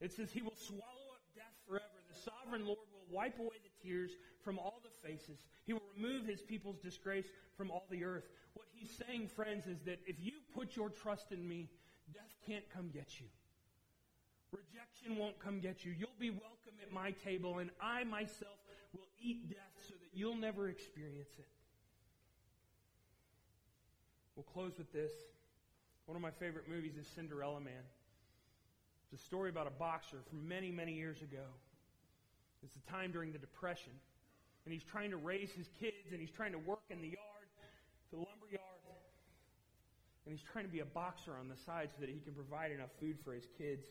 It 0.00 0.12
says 0.12 0.30
he 0.30 0.42
will 0.42 0.54
swallow 0.54 1.08
up 1.10 1.22
death 1.34 1.56
forever. 1.66 1.84
The 2.14 2.30
sovereign 2.30 2.64
Lord 2.64 2.86
will 2.92 3.06
wipe 3.10 3.38
away 3.40 3.56
the 3.64 3.88
tears 3.88 4.12
from 4.44 4.58
all 4.58 4.80
the 4.84 5.08
faces. 5.08 5.38
He 5.64 5.72
will 5.72 5.82
remove 5.96 6.26
his 6.26 6.42
people's 6.42 6.78
disgrace 6.78 7.26
from 7.56 7.72
all 7.72 7.86
the 7.90 8.04
earth. 8.04 8.28
What 8.54 8.66
he's 8.72 8.90
saying, 9.06 9.28
friends, 9.34 9.66
is 9.66 9.80
that 9.86 9.98
if 10.06 10.16
you 10.20 10.34
put 10.54 10.76
your 10.76 10.90
trust 10.90 11.32
in 11.32 11.46
me, 11.48 11.68
death 12.14 12.36
can't 12.46 12.68
come 12.70 12.90
get 12.92 13.18
you. 13.18 13.26
Rejection 14.52 15.18
won't 15.18 15.38
come 15.40 15.58
get 15.58 15.84
you. 15.84 15.92
You'll 15.92 16.10
be 16.20 16.30
welcome 16.30 16.78
at 16.82 16.92
my 16.92 17.10
table, 17.10 17.58
and 17.58 17.70
I 17.82 18.04
myself 18.04 18.58
will 18.92 19.08
eat 19.20 19.48
death 19.48 19.74
so 19.86 19.94
that 19.94 20.10
you'll 20.12 20.36
never 20.36 20.68
experience 20.68 21.30
it. 21.38 21.46
We'll 24.36 24.44
close 24.44 24.78
with 24.78 24.92
this. 24.92 25.12
One 26.06 26.16
of 26.16 26.22
my 26.22 26.30
favorite 26.30 26.68
movies 26.68 26.96
is 26.98 27.06
Cinderella 27.06 27.60
Man. 27.60 27.84
It's 29.10 29.20
a 29.20 29.24
story 29.24 29.50
about 29.50 29.66
a 29.66 29.70
boxer 29.70 30.18
from 30.28 30.46
many, 30.48 30.70
many 30.70 30.92
years 30.92 31.22
ago. 31.22 31.44
It's 32.62 32.74
a 32.76 32.90
time 32.90 33.10
during 33.10 33.32
the 33.32 33.38
Depression. 33.38 33.92
And 34.64 34.72
he's 34.72 34.84
trying 34.84 35.10
to 35.10 35.16
raise 35.16 35.50
his 35.50 35.68
kids, 35.80 36.12
and 36.12 36.20
he's 36.20 36.30
trying 36.30 36.52
to 36.52 36.58
work 36.58 36.84
in 36.90 37.00
the 37.00 37.08
yard, 37.08 37.48
the 38.10 38.16
lumber 38.16 38.46
yard. 38.50 38.62
And 40.26 40.36
he's 40.36 40.44
trying 40.52 40.66
to 40.66 40.70
be 40.70 40.80
a 40.80 40.84
boxer 40.84 41.32
on 41.40 41.48
the 41.48 41.56
side 41.56 41.88
so 41.90 42.00
that 42.00 42.10
he 42.10 42.20
can 42.20 42.34
provide 42.34 42.70
enough 42.70 42.90
food 43.00 43.16
for 43.24 43.32
his 43.32 43.48
kids. 43.56 43.86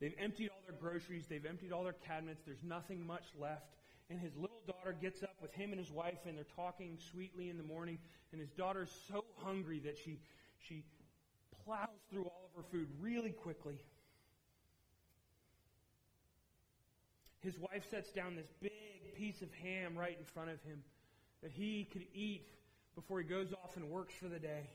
They've 0.00 0.14
emptied 0.18 0.48
all 0.48 0.62
their 0.66 0.76
groceries, 0.76 1.26
they've 1.28 1.44
emptied 1.44 1.72
all 1.72 1.84
their 1.84 1.92
cabinets, 1.92 2.42
there's 2.46 2.62
nothing 2.62 3.06
much 3.06 3.24
left. 3.38 3.66
And 4.08 4.18
his 4.18 4.34
little 4.34 4.62
daughter 4.66 4.96
gets 5.00 5.22
up 5.22 5.36
with 5.40 5.52
him 5.52 5.70
and 5.70 5.78
his 5.78 5.90
wife, 5.90 6.18
and 6.26 6.36
they're 6.36 6.44
talking 6.56 6.98
sweetly 7.12 7.48
in 7.48 7.58
the 7.58 7.62
morning. 7.62 7.98
And 8.32 8.40
his 8.40 8.50
daughter's 8.50 8.90
so 9.08 9.24
hungry 9.36 9.78
that 9.84 9.96
she, 9.98 10.18
she 10.58 10.82
plows 11.64 11.88
through 12.10 12.24
all 12.24 12.50
of 12.50 12.64
her 12.64 12.68
food 12.70 12.88
really 13.00 13.30
quickly. 13.30 13.78
His 17.40 17.58
wife 17.58 17.88
sets 17.90 18.10
down 18.10 18.36
this 18.36 18.48
big 18.60 19.14
piece 19.16 19.42
of 19.42 19.48
ham 19.62 19.96
right 19.96 20.16
in 20.18 20.24
front 20.24 20.50
of 20.50 20.62
him 20.62 20.82
that 21.42 21.52
he 21.52 21.88
could 21.92 22.04
eat 22.14 22.48
before 22.94 23.18
he 23.20 23.24
goes 23.24 23.52
off 23.52 23.76
and 23.76 23.88
works 23.88 24.14
for 24.14 24.28
the 24.28 24.38
day. 24.38 24.68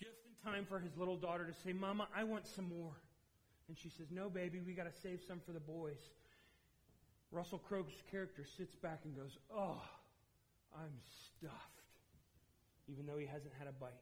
Just 0.00 0.18
in 0.26 0.50
time 0.50 0.66
for 0.66 0.78
his 0.78 0.96
little 0.96 1.16
daughter 1.16 1.46
to 1.46 1.54
say, 1.64 1.72
Mama, 1.72 2.08
I 2.14 2.24
want 2.24 2.46
some 2.46 2.68
more. 2.68 2.96
And 3.68 3.76
she 3.78 3.90
says, 3.90 4.06
No, 4.10 4.28
baby, 4.28 4.60
we 4.64 4.72
got 4.72 4.92
to 4.92 5.00
save 5.00 5.20
some 5.26 5.40
for 5.44 5.52
the 5.52 5.60
boys. 5.60 6.00
Russell 7.30 7.58
Crowe's 7.58 8.02
character 8.10 8.44
sits 8.56 8.74
back 8.76 9.00
and 9.04 9.14
goes, 9.14 9.36
Oh, 9.54 9.82
I'm 10.74 10.92
stuffed, 11.36 11.82
even 12.88 13.06
though 13.06 13.18
he 13.18 13.26
hasn't 13.26 13.52
had 13.58 13.68
a 13.68 13.72
bite. 13.72 13.92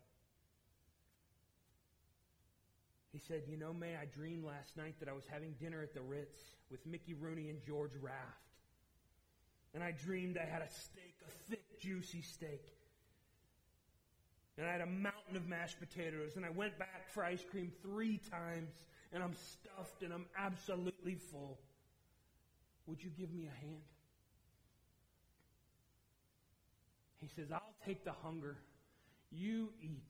He 3.13 3.19
said, 3.19 3.43
You 3.49 3.57
know, 3.57 3.73
Mae, 3.73 3.97
I 4.01 4.05
dreamed 4.05 4.45
last 4.45 4.77
night 4.77 4.95
that 5.01 5.09
I 5.09 5.13
was 5.13 5.25
having 5.29 5.55
dinner 5.59 5.83
at 5.83 5.95
the 5.95 6.03
Ritz 6.03 6.39
with 6.71 6.85
Mickey 6.87 7.15
Rooney 7.15 7.49
and 7.49 7.59
George 7.67 7.97
Raft. 8.01 8.15
And 9.75 9.83
I 9.83 9.93
dreamed 9.93 10.39
I 10.39 10.45
had 10.45 10.63
a 10.63 10.71
steak, 10.71 11.17
a 11.27 11.31
thick, 11.51 11.81
juicy 11.81 12.23
steak. 12.23 12.63
And 14.59 14.67
I 14.67 14.73
had 14.73 14.81
a 14.81 14.87
mountain 14.87 15.37
of 15.37 15.47
mashed 15.47 15.79
potatoes. 15.79 16.37
And 16.37 16.45
I 16.45 16.51
went 16.51 16.79
back 16.79 17.09
for 17.13 17.25
ice 17.25 17.45
cream 17.51 17.73
three 17.83 18.21
times. 18.31 18.71
And 19.13 19.23
I'm 19.23 19.35
stuffed 19.35 20.03
and 20.03 20.13
I'm 20.13 20.27
absolutely 20.39 21.17
full. 21.31 21.59
Would 22.87 23.03
you 23.03 23.11
give 23.11 23.33
me 23.33 23.47
a 23.47 23.61
hand? 23.65 23.83
He 27.21 27.29
says, 27.35 27.51
I'll 27.53 27.75
take 27.85 28.05
the 28.05 28.13
hunger. 28.23 28.57
You 29.31 29.71
eat. 29.83 30.07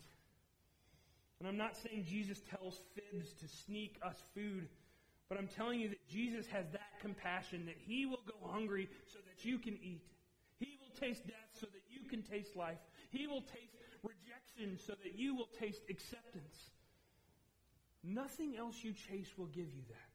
And 1.39 1.49
I'm 1.49 1.57
not 1.57 1.77
saying 1.77 2.07
Jesus 2.09 2.41
tells 2.51 2.81
fibs 2.95 3.33
to 3.41 3.49
sneak 3.65 3.97
us 4.03 4.17
food, 4.35 4.69
but 5.29 5.39
I'm 5.39 5.49
telling 5.49 5.81
you 5.81 5.89
that 5.91 6.09
Jesus 6.09 6.47
has 6.49 6.67
that 6.73 7.01
compassion 7.01 7.67
that 7.67 7.77
he 7.87 8.07
will 8.07 8.23
go 8.27 8.49
hungry 8.49 8.89
so 9.13 9.19
that 9.19 9.45
you 9.45 9.59
can 9.59 9.75
eat. 9.83 10.07
He 10.59 10.79
will 10.81 10.95
taste 11.01 11.27
death 11.27 11.51
so 11.61 11.67
that 11.67 11.83
you 11.91 12.09
can 12.09 12.23
taste 12.23 12.57
life. 12.57 12.79
He 13.11 13.27
will 13.27 13.43
taste 13.43 13.77
rejection 14.03 14.79
so 14.87 14.95
that 15.03 15.19
you 15.19 15.35
will 15.35 15.49
taste 15.61 15.83
acceptance. 15.91 16.71
Nothing 18.07 18.57
else 18.57 18.77
you 18.83 18.93
chase 18.93 19.27
will 19.37 19.51
give 19.51 19.67
you 19.75 19.83
that. 19.91 20.15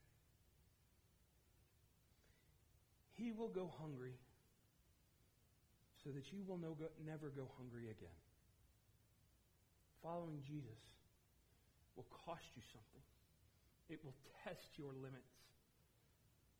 He 3.12 3.32
will 3.32 3.48
go 3.52 3.70
hungry 3.78 4.16
so 6.02 6.10
that 6.10 6.32
you 6.32 6.40
will 6.48 6.56
no 6.56 6.72
go, 6.72 6.88
never 7.04 7.28
go 7.28 7.52
hungry 7.60 7.92
again. 7.92 8.16
Following 10.02 10.40
Jesus 10.42 10.80
will 11.94 12.08
cost 12.24 12.48
you 12.56 12.62
something. 12.72 13.04
It 13.92 14.00
will 14.02 14.16
test 14.42 14.72
your 14.80 14.96
limits. 14.96 15.36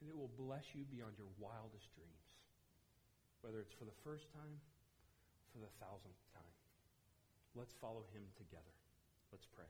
And 0.00 0.10
it 0.10 0.14
will 0.14 0.30
bless 0.36 0.74
you 0.74 0.84
beyond 0.84 1.16
your 1.16 1.30
wildest 1.40 1.88
dreams. 1.96 2.26
Whether 3.40 3.58
it's 3.58 3.72
for 3.72 3.88
the 3.88 3.96
first 4.04 4.28
time, 4.30 4.60
for 5.50 5.58
the 5.58 5.72
thousandth 5.80 6.20
time. 6.36 6.54
Let's 7.54 7.72
follow 7.80 8.04
him 8.12 8.22
together. 8.36 8.76
Let's 9.32 9.46
pray. 9.46 9.68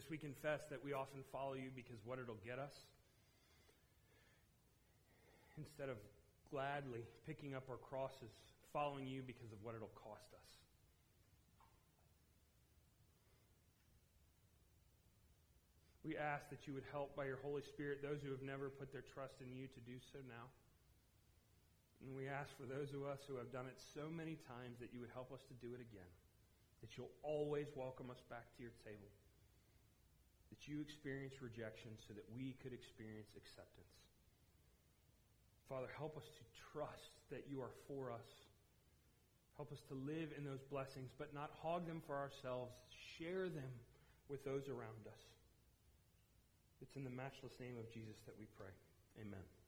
Jesus, 0.00 0.08
we 0.08 0.16
confess 0.16 0.60
that 0.70 0.80
we 0.80 0.92
often 0.92 1.20
follow 1.32 1.52
you 1.52 1.68
because 1.76 2.00
what 2.04 2.18
it'll 2.18 2.40
get 2.40 2.58
us, 2.58 2.72
instead 5.58 5.88
of 5.92 5.96
gladly 6.48 7.04
picking 7.26 7.54
up 7.54 7.68
our 7.68 7.76
crosses, 7.76 8.32
following 8.72 9.06
you 9.06 9.20
because 9.20 9.52
of 9.52 9.60
what 9.60 9.74
it'll 9.74 9.92
cost 9.92 10.24
us. 10.32 10.48
We 16.00 16.16
ask 16.16 16.48
that 16.48 16.64
you 16.64 16.72
would 16.72 16.88
help 16.90 17.12
by 17.12 17.28
your 17.28 17.38
Holy 17.44 17.60
Spirit 17.60 18.00
those 18.00 18.24
who 18.24 18.32
have 18.32 18.40
never 18.40 18.72
put 18.72 18.92
their 18.96 19.04
trust 19.04 19.36
in 19.44 19.52
you 19.52 19.68
to 19.68 19.80
do 19.84 20.00
so 20.16 20.24
now. 20.24 20.48
And 22.00 22.16
we 22.16 22.24
ask 22.24 22.48
for 22.56 22.64
those 22.64 22.96
of 22.96 23.04
us 23.04 23.20
who 23.28 23.36
have 23.36 23.52
done 23.52 23.68
it 23.68 23.76
so 23.92 24.08
many 24.08 24.40
times 24.48 24.80
that 24.80 24.96
you 24.96 25.00
would 25.04 25.12
help 25.12 25.28
us 25.28 25.44
to 25.52 25.54
do 25.60 25.76
it 25.76 25.82
again. 25.84 26.08
That 26.80 26.96
you'll 26.96 27.12
always 27.20 27.68
welcome 27.76 28.08
us 28.08 28.24
back 28.32 28.48
to 28.56 28.64
your 28.64 28.72
table 28.80 29.12
that 30.50 30.66
you 30.66 30.82
experienced 30.82 31.38
rejection 31.40 31.94
so 32.06 32.14
that 32.14 32.26
we 32.34 32.58
could 32.62 32.74
experience 32.74 33.30
acceptance. 33.38 33.94
Father, 35.70 35.86
help 35.96 36.18
us 36.18 36.26
to 36.26 36.44
trust 36.74 37.14
that 37.30 37.46
you 37.46 37.62
are 37.62 37.70
for 37.86 38.10
us. 38.10 38.26
Help 39.56 39.70
us 39.70 39.82
to 39.86 39.94
live 39.94 40.34
in 40.36 40.44
those 40.44 40.62
blessings, 40.70 41.10
but 41.18 41.32
not 41.32 41.50
hog 41.62 41.86
them 41.86 42.02
for 42.06 42.16
ourselves. 42.16 42.74
Share 43.18 43.46
them 43.46 43.70
with 44.28 44.44
those 44.44 44.66
around 44.66 45.06
us. 45.06 45.22
It's 46.82 46.96
in 46.96 47.04
the 47.04 47.10
matchless 47.10 47.52
name 47.60 47.78
of 47.78 47.86
Jesus 47.92 48.16
that 48.26 48.34
we 48.38 48.46
pray. 48.56 48.72
Amen. 49.20 49.59